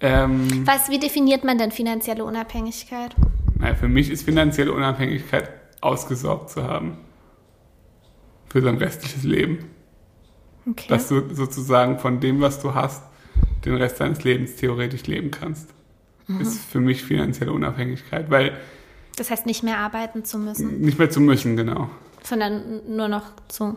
Ähm, 0.00 0.66
Was, 0.66 0.88
wie 0.90 0.98
definiert 0.98 1.44
man 1.44 1.58
denn 1.58 1.72
finanzielle 1.72 2.24
Unabhängigkeit? 2.24 3.14
Na, 3.58 3.74
für 3.74 3.88
mich 3.88 4.10
ist 4.10 4.22
finanzielle 4.22 4.72
Unabhängigkeit 4.72 5.50
ausgesorgt 5.80 6.50
zu 6.50 6.62
haben. 6.64 6.98
Für 8.48 8.62
sein 8.62 8.76
restliches 8.76 9.24
Leben. 9.24 9.70
Okay. 10.70 10.88
Dass 10.88 11.08
du 11.08 11.34
sozusagen 11.34 11.98
von 11.98 12.20
dem, 12.20 12.40
was 12.40 12.60
du 12.60 12.74
hast, 12.74 13.02
den 13.64 13.76
Rest 13.76 14.00
deines 14.00 14.24
Lebens 14.24 14.56
theoretisch 14.56 15.06
leben 15.06 15.30
kannst. 15.30 15.68
Mhm. 16.26 16.40
Ist 16.40 16.60
für 16.60 16.80
mich 16.80 17.04
finanzielle 17.04 17.52
Unabhängigkeit, 17.52 18.30
weil. 18.30 18.56
Das 19.16 19.30
heißt, 19.30 19.46
nicht 19.46 19.62
mehr 19.62 19.78
arbeiten 19.78 20.24
zu 20.24 20.38
müssen. 20.38 20.80
Nicht 20.80 20.98
mehr 20.98 21.10
zu 21.10 21.20
müssen, 21.20 21.56
genau. 21.56 21.90
Sondern 22.22 22.82
nur 22.88 23.08
noch 23.08 23.24
zu 23.48 23.76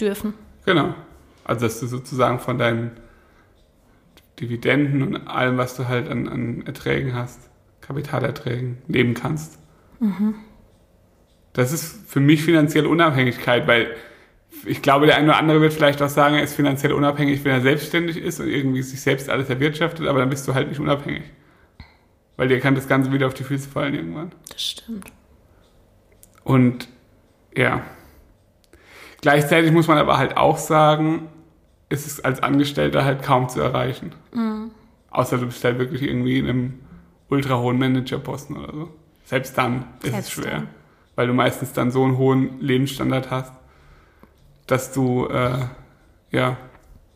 dürfen. 0.00 0.34
Genau. 0.64 0.94
Also, 1.44 1.66
dass 1.66 1.80
du 1.80 1.86
sozusagen 1.86 2.38
von 2.38 2.58
deinen 2.58 2.92
Dividenden 4.40 5.02
und 5.02 5.26
allem, 5.26 5.58
was 5.58 5.76
du 5.76 5.88
halt 5.88 6.08
an, 6.08 6.28
an 6.28 6.62
Erträgen 6.66 7.14
hast, 7.14 7.40
Kapitalerträgen, 7.80 8.78
leben 8.86 9.14
kannst. 9.14 9.58
Mhm. 9.98 10.36
Das 11.52 11.72
ist 11.72 12.08
für 12.08 12.20
mich 12.20 12.44
finanzielle 12.44 12.88
Unabhängigkeit, 12.88 13.66
weil 13.66 13.88
ich 14.64 14.82
glaube, 14.82 15.06
der 15.06 15.16
eine 15.16 15.28
oder 15.28 15.38
andere 15.38 15.60
wird 15.60 15.72
vielleicht 15.72 16.02
auch 16.02 16.08
sagen, 16.08 16.36
er 16.36 16.42
ist 16.42 16.54
finanziell 16.54 16.92
unabhängig, 16.92 17.44
wenn 17.44 17.52
er 17.52 17.60
selbstständig 17.60 18.16
ist 18.16 18.40
und 18.40 18.48
irgendwie 18.48 18.82
sich 18.82 19.00
selbst 19.00 19.28
alles 19.28 19.48
erwirtschaftet, 19.48 20.06
aber 20.06 20.20
dann 20.20 20.30
bist 20.30 20.46
du 20.48 20.54
halt 20.54 20.68
nicht 20.68 20.80
unabhängig. 20.80 21.24
Weil 22.36 22.48
dir 22.48 22.60
kann 22.60 22.74
das 22.74 22.88
Ganze 22.88 23.12
wieder 23.12 23.26
auf 23.26 23.34
die 23.34 23.44
Füße 23.44 23.68
fallen 23.68 23.94
irgendwann. 23.94 24.32
Das 24.50 24.62
stimmt. 24.62 25.12
Und 26.44 26.88
ja. 27.54 27.82
Gleichzeitig 29.20 29.72
muss 29.72 29.88
man 29.88 29.98
aber 29.98 30.18
halt 30.18 30.36
auch 30.36 30.58
sagen, 30.58 31.28
ist 31.88 32.06
es 32.06 32.24
als 32.24 32.42
Angestellter 32.42 33.04
halt 33.04 33.22
kaum 33.22 33.48
zu 33.48 33.60
erreichen. 33.60 34.14
Mhm. 34.32 34.70
Außer 35.10 35.38
du 35.38 35.46
bist 35.46 35.64
halt 35.64 35.78
wirklich 35.78 36.02
irgendwie 36.02 36.38
in 36.38 36.48
einem 36.48 36.80
ultra 37.28 37.58
hohen 37.58 37.78
Managerposten 37.78 38.56
oder 38.56 38.72
so. 38.72 38.90
Selbst 39.24 39.58
dann 39.58 39.84
ist 40.02 40.12
Selbst 40.12 40.28
es 40.28 40.30
schwer. 40.30 40.50
Dann. 40.52 40.68
Weil 41.16 41.26
du 41.26 41.34
meistens 41.34 41.72
dann 41.72 41.90
so 41.90 42.04
einen 42.04 42.16
hohen 42.16 42.60
Lebensstandard 42.60 43.30
hast, 43.30 43.52
dass 44.68 44.92
du 44.92 45.26
äh, 45.26 45.66
ja 46.30 46.56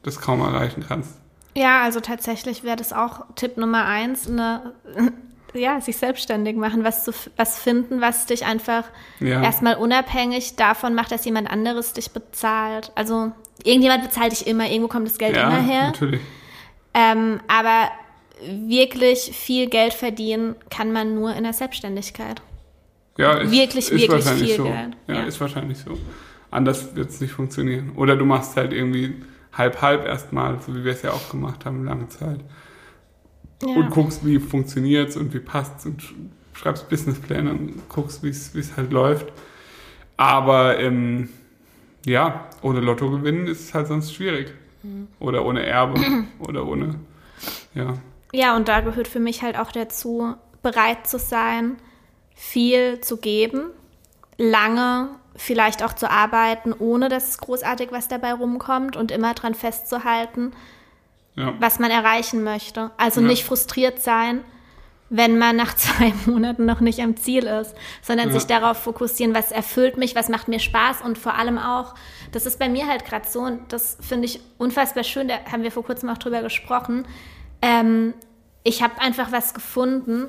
das 0.03 0.21
kaum 0.21 0.41
erreichen 0.41 0.85
kannst. 0.87 1.21
Ja, 1.55 1.83
also 1.83 2.01
tatsächlich 2.01 2.65
wäre 2.65 2.77
das 2.77 2.93
auch 2.93 3.27
Tipp 3.37 3.57
Nummer 3.57 3.85
eins, 3.85 4.29
eine, 4.29 4.73
ja, 5.55 5.81
sich 5.81 5.97
selbstständig 5.97 6.57
machen, 6.57 6.83
was 6.83 7.05
zu 7.05 7.13
was 7.37 7.59
finden, 7.59 8.01
was 8.01 8.27
dich 8.27 8.45
einfach 8.45 8.85
ja. 9.21 9.43
erstmal 9.43 9.77
unabhängig 9.77 10.57
davon 10.57 10.95
macht, 10.95 11.13
dass 11.13 11.25
jemand 11.25 11.51
anderes 11.51 11.93
dich 11.93 12.11
bezahlt. 12.11 12.91
Also 12.95 13.33
irgendjemand 13.63 14.03
bezahlt 14.03 14.33
dich 14.33 14.47
immer, 14.47 14.67
irgendwo 14.67 14.89
kommt 14.89 15.07
das 15.07 15.19
Geld 15.19 15.37
ja, 15.37 15.49
immer 15.49 15.63
her. 15.63 15.87
Natürlich. 15.87 16.21
Ähm, 16.95 17.41
aber 17.49 17.91
wirklich 18.45 19.31
viel 19.33 19.69
Geld 19.69 19.95
verdienen 19.95 20.57
kann 20.71 20.91
man 20.91 21.15
nur 21.15 21.35
in 21.35 21.45
der 21.45 21.53
Selbstständigkeit. 21.53 22.43
Ja, 23.19 23.35
ist, 23.35 23.51
wirklich, 23.51 23.91
ist 23.91 24.01
wirklich 24.01 24.25
viel 24.25 24.57
so. 24.57 24.65
Geld. 24.65 24.97
Ja, 25.07 25.15
ja, 25.15 25.23
ist 25.25 25.41
wahrscheinlich 25.41 25.79
so. 25.79 25.99
Anders 26.53 26.95
wird 26.95 27.11
es 27.11 27.21
nicht 27.21 27.33
funktionieren. 27.33 27.93
Oder 27.97 28.15
du 28.15 28.27
machst 28.27 28.57
halt 28.57 28.73
irgendwie 28.73 29.15
halb-halb 29.55 30.07
erstmal, 30.07 30.61
so 30.61 30.77
wie 30.77 30.85
wir 30.85 30.93
es 30.93 31.03
ja 31.03 31.11
auch 31.11 31.31
gemacht 31.31 31.65
haben, 31.65 31.85
lange 31.85 32.09
Zeit. 32.09 32.41
Ja. 33.63 33.75
Und 33.75 33.91
guckst, 33.91 34.25
wie 34.25 34.39
funktioniert 34.39 35.09
es 35.09 35.17
und 35.17 35.33
wie 35.33 35.41
passt 35.41 35.79
es 35.79 35.87
und 35.87 36.03
schreibst 36.53 36.89
Businesspläne 36.91 37.51
und 37.51 37.89
guckst, 37.89 38.23
wie 38.23 38.29
es 38.29 38.77
halt 38.77 38.93
läuft. 38.93 39.33
Aber 40.19 40.79
ähm, 40.79 41.31
ja, 42.05 42.49
ohne 42.61 42.81
Lotto 42.81 43.11
gewinnen 43.11 43.47
ist 43.47 43.73
halt 43.73 43.87
sonst 43.87 44.15
schwierig. 44.15 44.53
Mhm. 44.83 45.09
Oder 45.21 45.47
ohne 45.47 45.65
Erbe 45.65 46.01
oder 46.39 46.67
ohne, 46.67 46.97
ja. 47.75 47.95
Ja, 48.35 48.57
und 48.57 48.69
da 48.69 48.81
gehört 48.81 49.09
für 49.09 49.21
mich 49.21 49.43
halt 49.43 49.59
auch 49.59 49.73
dazu, 49.73 50.35
bereit 50.63 51.07
zu 51.07 51.19
sein, 51.19 51.77
viel 52.35 53.01
zu 53.01 53.17
geben, 53.17 53.71
lange 54.37 55.11
vielleicht 55.37 55.83
auch 55.83 55.93
zu 55.95 56.11
arbeiten, 56.11 56.73
ohne 56.79 57.09
dass 57.09 57.39
großartig 57.39 57.91
was 57.93 58.09
dabei 58.09 58.33
rumkommt 58.35 58.97
und 58.97 59.11
immer 59.11 59.35
dran 59.35 59.55
festzuhalten, 59.55 60.53
Ja. 61.35 61.55
was 61.59 61.79
man 61.79 61.91
erreichen 61.91 62.45
möchte. 62.45 62.91
Also 62.99 63.21
Ja. 63.21 63.27
nicht 63.29 63.45
frustriert 63.45 64.03
sein, 64.03 64.45
wenn 65.09 65.39
man 65.39 65.57
nach 65.57 65.75
zwei 65.77 66.13
Monaten 66.27 66.65
noch 66.67 66.81
nicht 66.81 67.01
am 67.01 67.17
Ziel 67.17 67.45
ist, 67.47 67.75
sondern 68.03 68.29
Ja. 68.29 68.35
sich 68.35 68.45
darauf 68.47 68.79
fokussieren, 68.79 69.35
was 69.35 69.53
erfüllt 69.53 69.97
mich, 69.97 70.15
was 70.15 70.29
macht 70.29 70.49
mir 70.49 70.59
Spaß 70.59 71.03
und 71.03 71.17
vor 71.19 71.35
allem 71.35 71.59
auch, 71.59 71.95
das 72.33 72.47
ist 72.47 72.59
bei 72.59 72.69
mir 72.69 72.87
halt 72.87 73.05
gerade 73.05 73.29
so 73.29 73.41
und 73.41 73.73
das 73.73 73.97
finde 74.01 74.27
ich 74.27 74.41
unfassbar 74.59 75.05
schön, 75.05 75.29
da 75.29 75.35
haben 75.51 75.63
wir 75.63 75.73
vor 75.73 75.85
kurzem 75.85 76.09
auch 76.11 76.19
drüber 76.19 76.43
gesprochen. 76.43 77.07
Ähm, 77.63 78.15
ich 78.65 78.83
habe 78.83 79.01
einfach 79.01 79.33
was 79.33 79.55
gefunden. 79.55 80.29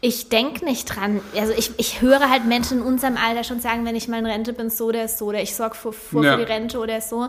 Ich 0.00 0.28
denke 0.28 0.64
nicht 0.64 0.84
dran. 0.84 1.20
Also 1.36 1.52
ich, 1.52 1.72
ich 1.76 2.00
höre 2.00 2.30
halt 2.30 2.44
Menschen 2.44 2.78
in 2.78 2.84
unserem 2.84 3.16
Alter 3.16 3.42
schon 3.42 3.60
sagen, 3.60 3.84
wenn 3.84 3.96
ich 3.96 4.06
mal 4.06 4.18
in 4.18 4.26
Rente 4.26 4.52
bin, 4.52 4.70
so 4.70 4.86
oder 4.86 5.08
so, 5.08 5.26
oder 5.26 5.42
ich 5.42 5.54
sorge 5.56 5.74
vor, 5.74 5.92
vor 5.92 6.24
Ja. 6.24 6.32
für 6.36 6.44
die 6.44 6.52
Rente 6.52 6.78
oder 6.78 7.00
so. 7.00 7.28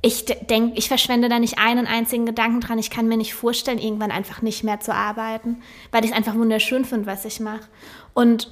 Ich 0.00 0.24
denke, 0.24 0.78
ich 0.78 0.88
verschwende 0.88 1.28
da 1.28 1.38
nicht 1.38 1.58
einen 1.58 1.86
einzigen 1.86 2.24
Gedanken 2.24 2.60
dran. 2.60 2.78
Ich 2.78 2.88
kann 2.90 3.08
mir 3.08 3.16
nicht 3.16 3.34
vorstellen, 3.34 3.78
irgendwann 3.78 4.10
einfach 4.12 4.42
nicht 4.42 4.62
mehr 4.64 4.80
zu 4.80 4.94
arbeiten, 4.94 5.60
weil 5.90 6.04
ich 6.04 6.12
es 6.12 6.16
einfach 6.16 6.34
wunderschön 6.34 6.84
finde, 6.84 7.06
was 7.06 7.24
ich 7.24 7.40
mache. 7.40 7.66
Und 8.14 8.48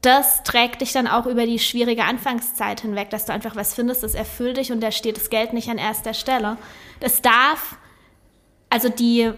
das 0.00 0.44
trägt 0.44 0.80
dich 0.82 0.92
dann 0.92 1.08
auch 1.08 1.26
über 1.26 1.44
die 1.44 1.58
schwierige 1.58 2.04
Anfangszeit 2.04 2.80
hinweg, 2.82 3.10
dass 3.10 3.24
du 3.26 3.32
einfach 3.32 3.56
was 3.56 3.74
findest, 3.74 4.04
das 4.04 4.14
erfüllt 4.14 4.58
dich 4.58 4.70
und 4.70 4.80
da 4.80 4.92
steht 4.92 5.16
das 5.16 5.28
Geld 5.28 5.52
nicht 5.52 5.68
an 5.68 5.78
erster 5.78 6.14
Stelle. 6.14 6.56
Das 7.00 7.20
darf, 7.20 7.76
also 8.70 8.88
die, 8.88 9.32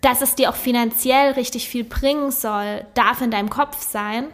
dass 0.00 0.22
es 0.22 0.34
dir 0.34 0.50
auch 0.50 0.56
finanziell 0.56 1.32
richtig 1.32 1.68
viel 1.68 1.84
bringen 1.84 2.30
soll, 2.30 2.84
darf 2.94 3.20
in 3.20 3.30
deinem 3.30 3.50
Kopf 3.50 3.80
sein. 3.80 4.26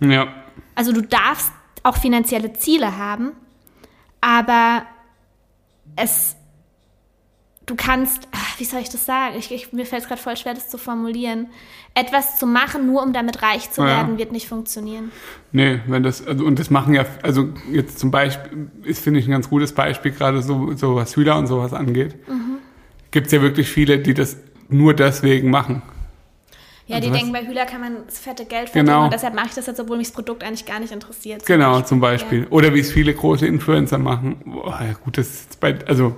Ja. 0.00 0.28
Also 0.74 0.92
du 0.92 1.02
darfst 1.02 1.52
auch 1.82 1.96
finanzielle 1.96 2.52
Ziele 2.52 2.96
haben, 2.96 3.32
aber 4.20 4.82
es, 5.96 6.36
du 7.66 7.74
kannst, 7.74 8.28
ach, 8.32 8.58
wie 8.58 8.64
soll 8.64 8.80
ich 8.80 8.88
das 8.90 9.04
sagen? 9.06 9.34
Ich, 9.38 9.50
ich, 9.50 9.72
mir 9.72 9.86
fällt 9.86 10.02
es 10.02 10.08
gerade 10.08 10.20
voll 10.20 10.36
schwer, 10.36 10.54
das 10.54 10.68
zu 10.68 10.78
formulieren. 10.78 11.48
Etwas 11.94 12.38
zu 12.38 12.46
machen, 12.46 12.86
nur 12.86 13.02
um 13.02 13.12
damit 13.12 13.42
reich 13.42 13.70
zu 13.70 13.80
Ja. 13.80 13.88
werden, 13.88 14.18
wird 14.18 14.30
nicht 14.32 14.46
funktionieren. 14.48 15.10
Nee, 15.52 15.80
wenn 15.86 16.02
das, 16.02 16.24
also, 16.26 16.44
und 16.44 16.58
das 16.58 16.70
machen 16.70 16.94
ja, 16.94 17.04
also 17.22 17.48
jetzt 17.72 17.98
zum 17.98 18.10
Beispiel, 18.10 18.70
ist, 18.84 19.02
finde 19.02 19.20
ich, 19.20 19.26
ein 19.26 19.32
ganz 19.32 19.48
gutes 19.48 19.72
Beispiel, 19.72 20.12
gerade 20.12 20.42
so, 20.42 20.74
so 20.76 20.94
was 20.96 21.14
Schüler 21.14 21.36
und 21.38 21.46
sowas 21.46 21.72
angeht. 21.72 22.14
Gibt 23.10 23.26
es 23.26 23.32
ja 23.32 23.42
wirklich 23.42 23.68
viele, 23.68 23.98
die 23.98 24.14
das 24.14 24.36
nur 24.72 24.94
deswegen 24.94 25.50
machen. 25.50 25.82
Ja, 26.86 26.96
Also 26.96 27.08
die 27.08 27.16
denken, 27.16 27.32
bei 27.32 27.46
Hühler 27.46 27.66
kann 27.66 27.80
man 27.80 27.92
das 28.06 28.18
fette 28.18 28.44
Geld 28.44 28.68
verdienen 28.70 28.86
Genau. 28.86 29.04
und 29.04 29.12
deshalb 29.12 29.34
mache 29.34 29.46
ich 29.50 29.54
das 29.54 29.66
jetzt, 29.66 29.78
obwohl 29.78 29.96
mich 29.96 30.08
das 30.08 30.14
Produkt 30.14 30.42
eigentlich 30.42 30.66
gar 30.66 30.80
nicht 30.80 30.92
interessiert. 30.92 31.46
Genau, 31.46 31.80
zum 31.82 32.00
Beispiel. 32.00 32.46
Oder 32.50 32.74
wie 32.74 32.80
es 32.80 32.90
viele 32.90 33.14
große 33.14 33.46
Influencer 33.46 33.98
machen. 33.98 34.36
Boah, 34.44 34.80
ja 34.84 34.94
gut, 35.04 35.16
das 35.16 35.28
ist 35.28 35.60
bei, 35.60 35.76
also 35.86 36.16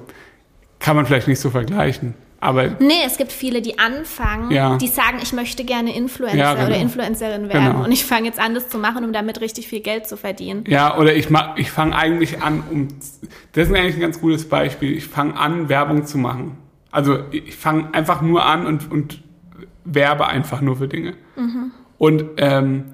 kann 0.79 0.97
man 0.97 1.05
vielleicht 1.05 1.29
nicht 1.29 1.41
so 1.41 1.51
vergleichen. 1.51 2.15
Aber 2.41 2.71
Nee, 2.81 3.03
es 3.07 3.19
gibt 3.19 3.31
viele, 3.31 3.61
die 3.63 3.79
anfangen, 3.79 4.51
Ja. 4.51 4.77
die 4.79 4.89
sagen, 4.89 5.19
ich 5.23 5.33
möchte 5.33 5.63
gerne 5.63 5.95
Influencer 5.95 6.37
Ja, 6.39 6.55
genau. 6.55 6.67
oder 6.69 6.77
Influencerin 6.77 7.49
werden 7.51 7.73
Genau. 7.73 7.85
und 7.85 7.93
ich 7.93 8.05
fange 8.05 8.27
jetzt 8.27 8.41
an, 8.41 8.55
das 8.55 8.69
zu 8.69 8.79
machen, 8.79 9.05
um 9.05 9.13
damit 9.13 9.41
richtig 9.43 9.69
viel 9.69 9.79
Geld 9.81 10.09
zu 10.09 10.17
verdienen. 10.17 10.65
ja, 10.67 10.97
oder 10.99 11.15
ich 11.15 11.29
mach, 11.31 11.57
ich 11.59 11.71
fange 11.71 11.95
eigentlich 11.95 12.43
an, 12.43 12.65
um 12.71 12.89
das 13.53 13.69
ist 13.69 13.75
eigentlich 13.75 13.95
ein 13.97 14.01
ganz 14.01 14.21
gutes 14.21 14.49
Beispiel. 14.49 14.97
Ich 14.97 15.05
fange 15.07 15.37
an, 15.39 15.69
Werbung 15.69 16.05
zu 16.07 16.17
machen. 16.19 16.57
Also 16.93 17.25
ich 17.33 17.57
fange 17.57 17.93
einfach 17.93 18.23
nur 18.23 18.45
an 18.45 18.67
und, 18.67 18.91
und 18.91 19.23
werbe 19.85 20.27
einfach 20.29 20.61
nur 20.61 20.77
für 20.77 20.87
Dinge. 20.87 21.15
Und 21.99 22.25
ähm, 22.37 22.85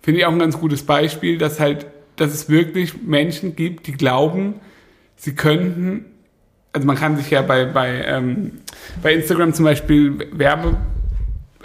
finde 0.00 0.20
ich 0.20 0.26
auch 0.26 0.32
ein 0.32 0.38
ganz 0.38 0.58
gutes 0.58 0.84
Beispiel, 0.84 1.38
dass 1.38 1.58
halt, 1.58 1.86
dass 2.16 2.32
es 2.32 2.48
wirklich 2.48 3.02
Menschen 3.02 3.56
gibt, 3.56 3.86
die 3.86 3.92
glauben, 3.92 4.54
sie 5.16 5.34
könnten, 5.34 6.04
also 6.72 6.86
man 6.86 6.96
kann 6.96 7.16
sich 7.16 7.30
ja 7.30 7.42
bei, 7.42 7.64
bei, 7.64 8.04
ähm, 8.04 8.52
bei 9.02 9.14
Instagram 9.14 9.54
zum 9.54 9.64
Beispiel 9.64 10.28
Werbe 10.32 10.76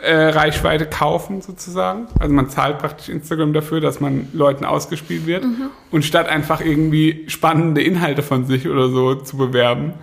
äh, 0.02 0.16
Reichweite 0.16 0.86
kaufen 0.86 1.42
sozusagen. 1.42 2.08
Also 2.20 2.34
man 2.34 2.50
zahlt 2.50 2.80
praktisch 2.80 3.10
Instagram 3.10 3.54
dafür, 3.54 3.80
dass 3.80 4.00
man 4.00 4.28
Leuten 4.34 4.66
ausgespielt 4.66 5.26
wird. 5.26 5.44
Und 5.92 6.04
statt 6.06 6.28
einfach 6.28 6.62
irgendwie 6.62 7.26
spannende 7.28 7.82
Inhalte 7.82 8.22
von 8.22 8.46
sich 8.46 8.68
oder 8.68 8.90
so 8.90 9.16
zu 9.16 9.38
bewerben, 9.38 9.94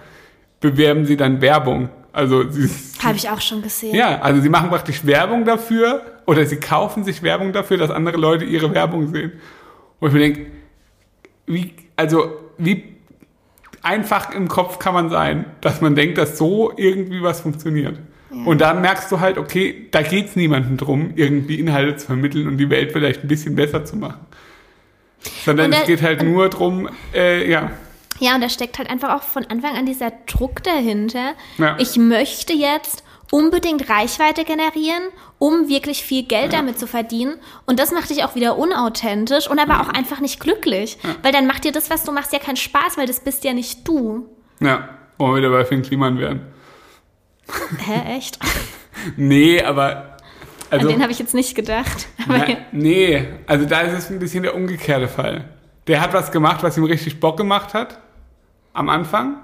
bewerben 0.61 1.06
sie 1.06 1.16
dann 1.16 1.40
Werbung. 1.40 1.88
Also 2.12 2.48
sie, 2.50 2.68
Habe 3.02 3.16
ich 3.16 3.28
auch 3.30 3.40
schon 3.40 3.62
gesehen. 3.62 3.94
ja, 3.94 4.20
also 4.20 4.40
sie 4.40 4.48
machen 4.48 4.68
praktisch 4.68 5.06
Werbung 5.06 5.44
dafür 5.44 6.02
oder 6.26 6.44
sie 6.44 6.56
kaufen 6.56 7.04
sich 7.04 7.22
Werbung 7.22 7.52
dafür, 7.52 7.76
dass 7.76 7.90
andere 7.90 8.16
Leute 8.16 8.44
ihre 8.44 8.74
Werbung 8.74 9.12
sehen. 9.12 9.32
Wo 10.00 10.08
ich 10.08 10.12
mir 10.12 10.20
denke, 10.20 10.46
wie, 11.46 11.74
also 11.96 12.32
wie 12.58 12.84
einfach 13.82 14.34
im 14.34 14.48
Kopf 14.48 14.78
kann 14.78 14.94
man 14.94 15.08
sein, 15.08 15.44
dass 15.61 15.80
man 15.80 15.94
denkt, 15.94 16.18
dass 16.18 16.36
so 16.36 16.72
irgendwie 16.76 17.22
was 17.22 17.40
funktioniert. 17.40 17.98
Und 18.44 18.61
dann 18.61 18.80
merkst 18.80 19.11
du 19.11 19.18
halt, 19.18 19.38
okay, 19.38 19.88
da 19.90 20.02
geht's 20.02 20.36
niemandem 20.36 20.76
drum, 20.76 21.14
irgendwie 21.16 21.58
Inhalte 21.58 21.96
zu 21.96 22.06
vermitteln 22.06 22.46
und 22.46 22.58
die 22.58 22.70
Welt 22.70 22.92
vielleicht 22.92 23.24
ein 23.24 23.28
bisschen 23.28 23.56
besser 23.56 23.84
zu 23.84 23.96
machen. 23.96 24.20
Sondern 25.44 25.66
Und 25.66 25.78
es 25.80 25.86
geht 25.86 26.00
halt 26.00 26.22
nur 26.22 26.48
drum, 26.48 26.88
äh, 27.12 27.50
ja, 27.50 27.72
Ja, 28.20 28.34
und 28.34 28.42
da 28.42 28.48
steckt 28.48 28.78
halt 28.78 28.88
einfach 28.88 29.14
auch 29.16 29.22
von 29.22 29.46
Anfang 29.46 29.76
an 29.76 29.86
dieser 29.86 30.12
Druck 30.26 30.62
dahinter. 30.62 31.32
Ja. 31.58 31.76
Ich 31.78 31.96
möchte 31.96 32.52
jetzt 32.52 33.02
unbedingt 33.32 33.88
Reichweite 33.88 34.44
generieren, 34.44 35.02
um 35.38 35.68
wirklich 35.68 36.02
viel 36.02 36.24
Geld 36.24 36.52
damit 36.52 36.78
zu 36.78 36.86
verdienen. 36.86 37.36
Und 37.66 37.78
das 37.78 37.92
macht 37.92 38.10
dich 38.10 38.24
auch 38.24 38.34
wieder 38.34 38.58
unauthentisch 38.58 39.48
und 39.48 39.58
aber 39.58 39.80
auch 39.80 39.88
einfach 39.88 40.20
nicht 40.20 40.40
glücklich. 40.40 40.98
Weil 41.22 41.32
dann 41.32 41.46
macht 41.46 41.64
dir 41.64 41.72
das, 41.72 41.90
was 41.90 42.04
du 42.04 42.12
machst, 42.12 42.32
ja 42.32 42.38
keinen 42.38 42.56
Spaß, 42.56 42.98
weil 42.98 43.06
das 43.06 43.20
bist 43.20 43.44
ja 43.44 43.52
nicht 43.52 43.86
du. 43.86 44.28
ja, 44.60 44.88
wollen 45.18 45.34
wir 45.34 45.38
wieder 45.38 45.50
bei 45.50 45.64
Finn 45.64 45.82
Kliman 45.82 46.18
werden. 46.18 46.42
Hä, 47.78 48.16
echt? 48.16 48.38
Nee, 49.16 49.62
aber 49.62 50.18
also, 50.68 50.86
An 50.86 50.92
den 50.92 51.02
habe 51.02 51.10
ich 51.10 51.18
jetzt 51.18 51.32
nicht 51.32 51.54
gedacht. 51.54 52.06
Na, 52.28 52.46
nee, 52.70 53.26
also 53.46 53.64
da 53.64 53.80
ist 53.80 53.98
es 53.98 54.10
ein 54.10 54.18
bisschen 54.18 54.42
der 54.42 54.54
umgekehrte 54.54 55.08
Fall. 55.08 55.48
Der 55.86 56.00
hat 56.00 56.12
was 56.12 56.30
gemacht, 56.30 56.62
was 56.62 56.76
ihm 56.76 56.84
richtig 56.84 57.18
Bock 57.18 57.36
gemacht 57.36 57.72
hat. 57.72 57.98
Am 58.72 58.88
Anfang. 58.88 59.36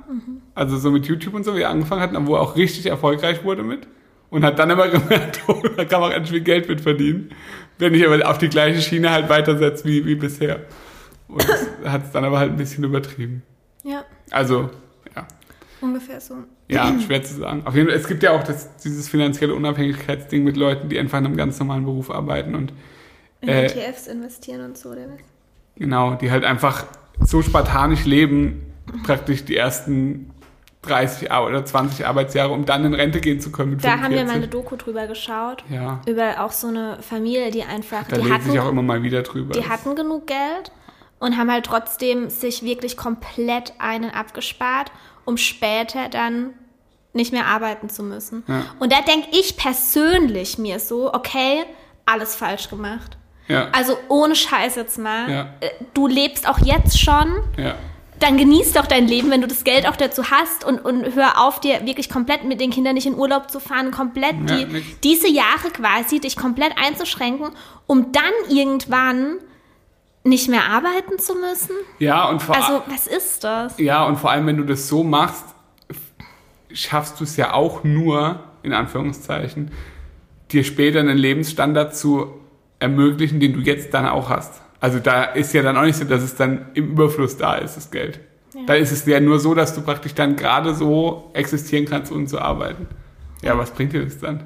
Also 0.55 0.79
so 0.79 0.91
mit 0.91 1.07
YouTube 1.07 1.35
und 1.35 1.45
so, 1.45 1.57
wie 1.57 1.63
er 1.63 1.71
angefangen 1.71 2.01
hat, 2.03 2.27
wo 2.27 2.35
er 2.37 2.41
auch 2.41 2.57
richtig 2.57 2.87
erfolgreich 2.87 3.45
wurde 3.45 3.63
mit. 3.63 3.87
Und 4.31 4.45
hat 4.45 4.59
dann 4.59 4.71
aber 4.71 4.89
gemerkt, 4.91 5.41
oh, 5.49 5.61
da 5.77 5.85
kann 5.85 6.01
man 6.01 6.11
ganz 6.11 6.31
viel 6.31 6.41
Geld 6.41 6.69
mit 6.69 6.81
verdienen. 6.81 7.31
Wenn 7.79 7.95
ich 7.95 8.07
aber 8.07 8.29
auf 8.29 8.39
die 8.39 8.49
gleiche 8.49 8.81
Schiene 8.81 9.11
halt 9.11 9.29
weitersetze 9.29 9.85
wie, 9.85 10.05
wie 10.07 10.15
bisher. 10.15 10.61
Und 11.29 11.47
hat 11.85 12.05
es 12.05 12.13
dann 12.13 12.25
aber 12.25 12.39
halt 12.39 12.53
ein 12.53 12.57
bisschen 12.57 12.85
übertrieben. 12.85 13.43
ja, 13.85 14.05
Also, 14.31 14.71
ja. 15.15 15.27
ungefähr 15.81 16.21
so. 16.21 16.37
Ja, 16.69 16.93
schwer 17.05 17.23
zu 17.23 17.35
sagen. 17.35 17.63
Auf 17.65 17.77
jeden 17.77 17.89
Fall, 17.89 17.97
es 17.97 18.09
gibt 18.09 18.23
ja 18.25 18.33
auch 18.33 18.43
das, 18.43 18.77
dieses 18.79 19.09
finanzielle 19.09 19.55
Unabhängigkeitsding 19.55 20.43
mit 20.43 20.57
Leuten, 20.57 20.89
die 20.89 20.99
einfach 20.99 21.19
in 21.19 21.27
einem 21.27 21.37
ganz 21.37 21.59
normalen 21.61 21.85
Beruf 21.85 22.11
arbeiten 22.11 22.55
und 22.57 22.73
In 23.41 23.49
Äh, 23.49 23.67
ETFs 23.67 24.09
investieren 24.09 24.65
und 24.65 24.77
so, 24.79 24.89
oder 24.91 25.03
was? 25.03 25.21
Genau, 25.77 26.15
die 26.17 26.31
halt 26.33 26.45
einfach 26.45 26.87
so 27.21 27.43
spartanisch 27.43 28.05
leben, 28.05 28.63
praktisch 29.05 29.45
die 29.45 29.57
ersten 29.57 30.31
30 30.83 31.33
Ar- 31.33 31.47
oder 31.47 31.65
20 31.65 32.07
Arbeitsjahre, 32.07 32.53
um 32.53 32.65
dann 32.65 32.85
in 32.85 32.95
Rente 32.95 33.21
gehen 33.21 33.41
zu 33.41 33.51
können 33.51 33.73
mit 33.73 33.85
Da 33.85 33.93
haben 33.99 34.11
wir 34.11 34.19
45. 34.19 34.27
mal 34.29 34.35
eine 34.37 34.49
Doku 34.49 34.77
drüber 34.77 35.07
geschaut. 35.09 35.65
Ja, 35.69 36.01
Über 36.07 36.41
auch 36.45 36.53
so 36.53 36.69
eine 36.69 36.99
Familie, 37.03 37.51
die 37.51 37.65
einfach, 37.65 38.07
da 38.07 38.17
die 38.19 38.23
lese 38.29 38.53
ich 38.53 38.59
auch 38.61 38.65
hatten, 38.67 38.73
immer 38.79 38.83
mal 38.83 39.03
wieder 39.03 39.23
drüber. 39.23 39.53
die 39.55 39.69
hatten 39.69 39.97
genug 39.97 40.27
Geld 40.29 40.71
und 41.19 41.37
haben 41.37 41.51
halt 41.51 41.65
trotzdem 41.67 42.31
sich 42.31 42.63
wirklich 42.63 42.97
komplett 42.97 43.73
einen 43.79 44.11
abgespart, 44.11 44.93
um 45.25 45.37
später 45.37 46.09
dann 46.09 46.51
nicht 47.15 47.33
mehr 47.33 47.47
arbeiten 47.47 47.89
zu 47.89 48.03
müssen. 48.05 48.45
Ja. 48.47 48.63
Und 48.79 48.93
da 48.93 49.01
denke 49.01 49.29
ich 49.33 49.57
persönlich 49.57 50.59
mir 50.59 50.79
so, 50.79 51.13
okay, 51.13 51.65
alles 52.05 52.37
falsch 52.37 52.69
gemacht. 52.69 53.17
ja, 53.49 53.71
Also 53.73 53.97
ohne 54.09 54.37
Scheiß 54.37 54.77
jetzt 54.77 54.99
mal. 54.99 55.49
Äh, 55.61 55.71
Du 55.95 56.07
lebst 56.07 56.49
auch 56.49 56.59
jetzt 56.59 57.01
schon 57.01 57.33
ja, 57.57 57.75
dann 58.21 58.37
genieß 58.39 58.73
doch 58.73 58.87
dein 58.87 59.07
Leben, 59.07 59.31
wenn 59.31 59.41
du 59.43 59.47
das 59.47 59.63
Geld 59.65 59.87
auch 59.87 59.97
dazu 59.97 60.31
hast 60.31 60.65
und, 60.65 60.79
und 60.85 61.15
hör 61.15 61.41
auf, 61.43 61.61
dir 61.61 61.85
wirklich 61.85 62.09
komplett 62.09 62.45
mit 62.45 62.61
den 62.61 62.71
Kindern 62.71 62.95
nicht 62.95 63.07
in 63.07 63.15
Urlaub 63.15 63.51
zu 63.51 63.61
fahren, 63.61 63.91
komplett 63.91 64.37
Ja, 64.49 64.57
die, 64.65 64.83
diese 65.05 65.29
Jahre 65.29 65.71
quasi 65.73 66.19
dich 66.21 66.37
komplett 66.37 66.73
einzuschränken, 66.83 67.51
um 67.87 68.13
dann 68.13 68.33
irgendwann 68.49 69.37
nicht 70.25 70.49
mehr 70.49 70.65
arbeiten 70.65 71.19
zu 71.19 71.35
müssen. 71.35 71.77
ja, 71.99 72.29
und 72.29 72.43
vor, 72.43 72.57
Also, 72.57 72.83
was 72.87 73.07
ist 73.07 73.45
das? 73.45 73.79
ja, 73.79 74.05
und 74.05 74.17
vor 74.17 74.31
allem, 74.31 74.47
wenn 74.47 74.57
du 74.57 74.65
das 74.65 74.89
so 74.89 75.05
machst, 75.05 75.45
schaffst 76.73 77.21
du 77.21 77.25
es 77.25 77.37
ja 77.37 77.53
auch 77.55 77.85
nur, 77.85 78.41
in 78.63 78.73
Anführungszeichen, 78.73 79.71
dir 80.53 80.65
später 80.65 81.01
einen 81.01 81.17
Lebensstandard 81.19 81.97
zu 81.97 82.41
ermöglichen, 82.79 83.41
den 83.41 83.53
du 83.53 83.61
jetzt 83.61 83.95
dann 83.95 84.07
auch 84.07 84.29
hast. 84.31 84.61
Also 84.87 85.01
da 85.01 85.25
ist 85.25 85.53
ja 85.53 85.63
dann 85.63 85.77
auch 85.77 85.83
nicht 85.83 85.99
so, 85.99 86.05
dass 86.05 86.23
es 86.23 86.37
dann 86.37 86.67
im 86.75 86.93
Überfluss 86.93 87.37
da 87.37 87.57
ist, 87.57 87.77
das 87.77 87.91
Geld. 87.91 88.21
Da 88.69 88.75
ist 88.75 88.93
es 88.93 89.05
ja 89.05 89.19
nur 89.19 89.41
so, 89.41 89.53
dass 89.53 89.75
du 89.75 89.81
praktisch 89.81 90.15
dann 90.15 90.37
gerade 90.37 90.77
so 90.77 91.29
existieren 91.33 91.87
kannst, 91.87 92.13
ohne 92.13 92.27
zu 92.27 92.39
arbeiten. 92.39 92.87
Ja, 93.43 93.59
was 93.59 93.73
bringt 93.73 93.95
dir 93.95 94.05
das 94.05 94.21
dann? 94.21 94.45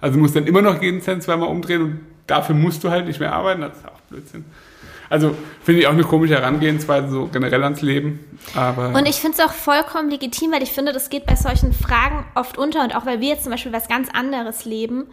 Also 0.00 0.16
du 0.16 0.22
musst 0.22 0.34
dann 0.34 0.48
immer 0.48 0.60
noch 0.60 0.82
jeden 0.82 1.00
Cent 1.00 1.22
zweimal 1.22 1.48
umdrehen 1.48 1.82
und 1.82 2.00
dafür 2.26 2.56
musst 2.56 2.82
du 2.82 2.90
halt 2.90 3.06
nicht 3.06 3.20
mehr 3.20 3.32
arbeiten. 3.32 3.60
Das 3.60 3.76
ist 3.76 3.86
auch 3.86 4.00
Blödsinn. 4.08 4.44
Also 5.08 5.36
finde 5.62 5.82
ich 5.82 5.86
auch 5.86 5.92
eine 5.92 6.02
komische 6.02 6.34
Herangehensweise 6.34 7.08
so 7.08 7.28
generell 7.28 7.62
ans 7.62 7.80
Leben. 7.80 8.18
Aber 8.56 8.88
Und 8.88 9.06
ich 9.06 9.20
finde 9.20 9.38
es 9.38 9.44
auch 9.48 9.52
vollkommen 9.52 10.10
legitim, 10.10 10.50
weil 10.50 10.64
ich 10.64 10.72
finde, 10.72 10.92
das 10.92 11.10
geht 11.10 11.26
bei 11.26 11.36
solchen 11.36 11.72
Fragen 11.72 12.24
oft 12.34 12.58
unter. 12.58 12.82
Und 12.82 12.96
auch 12.96 13.06
weil 13.06 13.20
wir 13.20 13.28
jetzt 13.28 13.44
zum 13.44 13.52
Beispiel 13.52 13.72
was 13.72 13.86
ganz 13.86 14.08
anderes 14.12 14.64
leben, 14.64 15.06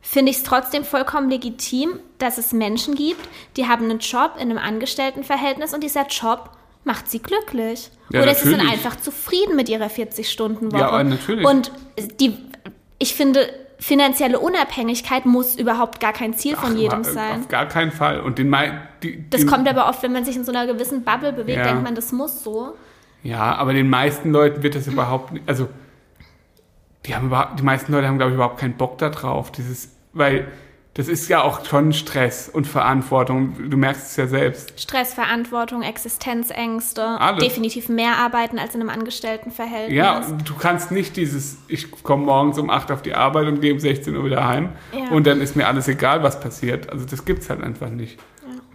finde 0.00 0.30
ich 0.30 0.38
es 0.38 0.42
trotzdem 0.42 0.84
vollkommen 0.84 1.30
legitim, 1.30 2.00
dass 2.18 2.38
es 2.38 2.52
Menschen 2.52 2.94
gibt, 2.94 3.20
die 3.56 3.66
haben 3.68 3.84
einen 3.84 3.98
Job 3.98 4.32
in 4.36 4.50
einem 4.50 4.58
Angestelltenverhältnis 4.58 5.74
und 5.74 5.82
dieser 5.82 6.06
Job 6.06 6.50
macht 6.84 7.10
sie 7.10 7.20
glücklich. 7.20 7.90
Ja, 8.10 8.22
Oder 8.22 8.34
sie 8.34 8.48
sind 8.48 8.58
natürlich. 8.58 8.72
einfach 8.72 8.96
zufrieden 8.96 9.54
mit 9.56 9.68
ihrer 9.68 9.86
40-Stunden-Woche. 9.86 10.80
Ja, 10.80 11.04
natürlich. 11.04 11.46
Und 11.46 11.70
die, 12.18 12.36
ich 12.98 13.14
finde, 13.14 13.48
finanzielle 13.78 14.38
Unabhängigkeit 14.40 15.26
muss 15.26 15.56
überhaupt 15.56 16.00
gar 16.00 16.12
kein 16.12 16.34
Ziel 16.34 16.56
von 16.56 16.76
jedem 16.76 17.02
Ach, 17.02 17.10
sein. 17.10 17.40
Auf 17.40 17.48
gar 17.48 17.66
keinen 17.66 17.92
Fall. 17.92 18.20
Und 18.20 18.38
den, 18.38 18.54
die, 19.02 19.24
Das 19.30 19.42
den, 19.42 19.50
kommt 19.50 19.68
aber 19.68 19.88
oft, 19.88 20.02
wenn 20.02 20.12
man 20.12 20.24
sich 20.24 20.36
in 20.36 20.44
so 20.44 20.52
einer 20.52 20.66
gewissen 20.66 21.02
Bubble 21.04 21.32
bewegt, 21.32 21.58
Ja. 21.58 21.64
denkt 21.64 21.82
man, 21.82 21.94
das 21.94 22.12
muss 22.12 22.42
so. 22.42 22.74
Ja, 23.22 23.54
aber 23.56 23.72
den 23.74 23.88
meisten 23.90 24.32
Leuten 24.32 24.62
wird 24.62 24.74
das 24.74 24.86
überhaupt 24.86 25.32
nicht. 25.32 25.48
Also, 25.48 25.68
die 27.06 27.14
haben 27.14 27.26
überhaupt, 27.28 27.58
die 27.58 27.62
meisten 27.62 27.92
Leute 27.92 28.06
haben, 28.08 28.16
glaube 28.18 28.32
ich, 28.32 28.34
überhaupt 28.34 28.58
keinen 28.58 28.74
Bock 28.76 28.98
da 28.98 29.08
drauf. 29.10 29.50
Dieses, 29.52 29.90
weil 30.12 30.48
das 30.94 31.06
ist 31.06 31.28
ja 31.28 31.42
auch 31.42 31.64
schon 31.64 31.92
Stress 31.92 32.48
und 32.48 32.66
Verantwortung. 32.66 33.70
Du 33.70 33.76
merkst 33.76 34.10
es 34.10 34.16
ja 34.16 34.26
selbst. 34.26 34.78
Stress, 34.78 35.14
Verantwortung, 35.14 35.82
Existenzängste, 35.82 37.02
Alles. 37.02 37.42
definitiv 37.44 37.88
mehr 37.88 38.16
arbeiten 38.18 38.58
als 38.58 38.74
in 38.74 38.80
einem 38.80 38.90
Angestelltenverhältnis. 38.90 39.96
Ja, 39.96 40.20
du 40.44 40.54
kannst 40.56 40.90
nicht 40.90 41.16
dieses, 41.16 41.58
ich 41.68 41.90
komme 42.02 42.24
morgens 42.24 42.58
um 42.58 42.70
8 42.70 42.90
auf 42.90 43.02
die 43.02 43.14
Arbeit 43.14 43.46
und 43.46 43.60
gehe 43.60 43.72
um 43.72 43.78
16 43.78 44.16
Uhr 44.16 44.24
wieder 44.24 44.46
heim 44.46 44.70
Ja. 44.92 45.10
und 45.10 45.26
dann 45.28 45.40
ist 45.40 45.54
mir 45.54 45.68
alles 45.68 45.86
egal, 45.88 46.22
was 46.24 46.40
passiert. 46.40 46.90
Also 46.90 47.06
das 47.06 47.24
gibt's 47.24 47.48
halt 47.50 47.62
einfach 47.62 47.88
nicht. 47.90 48.18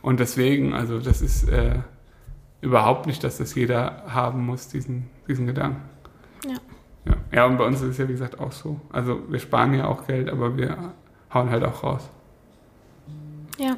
Und 0.01 0.19
deswegen, 0.19 0.73
also 0.73 0.99
das 0.99 1.21
ist 1.21 1.49
äh, 1.49 1.80
überhaupt 2.61 3.07
nicht, 3.07 3.23
dass 3.23 3.38
das 3.39 3.55
jeder 3.55 4.03
haben 4.07 4.45
muss, 4.45 4.67
diesen, 4.69 5.09
diesen 5.28 5.47
Gedanken. 5.47 5.82
Ja. 6.47 6.55
Ja. 7.08 7.14
ja, 7.32 7.45
und 7.45 7.58
bei 7.58 7.66
uns 7.66 7.82
ist 7.82 7.89
es 7.91 7.97
ja 7.97 8.08
wie 8.08 8.14
gesagt 8.14 8.39
auch 8.39 8.51
so. 8.51 8.80
Also 8.91 9.20
wir 9.30 9.39
sparen 9.39 9.74
ja 9.76 9.88
auch 9.88 10.08
Geld, 10.08 10.30
aber 10.30 10.58
wir 10.58 10.93
hauen 11.34 11.49
halt 11.49 11.64
auch 11.64 11.84
raus. 11.84 12.10
ja. 13.58 13.78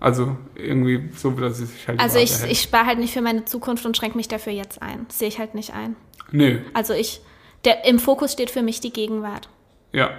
Also 0.00 0.36
irgendwie 0.56 1.10
so, 1.14 1.30
dass 1.30 1.60
es 1.60 1.70
sich 1.72 1.86
halt 1.86 2.00
Also 2.00 2.18
ich, 2.18 2.32
Waage 2.32 2.42
hält. 2.42 2.52
ich 2.52 2.60
spare 2.62 2.86
halt 2.86 2.98
nicht 2.98 3.12
für 3.12 3.20
meine 3.20 3.44
Zukunft 3.44 3.86
und 3.86 3.96
schränke 3.96 4.16
mich 4.16 4.26
dafür 4.26 4.52
jetzt 4.52 4.82
ein. 4.82 5.06
Sehe 5.08 5.28
ich 5.28 5.38
halt 5.38 5.54
nicht 5.54 5.74
ein. 5.74 5.94
Nö, 6.32 6.58
Also 6.74 6.92
ich, 6.92 7.20
der, 7.64 7.84
im 7.84 8.00
Fokus 8.00 8.32
steht 8.32 8.50
für 8.50 8.62
mich 8.62 8.80
die 8.80 8.92
Gegenwart. 8.92 9.48
ja, 9.92 10.10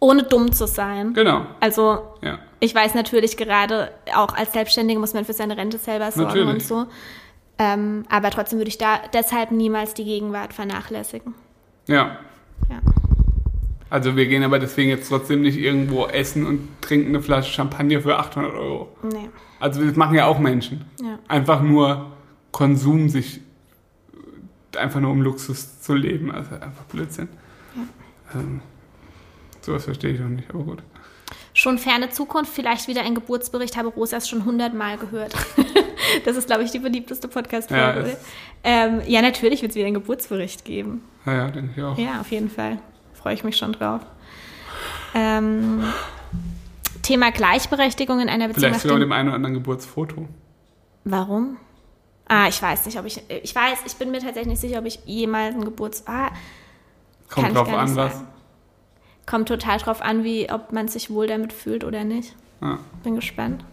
Ohne 0.00 0.22
dumm 0.24 0.52
zu 0.52 0.66
sein. 0.66 1.14
genau. 1.14 1.46
Also 1.60 2.02
Ja. 2.20 2.38
ich 2.60 2.74
weiß 2.74 2.94
natürlich 2.94 3.38
gerade, 3.38 3.90
auch 4.14 4.34
als 4.36 4.52
Selbstständige 4.52 5.00
muss 5.00 5.14
man 5.14 5.24
für 5.24 5.32
seine 5.32 5.56
Rente 5.56 5.78
selber 5.78 6.10
sorgen 6.12 6.28
Natürlich. 6.28 6.52
und 6.54 6.62
so. 6.62 6.86
Ähm, 7.58 8.04
aber 8.10 8.28
trotzdem 8.30 8.58
würde 8.58 8.68
ich 8.68 8.76
da 8.76 9.00
deshalb 9.14 9.50
niemals 9.50 9.94
die 9.94 10.04
Gegenwart 10.04 10.52
vernachlässigen. 10.52 11.34
Ja. 11.86 12.18
Ja. 12.68 12.80
Also 13.88 14.16
wir 14.16 14.26
gehen 14.26 14.42
aber 14.42 14.58
deswegen 14.58 14.90
jetzt 14.90 15.08
trotzdem 15.08 15.42
nicht 15.42 15.56
irgendwo 15.58 16.06
essen 16.06 16.46
und 16.46 16.68
trinken 16.80 17.08
eine 17.10 17.22
Flasche 17.22 17.52
Champagner 17.52 18.00
für 18.00 18.18
800 18.18 18.52
Euro. 18.54 18.96
Nee. 19.02 19.28
Also 19.60 19.84
das 19.84 19.96
machen 19.96 20.14
ja 20.16 20.26
auch 20.26 20.38
Menschen. 20.38 20.84
Ja. 21.00 21.18
Einfach 21.28 21.62
nur 21.62 22.12
Konsum, 22.52 23.08
sich 23.08 23.40
einfach 24.76 25.00
nur 25.00 25.10
um 25.12 25.22
Luxus 25.22 25.80
zu 25.80 25.94
leben. 25.94 26.30
Also 26.32 26.54
einfach 26.56 26.84
Blödsinn. 26.90 27.28
Ähm, 28.34 28.60
sowas 29.60 29.84
verstehe 29.84 30.12
ich 30.14 30.20
auch 30.20 30.28
nicht, 30.28 30.50
aber 30.50 30.64
gut. 30.64 30.82
Schon 31.54 31.78
ferne 31.78 32.10
Zukunft, 32.10 32.52
vielleicht 32.52 32.86
wieder 32.88 33.02
ein 33.02 33.14
Geburtsbericht, 33.14 33.76
habe 33.76 33.88
Rosas 33.88 34.28
schon 34.28 34.44
hundertmal 34.44 34.98
gehört. 34.98 35.32
das 36.24 36.36
ist, 36.36 36.46
glaube 36.48 36.64
ich, 36.64 36.70
die 36.70 36.78
beliebteste 36.80 37.28
Ja, 37.28 37.32
Podcast-Folge. 37.32 38.00
ist- 38.00 38.06
oder? 38.06 38.18
Ähm, 38.66 39.00
ja, 39.06 39.22
natürlich 39.22 39.62
wird 39.62 39.70
es 39.70 39.76
wieder 39.76 39.86
einen 39.86 39.94
Geburtsbericht 39.94 40.64
geben. 40.64 41.02
Ja, 41.24 41.34
ja, 41.34 41.50
denke 41.50 41.72
ich 41.76 41.82
auch. 41.82 41.96
Ja, 41.96 42.20
auf 42.20 42.30
jeden 42.30 42.50
Fall. 42.50 42.78
Freue 43.14 43.34
ich 43.34 43.44
mich 43.44 43.56
schon 43.56 43.72
drauf. 43.72 44.02
Ähm, 45.14 45.84
Thema 47.02 47.30
Gleichberechtigung 47.30 48.20
in 48.20 48.28
einer 48.28 48.48
Beziehung. 48.48 48.70
Vielleicht 48.70 48.82
sogar 48.82 48.98
dem 48.98 49.12
einen 49.12 49.28
oder 49.28 49.36
anderen 49.36 49.54
Geburtsfoto. 49.54 50.28
Warum? 51.04 51.56
Ah, 52.28 52.48
ich 52.48 52.60
weiß 52.60 52.86
nicht, 52.86 52.98
ob 52.98 53.06
ich. 53.06 53.22
Ich 53.42 53.54
weiß, 53.54 53.78
ich 53.86 53.94
bin 53.94 54.10
mir 54.10 54.18
tatsächlich 54.18 54.48
nicht 54.48 54.60
sicher, 54.60 54.80
ob 54.80 54.86
ich 54.86 54.98
jemals 55.04 55.54
ein 55.54 55.64
Geburts. 55.64 56.02
Ah, 56.06 56.30
Kommt 57.30 57.54
drauf 57.54 57.72
an, 57.72 57.94
was. 57.96 58.22
Kommt 59.26 59.48
total 59.48 59.78
drauf 59.78 60.02
an, 60.02 60.24
wie, 60.24 60.50
ob 60.50 60.72
man 60.72 60.88
sich 60.88 61.10
wohl 61.10 61.26
damit 61.26 61.52
fühlt 61.52 61.84
oder 61.84 62.04
nicht. 62.04 62.34
Ja. 62.60 62.78
Bin 63.02 63.14
gespannt. 63.16 63.64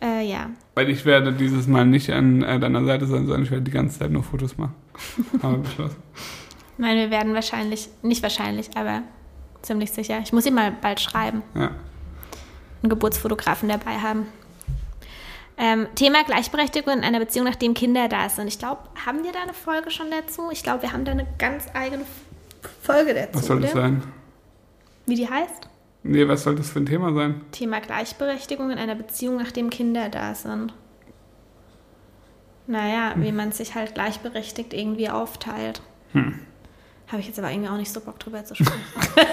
Äh, 0.00 0.30
ja. 0.30 0.50
Weil 0.74 0.90
ich 0.90 1.04
werde 1.04 1.32
dieses 1.32 1.66
Mal 1.66 1.84
nicht 1.84 2.10
an 2.10 2.42
äh, 2.42 2.60
deiner 2.60 2.84
Seite 2.84 3.06
sein, 3.06 3.26
sondern 3.26 3.42
ich 3.42 3.50
werde 3.50 3.64
die 3.64 3.70
ganze 3.70 3.98
Zeit 3.98 4.10
nur 4.10 4.22
Fotos 4.22 4.56
machen. 4.56 4.74
Haben 5.42 5.56
wir 5.56 5.62
beschlossen. 5.62 6.02
Ich 6.14 6.78
meine, 6.78 7.00
wir 7.00 7.10
werden 7.10 7.34
wahrscheinlich, 7.34 7.88
nicht 8.02 8.22
wahrscheinlich, 8.22 8.70
aber 8.76 9.02
ziemlich 9.62 9.90
sicher. 9.90 10.20
Ich 10.22 10.32
muss 10.32 10.46
ihn 10.46 10.54
mal 10.54 10.70
bald 10.70 11.00
schreiben. 11.00 11.42
Ja. 11.54 11.72
einen 12.82 12.90
Geburtsfotografen 12.90 13.68
dabei 13.68 13.98
haben. 13.98 14.26
Ähm, 15.60 15.88
Thema 15.96 16.22
Gleichberechtigung 16.22 16.98
in 16.98 17.02
einer 17.02 17.18
Beziehung, 17.18 17.44
nachdem 17.46 17.74
Kinder 17.74 18.08
da 18.08 18.28
sind. 18.28 18.46
Ich 18.46 18.60
glaube, 18.60 18.82
haben 19.04 19.24
wir 19.24 19.32
da 19.32 19.42
eine 19.42 19.54
Folge 19.54 19.90
schon 19.90 20.06
dazu? 20.12 20.50
Ich 20.52 20.62
glaube, 20.62 20.82
wir 20.82 20.92
haben 20.92 21.04
da 21.04 21.10
eine 21.10 21.26
ganz 21.36 21.64
eigene 21.74 22.04
Folge 22.82 23.14
dazu. 23.14 23.34
Was 23.34 23.46
soll 23.46 23.60
das 23.60 23.72
oder? 23.72 23.82
sein? 23.82 24.02
Wie 25.06 25.16
die 25.16 25.28
heißt? 25.28 25.68
Nee, 26.08 26.26
was 26.26 26.42
soll 26.44 26.54
das 26.56 26.70
für 26.70 26.78
ein 26.80 26.86
Thema 26.86 27.12
sein? 27.12 27.42
Thema 27.52 27.80
Gleichberechtigung 27.80 28.70
in 28.70 28.78
einer 28.78 28.94
Beziehung, 28.94 29.36
nachdem 29.36 29.68
Kinder 29.68 30.08
da 30.08 30.34
sind. 30.34 30.72
Naja, 32.66 33.14
Hm. 33.14 33.22
wie 33.22 33.32
man 33.32 33.52
sich 33.52 33.74
halt 33.74 33.94
gleichberechtigt 33.94 34.72
irgendwie 34.72 35.10
aufteilt. 35.10 35.82
Hm. 36.12 36.38
Habe 37.08 37.20
ich 37.20 37.26
jetzt 37.26 37.38
aber 37.38 37.50
irgendwie 37.50 37.68
auch 37.68 37.76
nicht 37.76 37.92
so 37.92 38.00
Bock 38.00 38.18
drüber 38.18 38.44
zu 38.44 38.54
sprechen. 38.54 38.72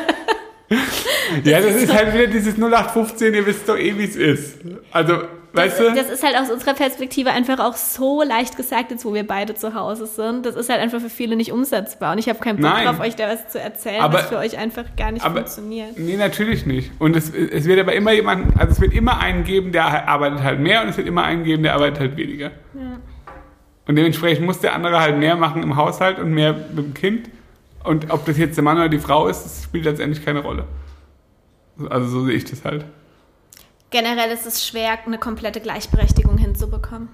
Ja, 1.44 1.60
das 1.62 1.76
ist 1.84 1.94
halt 1.94 2.14
wieder 2.14 2.28
dieses 2.28 2.56
0815, 2.58 3.34
ihr 3.34 3.46
wisst 3.46 3.68
doch 3.70 3.78
eh, 3.78 3.98
wie 3.98 4.04
es 4.04 4.16
ist. 4.16 4.58
Also, 4.92 5.24
weißt 5.56 5.80
du? 5.80 5.94
Das 5.96 6.10
ist 6.10 6.24
halt 6.24 6.36
aus 6.38 6.50
unserer 6.52 6.74
Perspektive 6.74 7.32
einfach 7.32 7.60
auch 7.60 7.76
so 7.76 8.22
leicht 8.24 8.58
gesagt, 8.58 8.92
jetzt 8.92 9.06
wo 9.06 9.14
wir 9.14 9.26
beide 9.26 9.56
zu 9.56 9.74
Hause 9.74 10.06
sind. 10.06 10.46
Das 10.46 10.56
ist 10.56 10.70
halt 10.70 10.80
einfach 10.82 11.00
für 11.02 11.10
viele 11.10 11.36
nicht 11.36 11.52
umsetzbar. 11.52 12.14
Und 12.14 12.18
ich 12.20 12.30
habe 12.30 12.40
keinen 12.40 12.58
Bock 12.58 12.72
Nein. 12.72 12.86
drauf, 12.86 13.00
euch 13.00 13.16
da 13.16 13.28
was 13.30 13.48
zu 13.50 13.60
erzählen, 13.60 14.02
Aber- 14.02 14.16
was 14.20 14.26
für 14.28 14.38
euch 14.38 14.58
einfach 14.58 14.84
gar 14.98 15.12
nicht 15.12 15.26
aber- 15.26 15.36
funktioniert. 15.38 15.98
Nee, 15.98 16.18
natürlich 16.18 16.66
nicht. 16.66 16.92
Und 17.00 17.16
es, 17.16 17.30
es 17.34 17.66
wird 17.66 17.80
aber 17.80 17.94
immer 17.94 18.12
jemanden, 18.12 18.58
also 18.60 18.72
es 18.74 18.82
wird 18.82 18.94
immer 18.94 19.20
einen 19.20 19.44
geben, 19.44 19.72
der 19.72 20.08
arbeitet 20.08 20.44
halt 20.44 20.60
mehr 20.60 20.82
und 20.82 20.90
es 20.90 20.98
wird 20.98 21.08
immer 21.08 21.24
einen 21.24 21.44
geben, 21.44 21.64
der 21.64 21.74
arbeitet 21.76 22.00
halt 22.00 22.18
weniger. 22.18 22.52
Ja. 22.74 23.00
Und 23.88 23.96
dementsprechend 23.96 24.46
muss 24.46 24.60
der 24.60 24.74
andere 24.74 25.00
halt 25.00 25.18
mehr 25.18 25.36
machen 25.36 25.62
im 25.62 25.76
Haushalt 25.76 26.18
und 26.20 26.32
mehr 26.32 26.54
mit 26.54 26.78
dem 26.78 26.94
Kind. 26.94 27.30
Und 27.84 28.10
ob 28.12 28.26
das 28.26 28.38
jetzt 28.38 28.56
der 28.58 28.64
Mann 28.64 28.78
oder 28.78 28.90
die 28.90 28.98
Frau 29.00 29.28
ist, 29.28 29.44
das 29.44 29.64
spielt 29.64 29.86
letztendlich 29.86 30.26
keine 30.26 30.40
Rolle. 30.40 30.64
Also 31.90 32.08
so 32.08 32.26
sehe 32.26 32.36
ich 32.36 32.46
das 32.46 32.66
halt. 32.66 32.84
Generell 33.92 34.32
ist 34.32 34.46
es 34.46 34.68
schwer, 34.68 34.98
eine 35.06 35.18
komplette 35.18 35.62
Gleichberechtigung 35.62 36.38
hinzubekommen. 36.38 37.10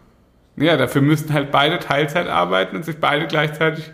Ja, 0.58 0.78
dafür 0.78 1.02
müssten 1.02 1.34
halt 1.34 1.52
beide 1.52 1.80
Teilzeit 1.80 2.28
arbeiten 2.28 2.76
und 2.76 2.86
sich 2.86 2.98
beide 2.98 3.28
gleichzeitig 3.28 3.92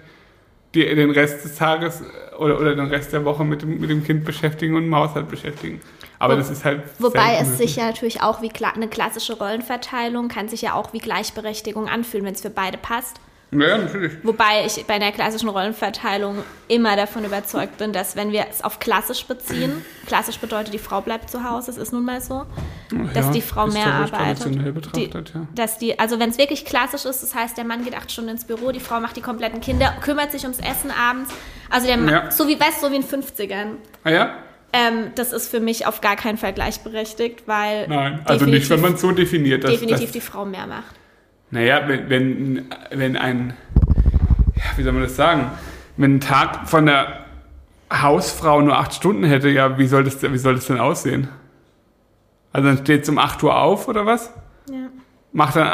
die, 0.73 0.83
den 0.83 1.11
Rest 1.11 1.43
des 1.43 1.55
Tages 1.55 2.03
oder, 2.37 2.59
oder 2.59 2.75
den 2.75 2.87
Rest 2.87 3.13
der 3.13 3.25
Woche 3.25 3.43
mit 3.43 3.61
dem, 3.61 3.79
mit 3.79 3.89
dem 3.89 4.03
Kind 4.03 4.25
beschäftigen 4.25 4.75
und 4.75 4.83
im 4.83 4.95
Haushalt 4.95 5.27
beschäftigen. 5.29 5.81
Aber 6.19 6.33
Wo- 6.33 6.37
das 6.37 6.49
ist 6.49 6.65
halt. 6.65 6.83
Wobei 6.99 7.37
es 7.39 7.57
sich 7.57 7.75
ja 7.75 7.85
natürlich 7.85 8.21
auch 8.21 8.41
wie 8.41 8.51
eine 8.73 8.87
klassische 8.87 9.37
Rollenverteilung 9.37 10.27
kann 10.27 10.49
sich 10.49 10.61
ja 10.63 10.73
auch 10.73 10.93
wie 10.93 10.99
Gleichberechtigung 10.99 11.87
anfühlen, 11.87 12.25
wenn 12.25 12.33
es 12.33 12.41
für 12.41 12.49
beide 12.49 12.77
passt. 12.77 13.19
Ja, 13.51 13.77
natürlich. 13.77 14.11
Wobei 14.23 14.65
ich 14.65 14.83
bei 14.87 14.95
einer 14.95 15.11
klassischen 15.13 15.47
Rollenverteilung 15.47 16.39
immer 16.67 16.97
davon 16.97 17.23
überzeugt 17.23 17.77
bin, 17.77 17.93
dass 17.93 18.17
wenn 18.17 18.33
wir 18.33 18.45
es 18.51 18.61
auf 18.61 18.79
klassisch 18.79 19.23
beziehen, 19.25 19.85
klassisch 20.05 20.37
bedeutet, 20.39 20.73
die 20.73 20.79
Frau 20.79 20.99
bleibt 20.99 21.29
zu 21.29 21.45
Hause, 21.49 21.71
es 21.71 21.77
ist 21.77 21.93
nun 21.93 22.03
mal 22.03 22.19
so, 22.19 22.45
dass 23.13 23.27
Ja, 23.27 23.31
die 23.31 23.41
Frau 23.41 23.67
mehr 23.67 23.85
arbeitet. 23.87 24.39
traditionell 24.41 24.65
Die, 24.65 24.71
betrachtet, 24.73 25.31
ja. 25.33 25.47
dass 25.55 25.77
die, 25.77 25.97
also 25.97 26.19
wenn 26.19 26.29
es 26.29 26.37
wirklich 26.37 26.65
klassisch 26.65 27.05
ist, 27.05 27.23
das 27.23 27.33
heißt, 27.35 27.57
der 27.57 27.63
Mann 27.63 27.85
geht 27.85 27.95
acht 27.95 28.11
Stunden 28.11 28.31
ins 28.31 28.43
Büro, 28.43 28.71
die 28.73 28.81
Frau 28.81 28.99
macht 28.99 29.15
die 29.15 29.21
kompletten 29.21 29.61
Kinder, 29.61 29.93
kümmert 30.01 30.33
sich 30.33 30.43
ums 30.43 30.59
Essen 30.59 30.91
abends. 30.91 31.31
Also 31.69 31.87
der 31.87 31.95
Mann, 31.97 32.09
Ja. 32.09 32.31
so 32.31 32.49
wie, 32.49 32.59
weißt 32.59 32.81
du, 32.81 32.87
so 32.87 32.91
wie 32.91 32.97
in 32.97 33.03
den 33.03 33.23
50ern. 33.23 33.67
Ah 34.03 34.09
ja? 34.09 34.35
Ähm, 34.73 35.11
das 35.15 35.31
ist 35.31 35.47
für 35.49 35.61
mich 35.61 35.85
auf 35.85 36.01
gar 36.01 36.17
keinen 36.17 36.37
Fall 36.37 36.51
gleichberechtigt, 36.51 37.47
weil 37.47 37.87
Nein, 37.87 38.19
also 38.25 38.45
nicht, 38.45 38.69
wenn 38.69 38.81
man 38.81 38.95
es 38.95 39.01
so 39.01 39.11
definiert. 39.13 39.63
Dass, 39.63 39.71
definitiv 39.71 40.07
dass, 40.07 40.11
die 40.11 40.19
Frau 40.21 40.43
mehr 40.43 40.67
macht. 40.67 40.93
Naja, 41.51 41.87
wenn, 41.87 42.09
wenn, 42.09 42.69
wenn 42.91 43.15
ein, 43.17 43.55
ja, 44.55 44.63
wie 44.77 44.83
soll 44.83 44.91
man 44.93 45.03
das 45.03 45.15
sagen, 45.15 45.49
wenn 45.95 46.15
ein 46.15 46.21
Tag 46.21 46.67
von 46.67 46.85
der 46.85 47.25
Hausfrau 47.91 48.61
nur 48.61 48.77
acht 48.77 48.93
Stunden 48.93 49.23
hätte, 49.23 49.49
ja, 49.49 49.77
wie 49.77 49.87
soll 49.87 50.03
das, 50.03 50.19
denn- 50.19 50.33
wie 50.33 50.37
soll 50.37 50.55
das 50.55 50.65
denn 50.67 50.79
aussehen? 50.79 51.29
Also 52.51 52.67
dann 52.67 52.77
steht 52.79 53.03
es 53.03 53.09
um 53.09 53.17
8 53.17 53.41
Uhr 53.43 53.55
auf 53.55 53.87
oder 53.87 54.05
was? 54.05 54.31
Ja. 54.69 54.87
Macht 55.31 55.55
dann, 55.55 55.71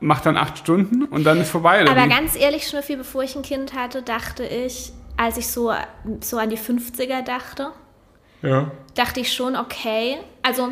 macht 0.00 0.26
dann 0.26 0.36
acht 0.36 0.58
Stunden 0.58 1.04
und 1.04 1.24
dann 1.24 1.40
ist 1.40 1.50
vorbei. 1.50 1.82
Aber 1.88 2.04
wie? 2.04 2.08
ganz 2.08 2.34
ehrlich, 2.36 2.66
Schnüffi, 2.66 2.96
bevor 2.96 3.22
ich 3.22 3.36
ein 3.36 3.42
Kind 3.42 3.74
hatte, 3.74 4.02
dachte 4.02 4.44
ich, 4.44 4.92
als 5.16 5.36
ich 5.36 5.48
so, 5.48 5.72
so 6.20 6.38
an 6.38 6.48
die 6.50 6.56
50er 6.58 7.22
dachte, 7.22 7.68
ja. 8.40 8.70
dachte 8.94 9.20
ich 9.20 9.32
schon, 9.32 9.54
okay, 9.56 10.16
also, 10.42 10.70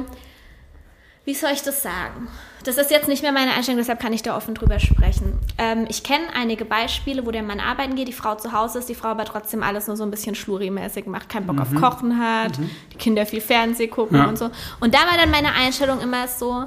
wie 1.24 1.34
soll 1.34 1.50
ich 1.52 1.62
das 1.62 1.82
sagen? 1.82 2.28
Das 2.64 2.76
ist 2.78 2.90
jetzt 2.90 3.08
nicht 3.08 3.22
mehr 3.22 3.32
meine 3.32 3.52
Einstellung, 3.52 3.78
deshalb 3.78 4.00
kann 4.00 4.12
ich 4.12 4.22
da 4.22 4.36
offen 4.36 4.54
drüber 4.54 4.78
sprechen. 4.80 5.38
Ähm, 5.58 5.86
ich 5.88 6.02
kenne 6.02 6.24
einige 6.34 6.64
Beispiele, 6.64 7.24
wo 7.26 7.30
der 7.30 7.42
Mann 7.42 7.60
arbeiten 7.60 7.94
geht, 7.94 8.08
die 8.08 8.12
Frau 8.12 8.34
zu 8.34 8.52
Hause 8.52 8.78
ist, 8.80 8.88
die 8.88 8.94
Frau 8.94 9.08
aber 9.08 9.24
trotzdem 9.24 9.62
alles 9.62 9.86
nur 9.86 9.96
so 9.96 10.04
ein 10.04 10.10
bisschen 10.10 10.34
schlurimäßig 10.34 11.06
macht, 11.06 11.28
keinen 11.28 11.46
Bock 11.46 11.60
auf 11.60 11.74
Kochen 11.74 12.18
hat, 12.18 12.52
die 12.92 12.96
Kinder 12.98 13.24
viel 13.26 13.40
Fernsehen 13.40 13.90
gucken 13.90 14.18
Ja. 14.18 14.26
und 14.26 14.36
so. 14.38 14.50
Und 14.80 14.94
da 14.94 14.98
war 15.00 15.16
dann 15.18 15.30
meine 15.30 15.52
Einstellung 15.54 16.00
immer 16.00 16.28
so, 16.28 16.64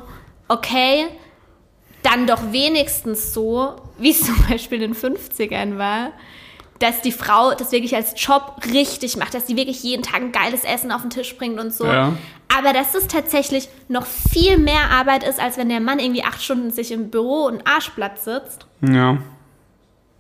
okay, 0.48 1.06
dann 2.02 2.28
doch 2.28 2.52
wenigstens 2.52 3.34
so, 3.34 3.76
wie 3.98 4.12
es 4.12 4.22
zum 4.26 4.36
Beispiel 4.50 4.82
in 4.82 4.94
den 4.94 5.00
50ern 5.00 5.78
war, 5.78 6.12
dass 6.80 7.02
die 7.02 7.12
Frau 7.12 7.54
das 7.54 7.72
wirklich 7.72 7.96
als 7.96 8.14
Job 8.16 8.60
richtig 8.74 9.18
macht, 9.18 9.34
dass 9.34 9.46
die 9.46 9.56
wirklich 9.56 9.84
jeden 9.84 10.04
Tag 10.04 10.22
ein 10.22 10.32
geiles 10.32 10.64
Essen 10.64 10.92
auf 10.92 11.02
den 11.02 11.10
Tisch 11.10 11.38
bringt 11.38 11.60
und 11.60 11.74
so. 11.74 11.86
Ja. 11.86 12.14
Aber 12.56 12.74
dass 12.74 12.94
es 12.94 13.08
tatsächlich 13.08 13.70
noch 13.88 14.06
viel 14.06 14.58
mehr 14.58 14.90
Arbeit 14.92 15.24
ist, 15.24 15.40
als 15.40 15.58
wenn 15.58 15.70
der 15.70 15.80
Mann 15.80 16.00
irgendwie 16.00 16.24
acht 16.24 16.42
Stunden 16.42 16.72
sich 16.72 16.92
im 16.92 17.10
Büro 17.10 17.46
und 17.46 17.66
Arschblatt 17.68 18.20
sitzt. 18.20 18.68
Ja. 18.82 19.18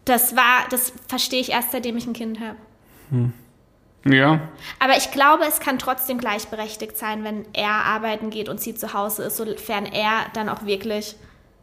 Das 0.05 0.35
war, 0.35 0.67
das 0.69 0.93
verstehe 1.07 1.39
ich 1.41 1.51
erst, 1.51 1.71
seitdem 1.71 1.97
ich 1.97 2.07
ein 2.07 2.13
Kind 2.13 2.39
habe. 2.39 2.57
Ja. 4.05 4.39
Aber 4.79 4.97
ich 4.97 5.11
glaube, 5.11 5.45
es 5.47 5.59
kann 5.59 5.79
trotzdem 5.79 6.17
gleichberechtigt 6.17 6.97
sein, 6.97 7.23
wenn 7.23 7.45
er 7.53 7.85
arbeiten 7.85 8.29
geht 8.29 8.49
und 8.49 8.59
sie 8.59 8.75
zu 8.75 8.93
Hause 8.93 9.23
ist, 9.23 9.37
sofern 9.37 9.85
er 9.85 10.25
dann 10.33 10.49
auch 10.49 10.65
wirklich 10.65 11.15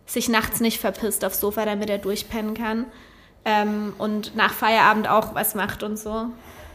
sich 0.06 0.28
nachts 0.28 0.60
nicht 0.60 0.80
verpisst 0.80 1.24
aufs 1.24 1.40
Sofa, 1.40 1.64
damit 1.64 1.90
er 1.90 1.98
durchpennen 1.98 2.54
kann. 2.54 2.86
Ähm, 3.44 3.94
und 3.98 4.36
nach 4.36 4.52
Feierabend 4.52 5.08
auch 5.08 5.34
was 5.34 5.54
macht 5.54 5.82
und 5.82 5.98
so. 5.98 6.26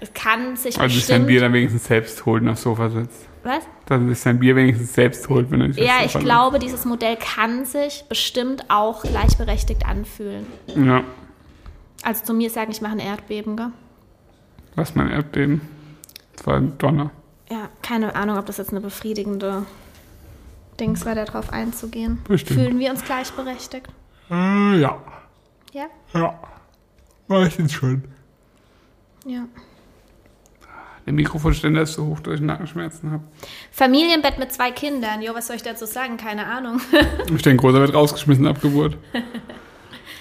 Es 0.01 0.13
kann 0.13 0.55
sich 0.57 0.79
Also 0.79 0.95
sich 0.95 1.05
sein. 1.05 1.25
Bier 1.25 1.41
dann 1.41 1.53
wenigstens 1.53 1.85
selbst 1.85 2.25
holt 2.25 2.41
und 2.43 2.49
aufs 2.49 2.63
Sofa 2.63 2.89
sitzt. 2.89 3.27
was? 3.43 3.63
Dass 3.85 4.01
er 4.01 4.07
sich 4.09 4.19
sein 4.19 4.39
Bier 4.39 4.55
wenigstens 4.55 4.93
selbst 4.93 5.29
holt, 5.29 5.51
wenn 5.51 5.61
er 5.61 5.67
nicht 5.69 5.79
Ja, 5.79 6.03
ich 6.03 6.17
glaube, 6.17 6.59
dieses 6.59 6.85
Modell 6.85 7.17
kann 7.17 7.65
sich 7.65 8.03
bestimmt 8.09 8.65
auch 8.69 9.03
gleichberechtigt 9.03 9.85
anfühlen. 9.85 10.45
Ja. 10.75 11.03
Also 12.03 12.25
zu 12.25 12.33
mir 12.33 12.49
sagen, 12.49 12.71
ich 12.71 12.81
mache 12.81 12.93
ein 12.93 12.99
Erdbeben, 12.99 13.55
gell? 13.57 13.71
Was 14.75 14.95
mein 14.95 15.09
Erdbeben? 15.09 15.61
Das 16.35 16.45
war 16.47 16.55
ein 16.57 16.77
Donner. 16.77 17.11
Ja, 17.49 17.69
keine 17.81 18.15
Ahnung, 18.15 18.37
ob 18.37 18.45
das 18.47 18.57
jetzt 18.57 18.71
eine 18.71 18.81
befriedigende 18.81 19.65
Dings 20.79 21.05
war, 21.05 21.15
darauf 21.15 21.53
einzugehen. 21.53 22.21
Bestimmt. 22.27 22.59
Fühlen 22.59 22.79
wir 22.79 22.91
uns 22.91 23.05
gleichberechtigt? 23.05 23.87
Äh, 24.29 24.79
ja. 24.81 24.97
Ja? 25.71 25.85
Ja. 26.13 26.39
Meistens 27.27 27.73
schon. 27.73 28.03
Ja. 29.25 29.45
Der 31.05 31.13
Mikrofonständer 31.13 31.83
ist 31.83 31.93
so 31.93 32.05
hoch, 32.07 32.19
dass 32.19 32.35
ich 32.35 32.41
Nackenschmerzen 32.41 33.11
habe. 33.11 33.23
Familienbett 33.71 34.39
mit 34.39 34.51
zwei 34.51 34.71
Kindern. 34.71 35.21
Jo, 35.21 35.35
was 35.35 35.47
soll 35.47 35.55
ich 35.55 35.61
dazu 35.63 35.85
sagen? 35.85 36.17
Keine 36.17 36.47
Ahnung. 36.47 36.81
Ich 37.35 37.41
denke, 37.43 37.61
großer 37.61 37.79
wird 37.79 37.93
rausgeschmissen 37.93 38.47
ab 38.47 38.61
Geburt. 38.61 38.97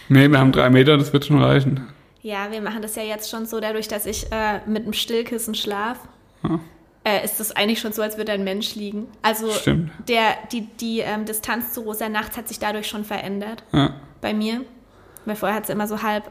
nee, 0.09 0.29
wir 0.29 0.39
haben 0.39 0.53
drei 0.53 0.69
Meter, 0.71 0.97
das 0.99 1.13
wird 1.13 1.25
schon 1.25 1.43
reichen. 1.43 1.87
ja, 2.23 2.51
wir 2.51 2.61
machen 2.61 2.83
das 2.83 2.97
ja 2.97 3.03
jetzt 3.03 3.31
schon 3.31 3.47
so, 3.47 3.61
dadurch, 3.61 3.89
dass 3.89 4.05
ich 4.07 4.31
äh, 4.33 4.61
mit 4.67 4.83
einem 4.85 4.93
Stillkissen 4.93 5.55
schlaf. 5.55 5.99
Ja. 6.43 6.61
Äh, 7.05 7.25
ist 7.25 7.39
das 7.41 7.53
eigentlich 7.53 7.81
schon 7.81 7.93
so, 7.93 8.01
als 8.03 8.17
würde 8.17 8.33
ein 8.33 8.45
Mensch 8.45 8.75
liegen. 8.75 9.09
Also 9.23 9.51
Stimmt. 9.51 9.91
der, 10.09 10.37
die, 10.53 10.63
die 10.81 11.01
ähm, 11.01 11.25
Distanz 11.27 11.73
zu 11.73 11.83
Rosa 11.83 12.09
nachts 12.09 12.37
hat 12.37 12.49
sich 12.49 12.59
dadurch 12.59 12.89
schon 12.89 13.05
verändert. 13.05 13.63
Ja. 13.73 13.95
bei 14.21 14.33
mir. 14.35 14.63
Weil 15.25 15.37
vorher 15.37 15.57
hat 15.57 15.66
sie 15.66 15.72
immer 15.72 15.87
so 15.87 16.03
halb 16.03 16.31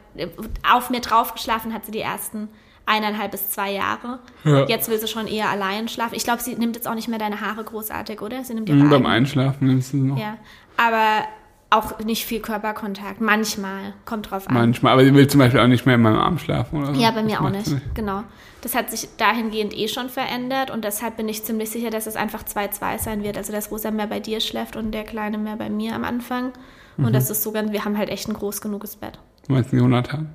auf 0.70 0.90
mir 0.90 1.00
drauf 1.00 1.34
geschlafen, 1.34 1.72
hat 1.74 1.84
sie 1.86 1.92
die 1.92 2.00
ersten 2.00 2.48
eineinhalb 2.86 3.30
bis 3.30 3.50
zwei 3.50 3.72
Jahre. 3.72 4.18
Ja. 4.44 4.66
Jetzt 4.66 4.88
will 4.90 4.98
sie 4.98 5.08
schon 5.08 5.26
eher 5.26 5.48
allein 5.48 5.88
schlafen. 5.88 6.14
Ich 6.14 6.24
glaube, 6.24 6.42
sie 6.42 6.54
nimmt 6.54 6.76
jetzt 6.76 6.86
auch 6.86 6.94
nicht 6.94 7.08
mehr 7.08 7.18
deine 7.18 7.40
Haare 7.40 7.64
großartig, 7.64 8.20
oder? 8.20 8.44
Sie 8.44 8.54
nimmt 8.54 8.68
ihre 8.68 8.78
Mhm, 8.78 8.90
beim. 8.90 9.06
Einschlafen 9.06 9.66
nimmst 9.68 9.92
du 9.94 9.96
sie 9.98 10.02
noch. 10.02 10.18
Ja, 10.18 10.36
aber 10.76 11.24
auch 11.70 11.98
nicht 12.00 12.24
viel 12.26 12.40
Körperkontakt. 12.40 13.20
Manchmal, 13.20 13.94
kommt 14.04 14.30
drauf 14.30 14.46
an. 14.48 14.54
Manchmal. 14.54 14.92
Aber 14.92 15.04
sie 15.04 15.14
will 15.14 15.26
zum 15.26 15.40
Beispiel 15.40 15.60
auch 15.60 15.66
nicht 15.66 15.86
mehr 15.86 15.94
in 15.96 16.02
meinem 16.02 16.18
Arm 16.18 16.38
schlafen, 16.38 16.82
oder? 16.84 16.92
Ja, 16.92 17.10
bei 17.10 17.22
Das 17.22 17.24
mir 17.24 17.38
auch 17.38 17.42
macht 17.44 17.52
nicht. 17.54 17.66
sie 17.66 17.80
Genau. 17.94 18.22
Das 18.60 18.74
hat 18.74 18.90
sich 18.90 19.08
dahingehend 19.16 19.76
eh 19.76 19.88
schon 19.88 20.08
verändert 20.08 20.70
und 20.70 20.84
deshalb 20.84 21.16
bin 21.16 21.28
ich 21.28 21.42
ziemlich 21.42 21.70
sicher, 21.70 21.90
dass 21.90 22.06
es 22.06 22.16
einfach 22.16 22.44
2-2 22.44 22.98
sein 22.98 23.22
wird. 23.22 23.36
Also, 23.36 23.52
dass 23.52 23.70
Rosa 23.70 23.90
mehr 23.90 24.06
bei 24.06 24.20
dir 24.20 24.40
schläft 24.40 24.76
und 24.76 24.92
der 24.92 25.04
Kleine 25.04 25.36
mehr 25.38 25.56
bei 25.56 25.68
mir 25.70 25.94
am 25.94 26.04
Anfang. 26.04 26.52
Und 26.96 27.06
Mhm. 27.06 27.12
das 27.12 27.30
ist 27.30 27.42
so 27.42 27.50
ganz, 27.52 27.72
wir 27.72 27.84
haben 27.84 27.98
halt 27.98 28.08
echt 28.08 28.28
ein 28.28 28.34
groß 28.34 28.60
genuges 28.60 28.96
Bett. 28.96 29.18
Du 29.46 29.52
meinst 29.52 29.72
den 29.72 29.80
Jonathan? 29.80 30.34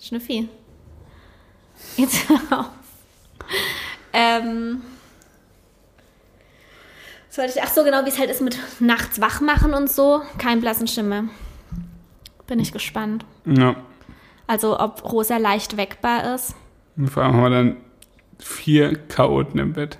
Schnüffi. 0.00 0.48
Jetzt 1.96 2.28
hör 2.28 2.60
auf. 2.60 2.66
Ähm. 4.12 4.82
Sollte 7.28 7.52
ich, 7.56 7.62
ach 7.62 7.68
so, 7.72 7.82
genau, 7.82 8.04
wie 8.04 8.08
es 8.10 8.18
halt 8.18 8.30
ist 8.30 8.40
mit 8.40 8.56
nachts 8.78 9.20
wach 9.20 9.40
machen 9.40 9.74
und 9.74 9.90
so. 9.90 10.22
Kein 10.38 10.60
blassen 10.60 10.86
Schimmer. 10.86 11.24
Bin 12.46 12.60
ich 12.60 12.70
gespannt. 12.72 13.24
Ja. 13.44 13.74
Also, 14.46 14.78
ob 14.78 15.02
Rosa 15.10 15.38
leicht 15.38 15.76
weckbar 15.76 16.34
ist. 16.34 16.54
Und 16.96 17.08
vor 17.08 17.22
allem 17.24 17.34
haben 17.34 17.42
wir 17.42 17.50
dann 17.50 17.76
vier 18.38 18.96
Chaoten 19.08 19.58
im 19.58 19.72
Bett. 19.72 19.98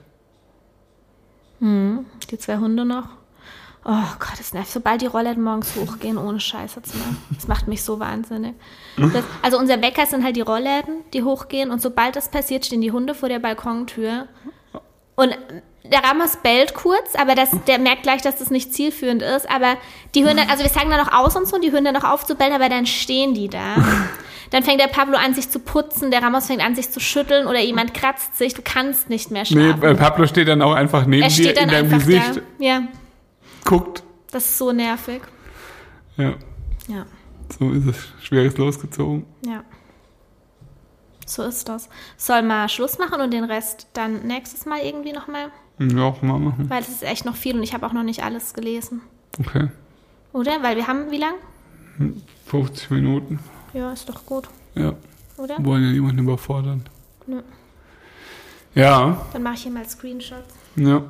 Die 1.61 2.39
zwei 2.39 2.59
Hunde 2.59 2.85
noch. 2.85 3.09
Oh 3.87 3.91
Gott, 4.18 4.39
das 4.39 4.55
nervt. 4.55 4.70
Sobald 4.70 5.03
die 5.03 5.07
Rollläden 5.07 5.43
morgens 5.43 5.74
hochgehen, 5.76 6.16
ohne 6.16 6.41
Scheiße 6.41 6.80
zu 6.82 6.97
machen. 6.97 7.18
Das 7.35 7.49
macht 7.49 7.68
mich 7.68 7.82
so 7.82 8.01
wahnsinnig. 8.01 8.55
Das, 8.97 9.24
also 9.43 9.59
unser 9.59 9.82
Wecker 9.82 10.07
sind 10.07 10.24
halt 10.24 10.37
die 10.37 10.41
Rollläden, 10.41 11.03
die 11.12 11.22
hochgehen. 11.22 11.70
Und 11.70 11.82
sobald 11.82 12.16
das 12.16 12.30
passiert, 12.30 12.64
stehen 12.64 12.80
die 12.80 12.93
Hunde 12.93 13.14
vor 13.14 13.28
der 13.28 13.41
Balkontür. 13.41 14.26
Und 15.16 15.37
der 15.85 16.03
Ramos 16.03 16.39
bellt 16.43 16.72
kurz, 16.74 17.14
aber 17.14 17.35
das, 17.35 17.51
der 17.66 17.78
merkt 17.78 18.05
gleich, 18.05 18.22
dass 18.22 18.39
das 18.39 18.51
nicht 18.51 18.72
zielführend 18.72 19.20
ist. 19.20 19.51
Aber 19.51 19.76
die 20.14 20.24
hören 20.24 20.39
dann, 20.39 20.49
also 20.49 20.62
wir 20.62 20.70
sagen 20.70 20.89
dann 20.89 21.05
noch 21.05 21.12
aus 21.12 21.37
und 21.37 21.47
so, 21.47 21.57
und 21.57 21.62
die 21.62 21.70
hören 21.70 21.85
dann 21.85 21.93
noch 21.95 22.05
auf 22.05 22.24
zu 22.24 22.37
bellen, 22.37 22.55
aber 22.55 22.70
dann 22.70 22.87
stehen 22.87 23.35
die 23.35 23.49
da. 23.51 23.76
Dann 24.51 24.62
fängt 24.62 24.80
der 24.80 24.87
Pablo 24.89 25.18
an, 25.18 25.35
sich 25.35 25.51
zu 25.51 25.59
putzen, 25.59 26.11
der 26.11 26.22
Ramos 26.22 26.47
fängt 26.47 26.64
an, 26.64 26.74
sich 26.74 26.91
zu 26.91 27.01
schütteln 27.01 27.47
oder 27.47 27.61
jemand 27.61 27.93
kratzt 27.93 28.39
sich. 28.39 28.55
Du 28.55 28.62
kannst 28.64 29.11
nicht 29.11 29.30
mehr 29.30 29.43
Nee, 29.43 29.47
schlafen. 29.49 29.82
weil 29.82 29.95
Pablo 29.95 30.26
steht 30.26 30.49
dann 30.49 30.62
auch 30.62 30.72
einfach 30.72 31.05
neben 31.05 31.22
er 31.24 31.28
dir 31.28 31.35
steht 31.35 31.57
dann 31.59 31.64
in 31.64 31.70
deinem 31.70 31.91
Gesicht, 31.91 32.37
da. 32.37 32.41
Ja, 32.64 32.82
guckt. 33.65 34.03
das 34.31 34.45
ist 34.45 34.59
so 34.59 34.73
nervig. 34.73 35.23
Ja, 36.17 36.35
Ja, 36.89 37.07
so 37.59 37.71
ist 37.71 37.87
es. 37.87 37.97
Schweres 38.25 38.57
losgezogen. 38.57 39.25
ja. 39.47 39.62
So 41.27 41.43
ist 41.43 41.71
das. 41.71 41.89
Soll 42.19 42.43
mal 42.43 42.69
Schluss 42.69 42.99
machen 42.99 43.23
und 43.23 43.31
den 43.33 43.45
Rest 43.45 43.87
dann 43.95 44.27
nächstes 44.27 44.67
Mal 44.67 44.81
irgendwie 44.81 45.12
nochmal, 45.12 45.51
Ja, 45.79 46.03
auch 46.03 46.21
mal 46.21 46.39
machen. 46.39 46.69
weil 46.69 46.83
es 46.83 46.91
ist 46.91 47.03
echt 47.03 47.25
noch 47.25 47.35
viel 47.35 47.57
und 47.57 47.62
ich 47.62 47.73
habe 47.73 47.87
auch 47.87 47.95
noch 47.95 48.03
nicht 48.03 48.23
alles 48.23 48.53
gelesen. 48.53 49.01
Okay. 49.41 49.69
Oder? 50.35 50.62
Weil 50.62 50.77
wir 50.77 50.87
haben, 50.87 51.11
wie 51.11 51.17
lang? 51.17 51.35
50 52.47 52.91
Minuten. 52.91 53.39
Ja, 53.73 53.91
ist 53.93 54.07
doch 54.09 54.27
gut, 54.27 54.49
Ja. 54.75 54.93
oder? 55.39 55.57
Wollen 55.65 55.83
ja 55.85 55.91
niemanden 55.93 56.19
überfordern. 56.25 56.85
Nö. 57.27 57.41
Ja, 58.75 59.25
Dann 59.33 59.43
mache 59.43 59.55
ich 59.55 59.62
hier 59.62 59.73
mal 59.73 59.89
Screenshots. 59.89 60.55
ja. 60.77 61.05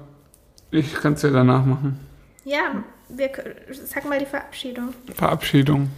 Ich 0.71 0.95
kann 0.95 1.15
es 1.15 1.23
ja 1.23 1.31
danach 1.31 1.65
machen. 1.65 1.99
Ja, 2.45 2.83
wir, 3.09 3.31
sag 3.71 4.05
mal 4.09 4.19
die 4.19 4.27
Verabschiedung. 4.27 4.95
Verabschiedung. 5.15 5.91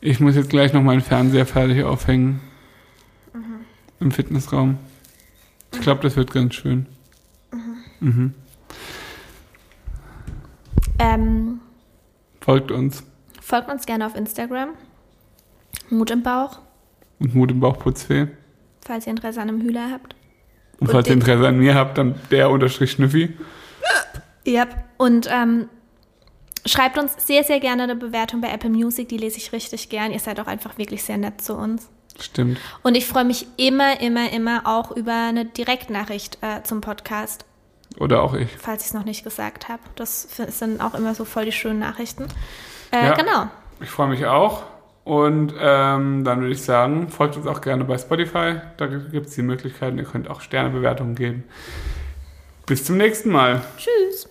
Ich 0.00 0.20
muss 0.20 0.34
jetzt 0.36 0.48
gleich 0.50 0.72
noch 0.72 0.82
meinen 0.82 1.02
Fernseher 1.02 1.44
fertig 1.46 1.82
aufhängen. 1.84 2.40
Mhm. 3.34 3.60
Im 4.00 4.10
Fitnessraum. 4.10 4.78
Ich 5.74 5.80
glaube, 5.82 6.02
das 6.02 6.16
wird 6.16 6.32
ganz 6.32 6.54
schön. 6.54 6.86
Mhm. 8.00 8.34
Ähm, 10.98 11.60
Folgt 12.40 12.70
uns. 12.70 13.02
folgt 13.40 13.70
uns 13.70 13.86
gerne 13.86 14.06
auf 14.06 14.14
Instagram. 14.16 14.70
Mut 15.90 16.10
im 16.10 16.22
Bauch, 16.22 16.58
Und 17.18 17.34
Mut 17.34 17.50
im 17.50 17.60
Bauch 17.60 17.78
Putzfee. 17.78 18.28
falls 18.84 19.06
ihr 19.06 19.10
Interesse 19.10 19.40
an 19.40 19.48
einem 19.48 19.60
Hühler 19.60 19.90
habt. 19.90 20.14
Und 20.78 20.88
Und 20.88 20.92
falls 20.92 21.08
ihr 21.08 21.14
Interesse 21.14 21.46
an 21.46 21.58
mir 21.58 21.74
habt, 21.74 21.98
dann 21.98 22.14
der 22.30 22.50
unterstrich 22.50 22.92
Schnüffi. 22.92 23.36
Yep. 24.50 24.74
Und 24.98 25.28
ähm, 25.30 25.68
schreibt 26.66 26.98
uns 26.98 27.14
sehr, 27.26 27.44
sehr 27.44 27.60
gerne 27.60 27.84
eine 27.84 27.96
Bewertung 27.96 28.40
bei 28.40 28.48
Apple 28.50 28.70
Music. 28.70 29.08
Die 29.08 29.16
lese 29.18 29.38
ich 29.38 29.52
richtig 29.52 29.88
gern. 29.88 30.12
Ihr 30.12 30.18
seid 30.20 30.40
auch 30.40 30.46
einfach 30.46 30.78
wirklich 30.78 31.02
sehr 31.04 31.16
nett 31.18 31.40
zu 31.40 31.54
uns. 31.54 31.88
Stimmt. 32.18 32.58
Und 32.82 32.96
ich 32.96 33.06
freue 33.06 33.24
mich 33.24 33.46
immer, 33.56 34.00
immer, 34.00 34.30
immer 34.32 34.62
auch 34.66 34.90
über 34.94 35.14
eine 35.28 35.46
Direktnachricht 35.46 36.38
äh, 36.42 36.62
zum 36.64 36.80
Podcast, 36.82 37.46
Oder 37.98 38.22
auch 38.22 38.34
ich. 38.34 38.50
falls 38.58 38.82
ich 38.82 38.88
es 38.88 38.94
noch 38.94 39.04
nicht 39.04 39.24
gesagt 39.24 39.68
habe. 39.68 39.80
Das 39.96 40.22
sind 40.48 40.82
auch 40.82 40.94
immer 40.94 41.14
so 41.14 41.24
voll 41.24 41.46
die 41.46 41.52
schönen 41.52 41.78
Nachrichten. 41.78 42.26
Äh, 42.92 43.06
Ja. 43.06 43.14
Genau. 43.14 43.46
Ich 43.80 43.88
freue 43.88 44.08
mich 44.08 44.26
auch. 44.26 44.64
Und 45.04 45.54
ähm, 45.58 46.24
dann 46.24 46.40
würde 46.40 46.52
ich 46.52 46.62
sagen, 46.62 47.08
folgt 47.08 47.36
uns 47.38 47.46
auch 47.46 47.62
gerne 47.62 47.84
bei 47.84 47.96
Spotify. 47.96 48.60
Da 48.76 48.86
gibt 48.86 49.28
es 49.28 49.34
die 49.34 49.42
Möglichkeiten. 49.42 49.96
Ihr 49.96 50.04
könnt 50.04 50.28
auch 50.28 50.42
Sternebewertungen 50.42 51.14
geben. 51.14 51.44
Bis 52.66 52.84
zum 52.84 52.98
nächsten 52.98 53.30
Mal. 53.30 53.62
Tschüss. 53.78 54.28